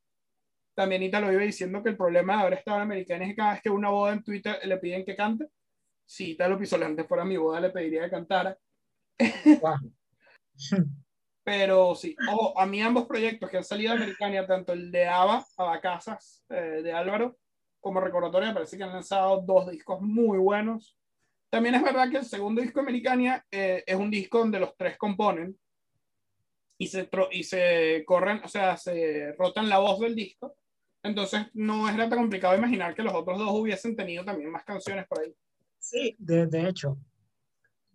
También 0.76 1.04
Ítalo 1.04 1.32
iba 1.32 1.42
diciendo 1.44 1.82
que 1.82 1.90
el 1.90 1.98
problema 1.98 2.36
de 2.36 2.42
haber 2.42 2.54
estado 2.60 2.78
en 2.78 2.84
Americana 2.84 3.24
es 3.24 3.30
que 3.32 3.36
cada 3.36 3.54
vez 3.54 3.62
que 3.62 3.70
una 3.70 3.90
boda 3.90 4.14
en 4.14 4.24
Twitter 4.24 4.60
le 4.66 4.78
piden 4.78 5.06
que 5.06 5.16
cante, 5.16 5.48
si 6.06 6.32
Ítalo 6.32 6.60
Pisolante 6.60 7.06
fuera 7.06 7.26
mi 7.26 7.38
boda 7.38 7.62
le 7.62 7.70
pediría 7.70 8.04
que 8.04 8.10
cantara. 8.12 8.58
Pero 11.46 11.94
sí, 11.94 12.16
ojo, 12.28 12.60
a 12.60 12.66
mí 12.66 12.82
ambos 12.82 13.06
proyectos 13.06 13.52
que 13.52 13.58
han 13.58 13.64
salido 13.64 13.92
de 13.94 14.02
Americania, 14.02 14.48
tanto 14.48 14.74
el 14.74 14.92
de 14.92 15.06
Ava, 15.06 15.46
Abacasas, 15.58 16.44
eh, 16.50 16.82
de 16.84 16.92
Álvaro, 16.92 17.38
como 17.80 18.02
Recordatorio, 18.02 18.52
parece 18.52 18.76
que 18.76 18.84
han 18.84 18.94
lanzado 18.94 19.42
dos 19.42 19.70
discos 19.70 20.02
muy 20.02 20.40
buenos. 20.40 20.98
También 21.52 21.76
es 21.76 21.84
verdad 21.84 22.10
que 22.10 22.18
el 22.18 22.26
segundo 22.26 22.64
disco 22.64 22.80
de 22.80 22.88
Americania 22.88 23.46
eh, 23.52 23.84
es 23.86 23.96
un 23.96 24.10
disco 24.10 24.40
donde 24.40 24.60
los 24.60 24.76
tres 24.76 24.98
componen 24.98 25.56
y 26.80 26.88
se, 26.88 27.08
y 27.32 27.44
se 27.44 28.04
corren, 28.08 28.42
o 28.44 28.48
sea, 28.48 28.76
se 28.76 29.32
rotan 29.34 29.70
la 29.70 29.78
voz 29.78 30.00
del 30.00 30.16
disco. 30.16 30.58
Entonces 31.04 31.46
no 31.54 31.88
era 31.88 32.10
tan 32.10 32.18
complicado 32.18 32.58
imaginar 32.58 32.96
que 32.96 33.04
los 33.04 33.14
otros 33.14 33.38
dos 33.38 33.52
hubiesen 33.52 33.96
tenido 33.96 34.26
también 34.26 34.50
más 34.50 34.64
canciones 34.64 35.06
por 35.06 35.20
ahí. 35.20 35.32
Sí, 35.78 36.16
de, 36.18 36.48
de 36.48 36.68
hecho, 36.68 36.98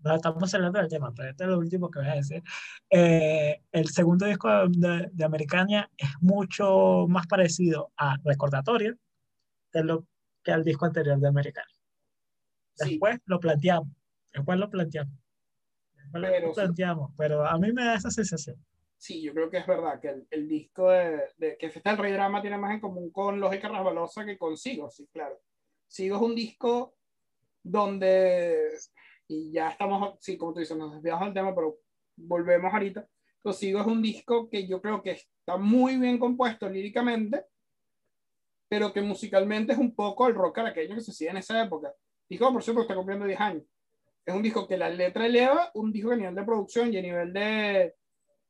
estamos 0.04 0.54
hablando 0.54 0.78
del 0.78 0.88
tema, 0.88 1.12
pero 1.14 1.30
este 1.30 1.44
es 1.44 1.50
lo 1.50 1.58
último 1.58 1.90
que 1.90 2.00
voy 2.00 2.08
a 2.08 2.14
decir. 2.14 2.42
Eh, 2.88 3.62
el 3.72 3.88
segundo 3.88 4.26
disco 4.26 4.48
de, 4.68 5.08
de, 5.12 5.24
Americania 5.24 5.90
es 5.96 6.10
mucho 6.20 7.06
más 7.08 7.26
parecido 7.26 7.92
a 7.96 8.16
Recordatorio 8.24 8.96
que, 9.72 9.82
lo, 9.82 10.06
que 10.42 10.52
al 10.52 10.64
disco 10.64 10.86
anterior 10.86 11.18
de 11.18 11.28
Americania. 11.28 11.76
Después 12.78 13.18
lo 13.26 13.38
planteamos. 13.38 13.88
Después 14.32 14.58
lo 14.58 14.70
planteamos. 14.70 15.14
Pero, 16.12 16.52
planteamos, 16.52 17.12
pero 17.16 17.46
a 17.46 17.56
mí 17.58 17.72
me 17.72 17.84
da 17.84 17.94
esa 17.94 18.10
sensación. 18.10 18.56
Sí, 18.96 19.22
yo 19.22 19.32
creo 19.32 19.48
que 19.48 19.58
es 19.58 19.66
verdad 19.66 20.00
que 20.00 20.08
el, 20.08 20.26
el 20.30 20.48
disco 20.48 20.90
de, 20.90 21.22
de, 21.38 21.56
que 21.56 21.66
está 21.66 21.92
el 21.92 21.98
Rey 21.98 22.12
Drama 22.12 22.42
tiene 22.42 22.58
más 22.58 22.74
en 22.74 22.80
común 22.80 23.10
con 23.10 23.40
Lógica 23.40 23.68
Rasbalosa 23.68 24.24
que 24.24 24.36
con 24.36 24.56
Sigo, 24.56 24.90
sí, 24.90 25.08
claro. 25.12 25.40
Sigo 25.86 26.16
es 26.16 26.22
un 26.22 26.34
disco 26.34 26.96
donde, 27.62 28.68
y 29.30 29.52
ya 29.52 29.68
estamos, 29.68 30.16
sí, 30.18 30.36
como 30.36 30.52
tú 30.52 30.58
dices, 30.58 30.76
nos 30.76 30.92
desviamos 30.92 31.26
del 31.26 31.34
tema, 31.34 31.54
pero 31.54 31.78
volvemos 32.16 32.74
ahorita. 32.74 33.06
Lo 33.44 33.52
Sigo 33.52 33.80
es 33.80 33.86
un 33.86 34.02
disco 34.02 34.50
que 34.50 34.66
yo 34.66 34.82
creo 34.82 35.00
que 35.00 35.12
está 35.12 35.56
muy 35.56 35.98
bien 35.98 36.18
compuesto 36.18 36.68
líricamente, 36.68 37.46
pero 38.68 38.92
que 38.92 39.00
musicalmente 39.00 39.72
es 39.72 39.78
un 39.78 39.94
poco 39.94 40.26
el 40.26 40.34
rock 40.34 40.58
aquello 40.58 40.96
que 40.96 41.00
se 41.00 41.12
hacía 41.12 41.30
en 41.30 41.36
esa 41.36 41.62
época. 41.62 41.94
Disco, 42.28 42.52
por 42.52 42.60
cierto, 42.60 42.82
está 42.82 42.96
cumpliendo 42.96 43.24
10 43.24 43.40
años. 43.40 43.62
Es 44.26 44.34
un 44.34 44.42
disco 44.42 44.66
que 44.66 44.76
la 44.76 44.90
letra 44.90 45.26
eleva, 45.26 45.70
un 45.74 45.92
disco 45.92 46.08
que 46.08 46.14
a 46.14 46.18
nivel 46.18 46.34
de 46.34 46.42
producción 46.42 46.92
y 46.92 46.98
a 46.98 47.02
nivel 47.02 47.32
de, 47.32 47.94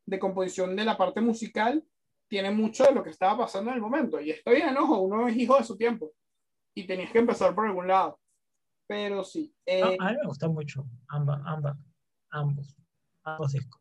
de 0.06 0.18
composición 0.18 0.74
de 0.76 0.84
la 0.86 0.96
parte 0.96 1.20
musical 1.20 1.84
tiene 2.26 2.50
mucho 2.52 2.84
de 2.84 2.92
lo 2.92 3.04
que 3.04 3.10
estaba 3.10 3.36
pasando 3.36 3.70
en 3.70 3.76
el 3.76 3.82
momento. 3.82 4.18
Y 4.18 4.30
estoy 4.30 4.62
en 4.62 4.78
ojo, 4.78 5.00
uno 5.00 5.28
es 5.28 5.36
hijo 5.36 5.58
de 5.58 5.64
su 5.64 5.76
tiempo. 5.76 6.12
Y 6.74 6.86
tenías 6.86 7.12
que 7.12 7.18
empezar 7.18 7.54
por 7.54 7.66
algún 7.66 7.86
lado. 7.86 8.18
Pero 8.90 9.22
sí. 9.22 9.54
Eh, 9.66 9.96
a 10.00 10.10
mí 10.10 10.16
me 10.20 10.26
gustan 10.26 10.52
mucho 10.52 10.84
ambas, 11.06 11.40
ambas, 11.44 11.76
ambos, 12.30 12.76
ambos 13.22 13.52
discos. 13.52 13.80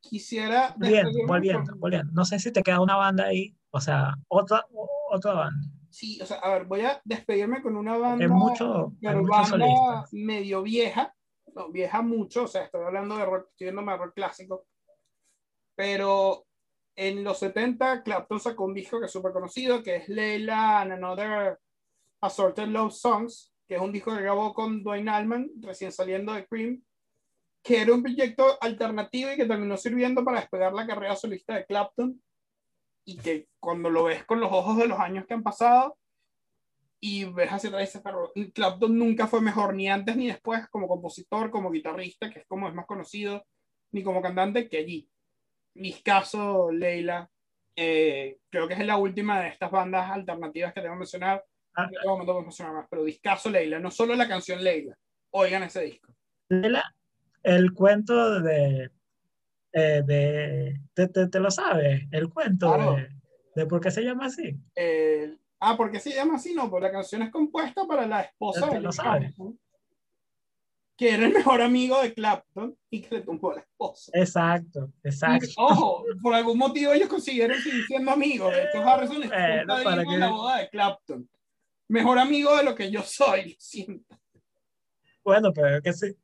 Quisiera. 0.00 0.72
Bien, 0.78 1.08
volviendo, 1.26 1.74
volviendo. 1.78 2.12
No 2.12 2.24
sé 2.24 2.38
si 2.38 2.52
te 2.52 2.62
queda 2.62 2.80
una 2.80 2.94
banda 2.94 3.24
ahí, 3.24 3.58
o 3.70 3.80
sea, 3.80 4.14
otra, 4.28 4.64
otra 5.10 5.32
banda. 5.32 5.68
Sí, 5.90 6.20
o 6.22 6.26
sea, 6.26 6.36
a 6.38 6.50
ver, 6.50 6.66
voy 6.66 6.82
a 6.82 7.02
despedirme 7.04 7.60
con 7.60 7.76
una 7.76 7.96
banda, 7.96 8.24
es 8.24 8.30
mucho, 8.30 8.92
pero 9.00 9.26
banda 9.26 10.06
medio 10.12 10.62
vieja, 10.62 11.12
no, 11.52 11.72
vieja 11.72 12.02
mucho, 12.02 12.44
o 12.44 12.46
sea, 12.46 12.62
estoy 12.62 12.84
hablando 12.84 13.16
de 13.16 13.24
rock, 13.24 13.48
estoy 13.50 13.72
viendo 13.72 13.96
rock 13.96 14.14
clásico, 14.14 14.64
pero 15.74 16.46
en 16.94 17.24
los 17.24 17.36
70 17.40 18.04
Clapton 18.04 18.38
sacó 18.38 18.64
un 18.64 18.74
disco 18.74 19.00
que 19.00 19.06
es 19.06 19.12
súper 19.12 19.32
conocido, 19.32 19.82
que 19.82 19.96
es 19.96 20.08
Leila 20.08 20.82
and 20.82 20.92
Another 20.92 21.58
Assorted 22.20 22.68
Love 22.68 22.92
Songs, 22.92 23.51
que 23.68 23.76
es 23.76 23.80
un 23.80 23.92
disco 23.92 24.14
que 24.14 24.22
grabó 24.22 24.52
con 24.54 24.82
Dwayne 24.82 25.10
Allman, 25.10 25.50
recién 25.60 25.92
saliendo 25.92 26.32
de 26.32 26.46
Cream, 26.46 26.82
que 27.62 27.80
era 27.80 27.94
un 27.94 28.02
proyecto 28.02 28.58
alternativo 28.60 29.32
y 29.32 29.36
que 29.36 29.46
terminó 29.46 29.76
sirviendo 29.76 30.24
para 30.24 30.40
despegar 30.40 30.72
la 30.72 30.86
carrera 30.86 31.14
solista 31.16 31.54
de 31.54 31.64
Clapton 31.64 32.20
y 33.04 33.18
que 33.18 33.48
cuando 33.60 33.90
lo 33.90 34.04
ves 34.04 34.24
con 34.24 34.40
los 34.40 34.52
ojos 34.52 34.76
de 34.78 34.88
los 34.88 34.98
años 34.98 35.26
que 35.26 35.34
han 35.34 35.42
pasado 35.42 35.96
y 37.00 37.24
ves 37.24 37.50
hacia 37.50 37.68
atrás, 37.70 38.00
pero 38.02 38.32
Clapton 38.54 38.96
nunca 38.96 39.26
fue 39.26 39.40
mejor 39.40 39.74
ni 39.74 39.88
antes 39.88 40.16
ni 40.16 40.28
después 40.28 40.68
como 40.68 40.86
compositor, 40.86 41.50
como 41.50 41.70
guitarrista, 41.70 42.30
que 42.30 42.40
es 42.40 42.46
como 42.46 42.68
es 42.68 42.74
más 42.74 42.86
conocido, 42.86 43.44
ni 43.90 44.04
como 44.04 44.22
cantante 44.22 44.68
que 44.68 44.78
allí. 44.78 45.08
caso 46.04 46.70
Leila, 46.70 47.28
eh, 47.74 48.38
creo 48.50 48.68
que 48.68 48.74
es 48.74 48.86
la 48.86 48.98
última 48.98 49.40
de 49.40 49.48
estas 49.48 49.70
bandas 49.70 50.10
alternativas 50.10 50.72
que 50.72 50.80
tengo 50.80 50.94
que 50.94 51.00
mencionar. 51.00 51.44
Ah. 51.74 51.86
En 51.88 51.94
este 51.94 52.08
momento 52.08 52.42
más, 52.42 52.86
pero 52.90 53.04
discaso 53.04 53.50
Leila, 53.50 53.78
no 53.78 53.90
solo 53.90 54.14
la 54.14 54.28
canción 54.28 54.62
Leila, 54.62 54.96
oigan 55.30 55.62
ese 55.62 55.82
disco. 55.82 56.14
Leila, 56.48 56.84
el 57.42 57.72
cuento 57.72 58.40
de 58.40 58.90
eh, 59.72 60.02
de, 60.04 60.80
te, 60.92 61.08
te, 61.08 61.40
lo 61.40 61.50
sabes, 61.50 62.02
el 62.10 62.28
cuento 62.28 62.94
de, 62.94 63.08
de, 63.54 63.66
por 63.66 63.80
qué 63.80 63.90
se 63.90 64.02
llama 64.02 64.26
así. 64.26 64.54
Eh, 64.76 65.34
ah, 65.60 65.78
¿por 65.78 65.90
qué 65.90 65.98
se 65.98 66.12
llama 66.12 66.34
así? 66.34 66.54
No, 66.54 66.68
porque 66.68 66.88
la 66.88 66.92
canción 66.92 67.22
es 67.22 67.30
compuesta 67.30 67.86
para 67.86 68.06
la 68.06 68.20
esposa 68.20 68.66
de 68.68 68.80
lo 68.80 68.92
sabes. 68.92 69.34
que 70.94 71.14
era 71.14 71.24
el 71.24 71.32
mejor 71.32 71.62
amigo 71.62 72.02
de 72.02 72.12
Clapton 72.12 72.76
y 72.90 73.00
que 73.00 73.14
le 73.14 73.22
tumbó 73.22 73.52
a 73.52 73.54
la 73.54 73.60
esposa. 73.62 74.12
Exacto, 74.14 74.92
exacto. 75.02 75.46
ojo, 75.56 76.04
por 76.20 76.34
algún 76.34 76.58
motivo 76.58 76.92
ellos 76.92 77.08
consiguieron 77.08 77.58
seguir 77.58 77.86
siendo 77.86 78.10
amigos. 78.10 78.52
Esto 78.54 78.86
Harrison 78.86 79.22
es 79.22 79.30
para 79.30 80.04
que... 80.04 80.18
la 80.18 80.28
boda 80.28 80.58
de 80.58 80.68
Clapton. 80.68 81.28
Mejor 81.92 82.18
amigo 82.18 82.56
de 82.56 82.64
lo 82.64 82.74
que 82.74 82.90
yo 82.90 83.02
soy, 83.02 83.56
siento. 83.58 84.18
Bueno, 85.22 85.52
pero 85.52 85.76
es 85.76 85.82
que 85.82 85.92
sí 85.92 86.16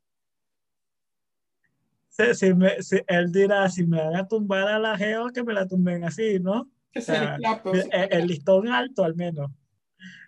si, 2.35 2.55
me, 2.55 2.83
si, 2.83 3.01
él 3.07 3.31
dirá, 3.31 3.69
si 3.69 3.87
me 3.87 4.03
van 4.03 4.17
a 4.17 4.27
tumbar 4.27 4.69
a 4.69 4.79
la 4.79 4.97
geo, 4.97 5.29
que 5.29 5.45
me 5.45 5.53
la 5.53 5.67
tumben 5.67 6.05
así, 6.05 6.39
¿no? 6.41 6.71
Que 6.93 7.01
sea, 7.01 7.39
el, 8.11 8.27
listón 8.27 8.69
alto 8.69 9.05
al 9.05 9.15
menos. 9.15 9.51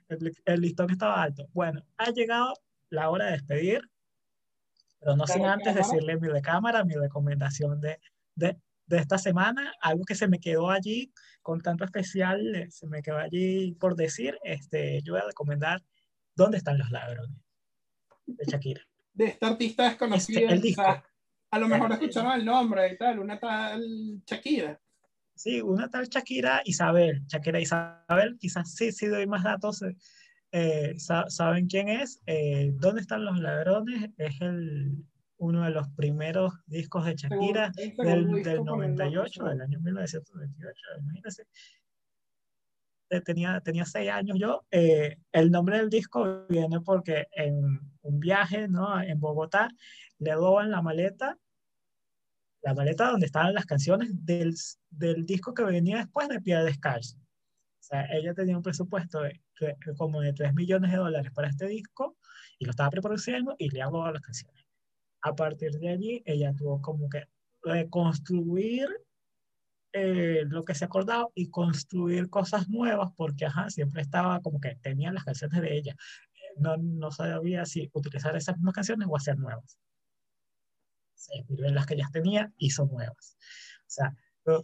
El, 0.08 0.60
listón 0.60 0.90
estaba 0.90 1.22
alto. 1.22 1.48
Bueno, 1.52 1.84
ha 1.96 2.10
llegado 2.10 2.54
la 2.90 3.10
hora 3.10 3.26
de 3.26 3.32
despedir, 3.32 3.80
pero 5.00 5.16
no 5.16 5.26
sin 5.26 5.44
antes 5.46 5.74
decirle 5.74 6.16
mi 6.18 6.28
de 6.28 6.42
cámara, 6.42 6.84
mi 6.84 6.94
recomendación 6.94 7.80
de, 7.80 7.98
de, 8.34 8.56
de, 8.86 8.98
esta 8.98 9.18
semana, 9.18 9.72
algo 9.80 10.04
que 10.04 10.14
se 10.14 10.28
me 10.28 10.38
quedó 10.38 10.70
allí 10.70 11.12
con 11.42 11.60
tanto 11.60 11.84
especial, 11.84 12.54
eh, 12.54 12.70
se 12.70 12.86
me 12.86 13.02
quedó 13.02 13.18
allí 13.18 13.72
por 13.72 13.96
decir, 13.96 14.38
este, 14.44 15.02
yo 15.02 15.14
voy 15.14 15.22
a 15.22 15.26
recomendar 15.26 15.82
¿Dónde 16.40 16.56
están 16.56 16.78
los 16.78 16.90
ladrones? 16.90 17.36
de 18.26 18.44
Shakira. 18.46 18.80
De 19.12 19.26
esta 19.26 19.48
artista 19.48 19.84
desconocida. 19.84 20.40
Este, 20.40 20.54
el 20.54 20.60
disco. 20.62 21.02
A 21.50 21.58
lo 21.58 21.68
mejor 21.68 21.92
escucharon 21.92 22.32
el 22.32 22.46
nombre 22.46 22.92
y 22.92 22.96
tal, 22.96 23.18
una 23.18 23.38
tal 23.38 24.22
Shakira. 24.24 24.80
Sí, 25.34 25.60
una 25.60 25.90
tal 25.90 26.08
Shakira 26.08 26.62
Isabel. 26.64 27.26
Shakira 27.26 27.60
Isabel, 27.60 28.38
quizás 28.38 28.74
sí, 28.74 28.90
sí 28.90 29.06
doy 29.06 29.26
más 29.26 29.42
datos. 29.42 29.84
Eh, 30.52 30.94
¿Saben 30.98 31.66
quién 31.66 31.88
es? 31.88 32.22
Eh, 32.24 32.70
¿Dónde 32.74 33.02
están 33.02 33.24
los 33.24 33.38
ladrones? 33.38 34.10
Es 34.16 34.40
el, 34.40 35.04
uno 35.40 35.64
de 35.64 35.70
los 35.70 35.88
primeros 35.90 36.52
discos 36.66 37.06
de 37.06 37.16
Shakira 37.16 37.72
del, 37.96 38.42
del 38.42 38.64
98, 38.64 39.44
del 39.44 39.60
año 39.60 39.80
1998, 39.80 40.80
imagínense. 41.00 41.46
Eh, 43.08 43.20
tenía, 43.22 43.60
tenía 43.60 43.84
seis 43.84 44.10
años 44.10 44.38
yo. 44.38 44.64
el 44.70 45.50
nombre 45.50 45.78
del 45.78 45.90
disco 45.90 46.46
viene 46.48 46.80
porque 46.80 47.26
en 47.32 47.80
un 48.02 48.20
viaje 48.20 48.68
¿no? 48.68 49.02
en 49.02 49.18
Bogotá 49.18 49.68
le 50.18 50.34
roban 50.34 50.70
la 50.70 50.82
maleta, 50.82 51.36
la 52.62 52.74
maleta 52.74 53.10
donde 53.10 53.26
estaban 53.26 53.54
las 53.54 53.66
canciones 53.66 54.10
del, 54.12 54.54
del 54.90 55.26
disco 55.26 55.54
que 55.54 55.64
venía 55.64 55.96
después 55.96 56.28
de 56.28 56.40
Piedra 56.40 56.64
Descalza. 56.64 57.16
O 57.16 57.82
sea, 57.82 58.06
ella 58.12 58.34
tenía 58.34 58.56
un 58.56 58.62
presupuesto 58.62 59.22
de, 59.22 59.40
como 59.96 60.20
de 60.20 60.34
3 60.34 60.54
millones 60.54 60.90
de 60.90 60.98
dólares 60.98 61.32
para 61.32 61.48
este 61.48 61.66
disco 61.66 62.18
y 62.58 62.66
lo 62.66 62.72
estaba 62.72 62.90
preproduciendo 62.90 63.56
y 63.58 63.70
le 63.70 63.82
robado 63.82 64.12
las 64.12 64.22
canciones. 64.22 64.69
A 65.22 65.34
partir 65.34 65.72
de 65.78 65.88
allí, 65.90 66.22
ella 66.24 66.54
tuvo 66.54 66.80
como 66.80 67.08
que 67.08 67.28
reconstruir 67.62 68.88
eh, 69.92 70.44
lo 70.46 70.64
que 70.64 70.74
se 70.74 70.84
acordaba 70.84 71.28
y 71.34 71.50
construir 71.50 72.30
cosas 72.30 72.68
nuevas 72.68 73.10
porque 73.16 73.46
ajá, 73.46 73.70
siempre 73.70 74.02
estaba 74.02 74.40
como 74.40 74.60
que 74.60 74.76
tenían 74.76 75.14
las 75.14 75.24
canciones 75.24 75.60
de 75.60 75.76
ella. 75.76 75.96
No, 76.56 76.76
no 76.76 77.10
sabía 77.10 77.64
si 77.66 77.90
utilizar 77.92 78.36
esas 78.36 78.56
mismas 78.56 78.74
canciones 78.74 79.08
o 79.10 79.16
hacer 79.16 79.38
nuevas 79.38 79.78
se 81.20 81.36
inspiró 81.36 81.66
en 81.66 81.74
las 81.74 81.86
que 81.86 81.96
ya 81.96 82.08
tenía, 82.10 82.52
hizo 82.56 82.86
nuevas. 82.86 83.36
O 83.80 83.90
sea, 83.90 84.14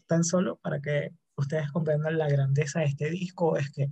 tan 0.06 0.24
solo 0.24 0.56
para 0.56 0.80
que 0.80 1.10
ustedes 1.36 1.70
comprendan 1.70 2.18
la 2.18 2.28
grandeza 2.28 2.80
de 2.80 2.86
este 2.86 3.10
disco, 3.10 3.56
es 3.56 3.70
que 3.70 3.90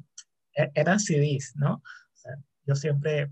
e-, 0.57 0.73
eran 0.75 0.99
CDs, 0.99 1.55
¿no? 1.57 1.75
O 1.75 2.17
sea, 2.17 2.37
yo 2.67 2.75
siempre 2.75 3.31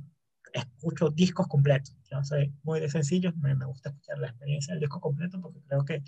escucho 0.52 1.10
discos 1.10 1.46
completos. 1.48 1.96
Yo 2.10 2.22
soy 2.24 2.52
muy 2.62 2.80
de 2.80 2.90
sencillo, 2.90 3.32
me, 3.40 3.54
me 3.54 3.66
gusta 3.66 3.90
escuchar 3.90 4.18
la 4.18 4.28
experiencia 4.28 4.74
del 4.74 4.80
disco 4.80 5.00
completo 5.00 5.40
porque 5.40 5.60
creo 5.66 5.84
que 5.84 6.02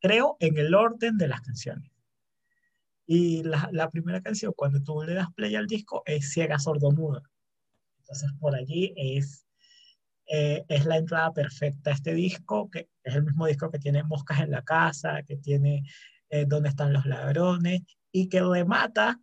creo 0.00 0.36
en 0.40 0.58
el 0.58 0.74
orden 0.74 1.18
de 1.18 1.28
las 1.28 1.40
canciones. 1.40 1.90
Y 3.06 3.42
la, 3.42 3.68
la, 3.72 3.90
primera 3.90 4.20
canción, 4.22 4.52
cuando 4.56 4.82
tú 4.82 5.02
le 5.02 5.14
das 5.14 5.32
play 5.34 5.54
al 5.56 5.66
disco, 5.66 6.02
es 6.06 6.32
Ciega 6.32 6.58
Sordomuda. 6.58 7.22
Entonces, 7.98 8.30
por 8.40 8.54
allí 8.54 8.94
es 8.96 9.46
eh, 10.26 10.64
es 10.68 10.86
la 10.86 10.96
entrada 10.96 11.32
perfecta 11.32 11.90
a 11.90 11.92
este 11.92 12.14
disco, 12.14 12.70
que 12.70 12.88
es 13.02 13.14
el 13.14 13.24
mismo 13.24 13.46
disco 13.46 13.70
que 13.70 13.78
tiene 13.78 14.02
Moscas 14.02 14.40
en 14.40 14.50
la 14.50 14.62
Casa, 14.62 15.22
que 15.24 15.36
tiene 15.36 15.82
eh, 16.30 16.46
Dónde 16.46 16.70
están 16.70 16.92
los 16.92 17.04
ladrones, 17.06 17.82
y 18.12 18.28
que 18.28 18.40
remata, 18.40 19.20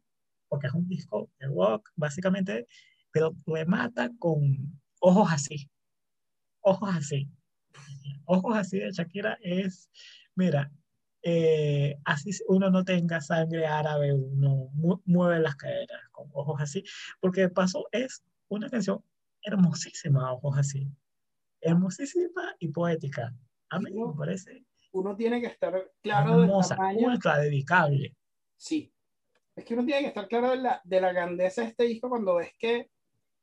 porque 0.48 0.68
es 0.68 0.74
un 0.74 0.88
disco 0.88 1.32
de 1.40 1.48
rock, 1.48 1.90
básicamente, 1.96 2.68
pero 3.12 3.36
remata 3.46 4.10
con 4.20 4.80
ojos 5.00 5.30
así, 5.32 5.70
ojos 6.62 6.90
así. 6.96 7.30
Ojos 8.26 8.58
así 8.58 8.80
de 8.80 8.92
Shakira 8.92 9.38
es, 9.42 9.90
mira, 10.36 10.72
eh, 11.22 11.98
así 12.06 12.32
uno 12.48 12.70
no 12.70 12.84
tenga 12.84 13.20
sangre 13.22 13.66
árabe, 13.66 14.14
uno 14.14 14.70
mueve 15.06 15.40
las 15.40 15.56
caderas 15.56 16.02
con 16.12 16.30
ojos 16.34 16.62
así, 16.62 16.84
porque 17.20 17.42
de 17.42 17.50
paso 17.50 17.88
es 17.92 18.24
una 18.48 18.70
canción 18.70 19.04
hermosísima, 19.42 20.32
ojos 20.34 20.58
así. 20.58 20.88
Hermosísima 21.62 22.56
y 22.60 22.70
poética. 22.70 23.34
A 23.70 23.80
mí 23.80 23.92
me 23.92 24.14
parece. 24.14 24.64
Uno 24.92 25.16
tiene 25.16 25.42
que 25.42 25.48
estar 25.48 25.92
claro 26.02 26.44
hermosa, 26.44 26.76
del 26.76 26.78
tamaño. 26.78 27.08
ultra 27.08 27.38
dedicable. 27.40 28.16
Sí. 28.56 28.92
Es 29.56 29.66
que 29.66 29.74
uno 29.74 29.86
tiene 29.86 30.02
que 30.02 30.08
estar 30.08 30.28
claro 30.28 30.52
de 30.52 30.58
la, 30.58 30.82
de 30.84 31.02
la 31.02 31.12
grandeza 31.12 31.62
de 31.62 31.68
este 31.68 31.84
disco 31.84 32.10
cuando 32.10 32.36
ves 32.36 32.54
que 32.58 32.90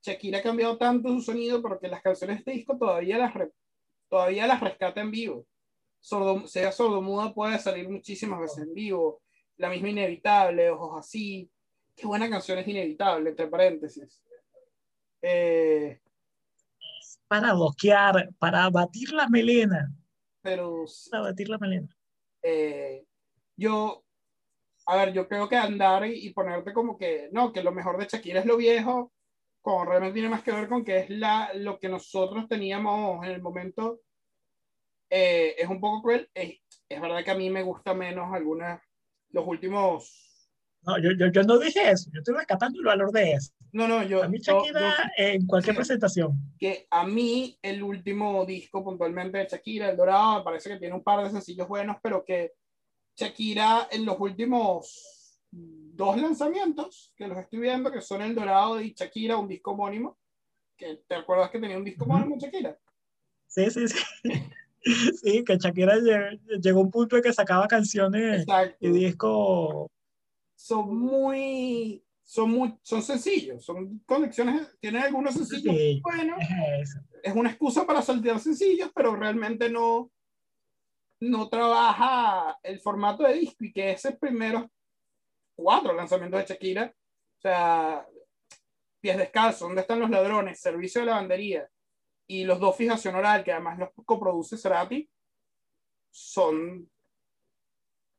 Shakira 0.02 0.38
ha 0.38 0.42
cambiado 0.42 0.76
tanto 0.76 1.08
su 1.10 1.20
sonido, 1.20 1.60
porque 1.60 1.88
las 1.88 2.02
canciones 2.02 2.36
de 2.36 2.38
este 2.40 2.50
disco 2.52 2.78
todavía 2.78 3.18
las, 3.18 3.32
todavía 4.08 4.46
las 4.46 4.60
rescata 4.60 5.00
en 5.00 5.10
vivo. 5.10 5.46
Sordo, 6.00 6.46
sea 6.46 6.70
sordomuda 6.70 7.34
puede 7.34 7.58
salir 7.58 7.88
muchísimas 7.88 8.40
veces 8.40 8.64
en 8.64 8.74
vivo. 8.74 9.22
La 9.56 9.70
misma 9.70 9.88
Inevitable, 9.88 10.70
Ojos 10.70 11.00
Así. 11.00 11.50
Qué 11.94 12.06
buena 12.06 12.28
canción 12.28 12.58
es 12.58 12.68
Inevitable, 12.68 13.30
entre 13.30 13.48
paréntesis. 13.48 14.22
Eh, 15.22 16.00
para 17.28 17.54
bloquear, 17.54 18.30
para 18.38 18.70
batir 18.70 19.12
la 19.12 19.28
melena. 19.28 19.92
Pero. 20.42 20.84
Para 21.10 21.24
batir 21.24 21.48
la 21.48 21.58
melena. 21.58 21.88
Eh, 22.42 23.04
yo, 23.56 24.04
a 24.86 24.96
ver, 24.96 25.12
yo 25.12 25.26
creo 25.26 25.48
que 25.48 25.56
andar 25.56 26.06
y, 26.06 26.32
ponerte 26.32 26.72
como 26.72 26.96
que, 26.96 27.28
no, 27.32 27.52
que 27.52 27.62
lo 27.62 27.72
mejor 27.72 27.98
de 27.98 28.06
Shakira 28.06 28.40
es 28.40 28.46
lo 28.46 28.56
viejo, 28.56 29.12
como 29.66 29.84
realmente 29.84 30.14
tiene 30.14 30.28
más 30.28 30.44
que 30.44 30.52
ver 30.52 30.68
con 30.68 30.84
que 30.84 30.98
es 30.98 31.10
la, 31.10 31.50
lo 31.54 31.80
que 31.80 31.88
nosotros 31.88 32.46
teníamos 32.48 33.26
en 33.26 33.32
el 33.32 33.42
momento, 33.42 34.00
eh, 35.10 35.56
es 35.58 35.68
un 35.68 35.80
poco 35.80 36.02
cruel. 36.02 36.30
Es, 36.32 36.60
es 36.88 37.00
verdad 37.00 37.24
que 37.24 37.32
a 37.32 37.34
mí 37.34 37.50
me 37.50 37.64
gusta 37.64 37.92
menos 37.92 38.32
algunas, 38.32 38.80
los 39.30 39.44
últimos 39.44 40.22
no, 40.82 41.00
yo, 41.00 41.10
yo, 41.18 41.32
yo, 41.32 41.42
no 41.42 41.58
dije 41.58 41.90
eso, 41.90 42.08
yo 42.12 42.20
estoy 42.20 42.36
rescatando 42.36 42.78
el 42.78 42.84
valor 42.84 43.10
de 43.10 43.32
eso. 43.32 43.50
No, 43.72 43.88
no, 43.88 44.04
yo. 44.04 44.22
A 44.22 44.28
mí 44.28 44.38
Shakira 44.38 45.12
en 45.16 45.44
cualquier 45.44 45.74
presentación. 45.74 46.38
Que 46.60 46.86
a 46.88 47.04
mí 47.04 47.58
el 47.60 47.82
último 47.82 48.46
disco 48.46 48.84
puntualmente 48.84 49.38
de 49.38 49.48
Shakira, 49.50 49.90
El 49.90 49.96
Dorado, 49.96 50.38
me 50.38 50.44
parece 50.44 50.70
que 50.70 50.76
tiene 50.76 50.94
un 50.94 51.02
par 51.02 51.24
de 51.24 51.30
sencillos 51.30 51.66
buenos, 51.66 51.96
pero 52.00 52.24
que 52.24 52.52
Shakira 53.16 53.88
en 53.90 54.04
los 54.04 54.14
últimos 54.20 55.40
dos 55.96 56.20
lanzamientos 56.20 57.12
que 57.16 57.26
los 57.26 57.38
estoy 57.38 57.60
viendo, 57.60 57.90
que 57.90 58.00
son 58.00 58.22
El 58.22 58.34
Dorado 58.34 58.80
y 58.80 58.92
Shakira, 58.92 59.36
un 59.36 59.48
disco 59.48 59.72
homónimo, 59.72 60.18
que 60.76 61.02
te 61.06 61.14
acuerdas 61.14 61.50
que 61.50 61.58
tenía 61.58 61.78
un 61.78 61.84
disco 61.84 62.04
homónimo 62.04 62.36
Shakira. 62.38 62.78
Sí, 63.46 63.70
sí, 63.70 63.88
sí. 63.88 63.98
Sí, 65.20 65.42
que 65.42 65.56
Shakira 65.56 65.96
llegó 66.60 66.78
a 66.78 66.82
un 66.84 66.92
punto 66.92 67.16
en 67.16 67.22
que 67.24 67.32
sacaba 67.32 67.66
canciones 67.66 68.46
y 68.78 68.88
discos 68.90 69.90
son 70.56 70.98
muy, 70.98 72.02
son 72.22 72.50
muy, 72.50 72.74
son 72.82 73.02
sencillos, 73.02 73.64
son 73.64 74.00
conexiones, 74.06 74.68
tienen 74.80 75.02
algunos 75.02 75.34
sencillos 75.34 75.74
bueno, 76.02 76.36
es 77.22 77.34
una 77.34 77.50
excusa 77.50 77.86
para 77.86 78.00
saltear 78.00 78.40
sencillos, 78.40 78.90
pero 78.94 79.14
realmente 79.14 79.68
no, 79.68 80.10
no 81.20 81.48
trabaja 81.48 82.58
el 82.62 82.80
formato 82.80 83.24
de 83.24 83.34
disco 83.34 83.64
y 83.64 83.72
que 83.72 83.92
esos 83.92 84.14
primeros 84.16 84.64
cuatro 85.56 85.92
lanzamientos 85.92 86.40
de 86.40 86.46
Shakira, 86.46 86.94
o 86.94 87.40
sea, 87.40 88.06
Pies 89.00 89.16
Descalzos, 89.16 89.68
¿Dónde 89.68 89.82
están 89.82 90.00
los 90.00 90.10
ladrones? 90.10 90.60
Servicio 90.60 91.00
de 91.00 91.06
lavandería 91.06 91.68
y 92.28 92.44
los 92.44 92.60
dos 92.60 92.76
Fijación 92.76 93.14
Oral, 93.14 93.42
que 93.44 93.52
además 93.52 93.78
los 93.78 93.90
coproduce 94.04 94.56
Cerati, 94.56 95.08
son 96.10 96.88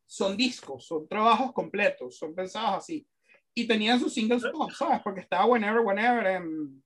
son 0.07 0.37
discos, 0.37 0.85
son 0.87 1.07
trabajos 1.07 1.51
completos, 1.51 2.17
son 2.17 2.33
pensados 2.33 2.77
así. 2.77 3.05
Y 3.53 3.67
tenían 3.67 3.99
sus 3.99 4.13
singles 4.13 4.43
pop, 4.51 4.71
¿sabes? 4.71 5.01
Porque 5.03 5.21
estaba 5.21 5.45
Whenever, 5.45 5.81
Whenever 5.81 6.25
en, 6.27 6.83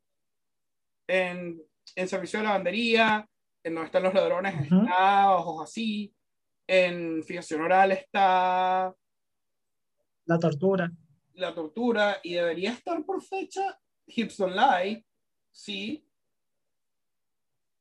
en, 1.08 1.62
en 1.96 2.08
Servicio 2.08 2.40
de 2.40 2.46
Lavandería, 2.46 3.30
en 3.64 3.76
Donde 3.76 3.86
están 3.86 4.04
los 4.04 4.14
ladrones 4.14 4.56
está 4.60 5.36
Ojos 5.36 5.70
Así, 5.70 6.14
en 6.68 7.24
Fijación 7.24 7.62
Oral 7.62 7.92
está... 7.92 8.94
La 10.26 10.40
Tortura. 10.40 10.92
La 11.34 11.54
Tortura, 11.54 12.20
y 12.24 12.34
debería 12.34 12.72
estar 12.72 13.04
por 13.06 13.24
fecha 13.24 13.80
Hips 14.06 14.38
Don't 14.38 14.56
Lie, 14.56 15.06
sí. 15.52 16.06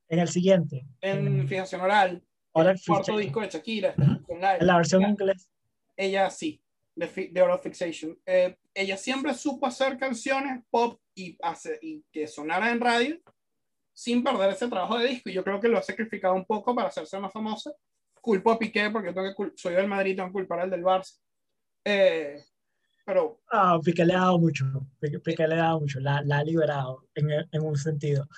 En 0.09 0.19
el 0.19 0.29
siguiente. 0.29 0.87
En 1.01 1.47
Fijación 1.49 1.81
Oral. 1.81 2.23
Ahora 2.53 2.73
el 2.73 2.81
cuarto 2.85 3.17
disco 3.17 3.41
de 3.41 3.49
Shakira. 3.49 3.95
En 4.29 4.67
la 4.67 4.77
versión 4.77 5.03
en 5.05 5.11
inglés. 5.11 5.51
Ella 5.97 6.31
sí, 6.31 6.63
de, 6.95 7.29
de 7.31 7.43
of 7.43 7.63
Fixation. 7.63 8.19
Eh, 8.27 8.57
ella 8.75 8.97
siempre 8.97 9.35
supo 9.35 9.67
hacer 9.67 9.99
canciones 9.99 10.63
pop 10.71 11.01
y, 11.15 11.37
hace, 11.43 11.79
y 11.83 12.05
que 12.11 12.27
sonaran 12.27 12.71
en 12.71 12.81
radio 12.81 13.21
sin 13.93 14.25
perder 14.25 14.51
ese 14.51 14.69
trabajo 14.69 14.99
de 14.99 15.09
disco. 15.09 15.29
Y 15.29 15.35
yo 15.35 15.45
creo 15.45 15.61
que 15.61 15.69
lo 15.69 15.79
ha 15.79 15.83
sacrificado 15.83 16.35
un 16.35 16.45
poco 16.45 16.75
para 16.75 16.89
hacerse 16.89 17.19
más 17.19 17.33
famosa. 17.33 17.73
Culpo 18.21 18.51
a 18.51 18.59
Piqué 18.59 18.91
porque 18.91 19.13
tengo 19.13 19.35
que 19.35 19.53
soy 19.57 19.75
del 19.75 19.89
Madrid, 19.89 20.17
tengo 20.17 20.29
que 20.29 20.35
culpar 20.35 20.61
al 20.61 20.71
del 20.71 20.83
Barça. 20.83 21.19
Eh, 21.85 22.45
pero... 23.05 23.41
Ah, 23.51 23.79
Piqué 23.83 24.05
le 24.05 24.15
ha 24.15 24.21
dado 24.21 24.39
mucho. 24.39 24.65
Piqué, 25.01 25.49
le 25.49 25.55
ha 25.55 25.59
dado 25.59 25.81
mucho. 25.81 26.01
La, 26.01 26.23
la 26.23 26.39
ha 26.39 26.45
liberado 26.45 27.09
en, 27.15 27.31
en 27.31 27.63
un 27.63 27.77
sentido. 27.77 28.29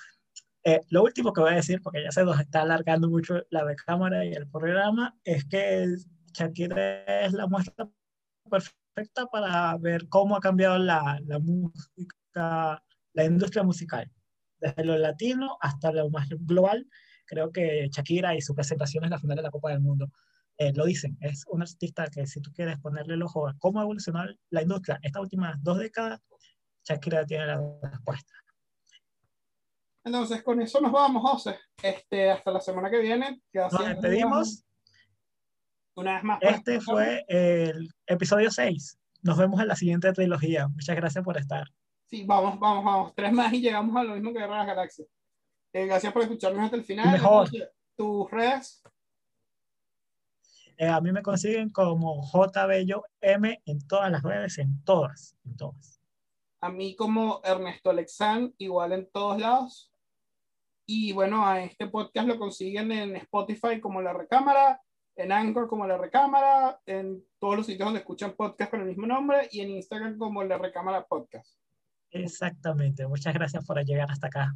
Eh, 0.65 0.79
lo 0.89 1.03
último 1.03 1.33
que 1.33 1.41
voy 1.41 1.51
a 1.51 1.55
decir, 1.55 1.81
porque 1.81 2.01
ya 2.01 2.11
se 2.11 2.23
nos 2.23 2.39
está 2.39 2.61
alargando 2.61 3.09
mucho 3.09 3.43
la 3.49 3.65
cámara 3.75 4.25
y 4.25 4.31
el 4.31 4.47
programa, 4.47 5.17
es 5.23 5.43
que 5.45 5.87
Shakira 6.33 7.03
es 7.25 7.33
la 7.33 7.47
muestra 7.47 7.89
perfecta 8.49 9.25
para 9.25 9.75
ver 9.77 10.07
cómo 10.07 10.37
ha 10.37 10.39
cambiado 10.39 10.77
la, 10.77 11.19
la 11.25 11.39
música, 11.39 12.81
la 13.11 13.25
industria 13.25 13.63
musical, 13.63 14.09
desde 14.59 14.85
lo 14.85 14.97
latino 14.97 15.57
hasta 15.59 15.91
lo 15.91 16.09
más 16.09 16.29
global. 16.29 16.87
Creo 17.25 17.51
que 17.51 17.89
Shakira 17.91 18.33
y 18.35 18.41
su 18.41 18.55
presentación 18.55 19.03
en 19.03 19.09
la 19.09 19.19
final 19.19 19.35
de 19.35 19.43
la 19.43 19.51
Copa 19.51 19.71
del 19.71 19.81
Mundo 19.81 20.11
eh, 20.67 20.73
lo 20.73 20.85
dicen. 20.85 21.17
Es 21.21 21.45
un 21.47 21.61
artista 21.61 22.07
que 22.07 22.25
si 22.27 22.41
tú 22.41 22.51
quieres 22.53 22.79
ponerle 22.79 23.15
el 23.15 23.23
ojo 23.23 23.47
a 23.47 23.55
cómo 23.59 23.79
ha 23.79 23.83
evolucionado 23.83 24.29
la 24.49 24.61
industria 24.61 24.99
estas 25.01 25.21
últimas 25.21 25.61
dos 25.61 25.77
décadas, 25.77 26.21
Shakira 26.83 27.25
tiene 27.25 27.47
la 27.47 27.61
respuesta. 27.81 28.33
Entonces, 30.05 30.43
con 30.43 30.61
eso 30.61 30.81
nos 30.81 30.91
vamos, 30.91 31.21
José. 31.21 31.57
Este, 31.81 32.29
hasta 32.29 32.51
la 32.51 32.59
semana 32.59 32.89
que 32.89 32.99
viene. 32.99 33.41
nos 33.53 33.85
despedimos. 33.85 34.65
Una 35.95 36.15
vez 36.15 36.23
más. 36.23 36.39
Este 36.41 36.81
fue 36.81 37.23
el 37.27 37.89
episodio 38.05 38.51
6. 38.51 38.97
Nos 39.21 39.37
vemos 39.37 39.61
en 39.61 39.67
la 39.67 39.75
siguiente 39.75 40.11
trilogía. 40.11 40.67
Muchas 40.67 40.95
gracias 40.95 41.23
por 41.23 41.37
estar. 41.37 41.67
Sí, 42.05 42.25
vamos, 42.25 42.59
vamos, 42.59 42.83
vamos. 42.83 43.13
Tres 43.15 43.31
más 43.31 43.53
y 43.53 43.61
llegamos 43.61 43.95
a 43.95 44.03
lo 44.03 44.15
mismo 44.15 44.33
que 44.33 44.39
Guerra 44.39 44.53
de 44.53 44.59
las 44.59 44.67
Galaxias. 44.67 45.07
Eh, 45.73 45.85
gracias 45.85 46.11
por 46.11 46.21
escucharnos 46.21 46.65
hasta 46.65 46.75
el 46.75 46.83
final. 46.83 47.11
mejor. 47.11 47.49
¿Tus 47.95 48.29
redes? 48.29 48.83
Eh, 50.77 50.87
a 50.87 50.99
mí 51.01 51.11
me 51.11 51.21
consiguen 51.21 51.69
como 51.69 52.23
JBello 52.23 53.03
M 53.21 53.61
en 53.65 53.87
todas 53.87 54.11
las 54.11 54.23
redes, 54.23 54.57
en 54.57 54.83
todas, 54.83 55.35
en 55.45 55.55
todas. 55.55 56.01
A 56.61 56.69
mí 56.69 56.95
como 56.95 57.41
Ernesto 57.43 57.89
Alexán, 57.89 58.53
igual 58.57 58.93
en 58.93 59.09
todos 59.11 59.39
lados. 59.39 59.91
Y 60.85 61.13
bueno, 61.13 61.45
a 61.45 61.61
este 61.63 61.87
podcast 61.87 62.27
lo 62.27 62.37
consiguen 62.37 62.91
en 62.91 63.15
Spotify 63.17 63.79
como 63.79 64.01
La 64.01 64.13
Recámara, 64.13 64.81
en 65.15 65.31
Anchor 65.31 65.67
como 65.67 65.87
La 65.87 65.97
Recámara, 65.97 66.79
en 66.85 67.23
todos 67.39 67.57
los 67.57 67.65
sitios 67.65 67.85
donde 67.85 67.99
escuchan 67.99 68.33
podcast 68.33 68.71
con 68.71 68.81
el 68.81 68.87
mismo 68.87 69.05
nombre 69.05 69.47
y 69.51 69.61
en 69.61 69.69
Instagram 69.69 70.17
como 70.17 70.43
La 70.43 70.57
Recámara 70.57 71.05
Podcast. 71.05 71.57
Exactamente. 72.11 73.07
Muchas 73.07 73.33
gracias 73.33 73.65
por 73.65 73.83
llegar 73.83 74.11
hasta 74.11 74.27
acá. 74.27 74.55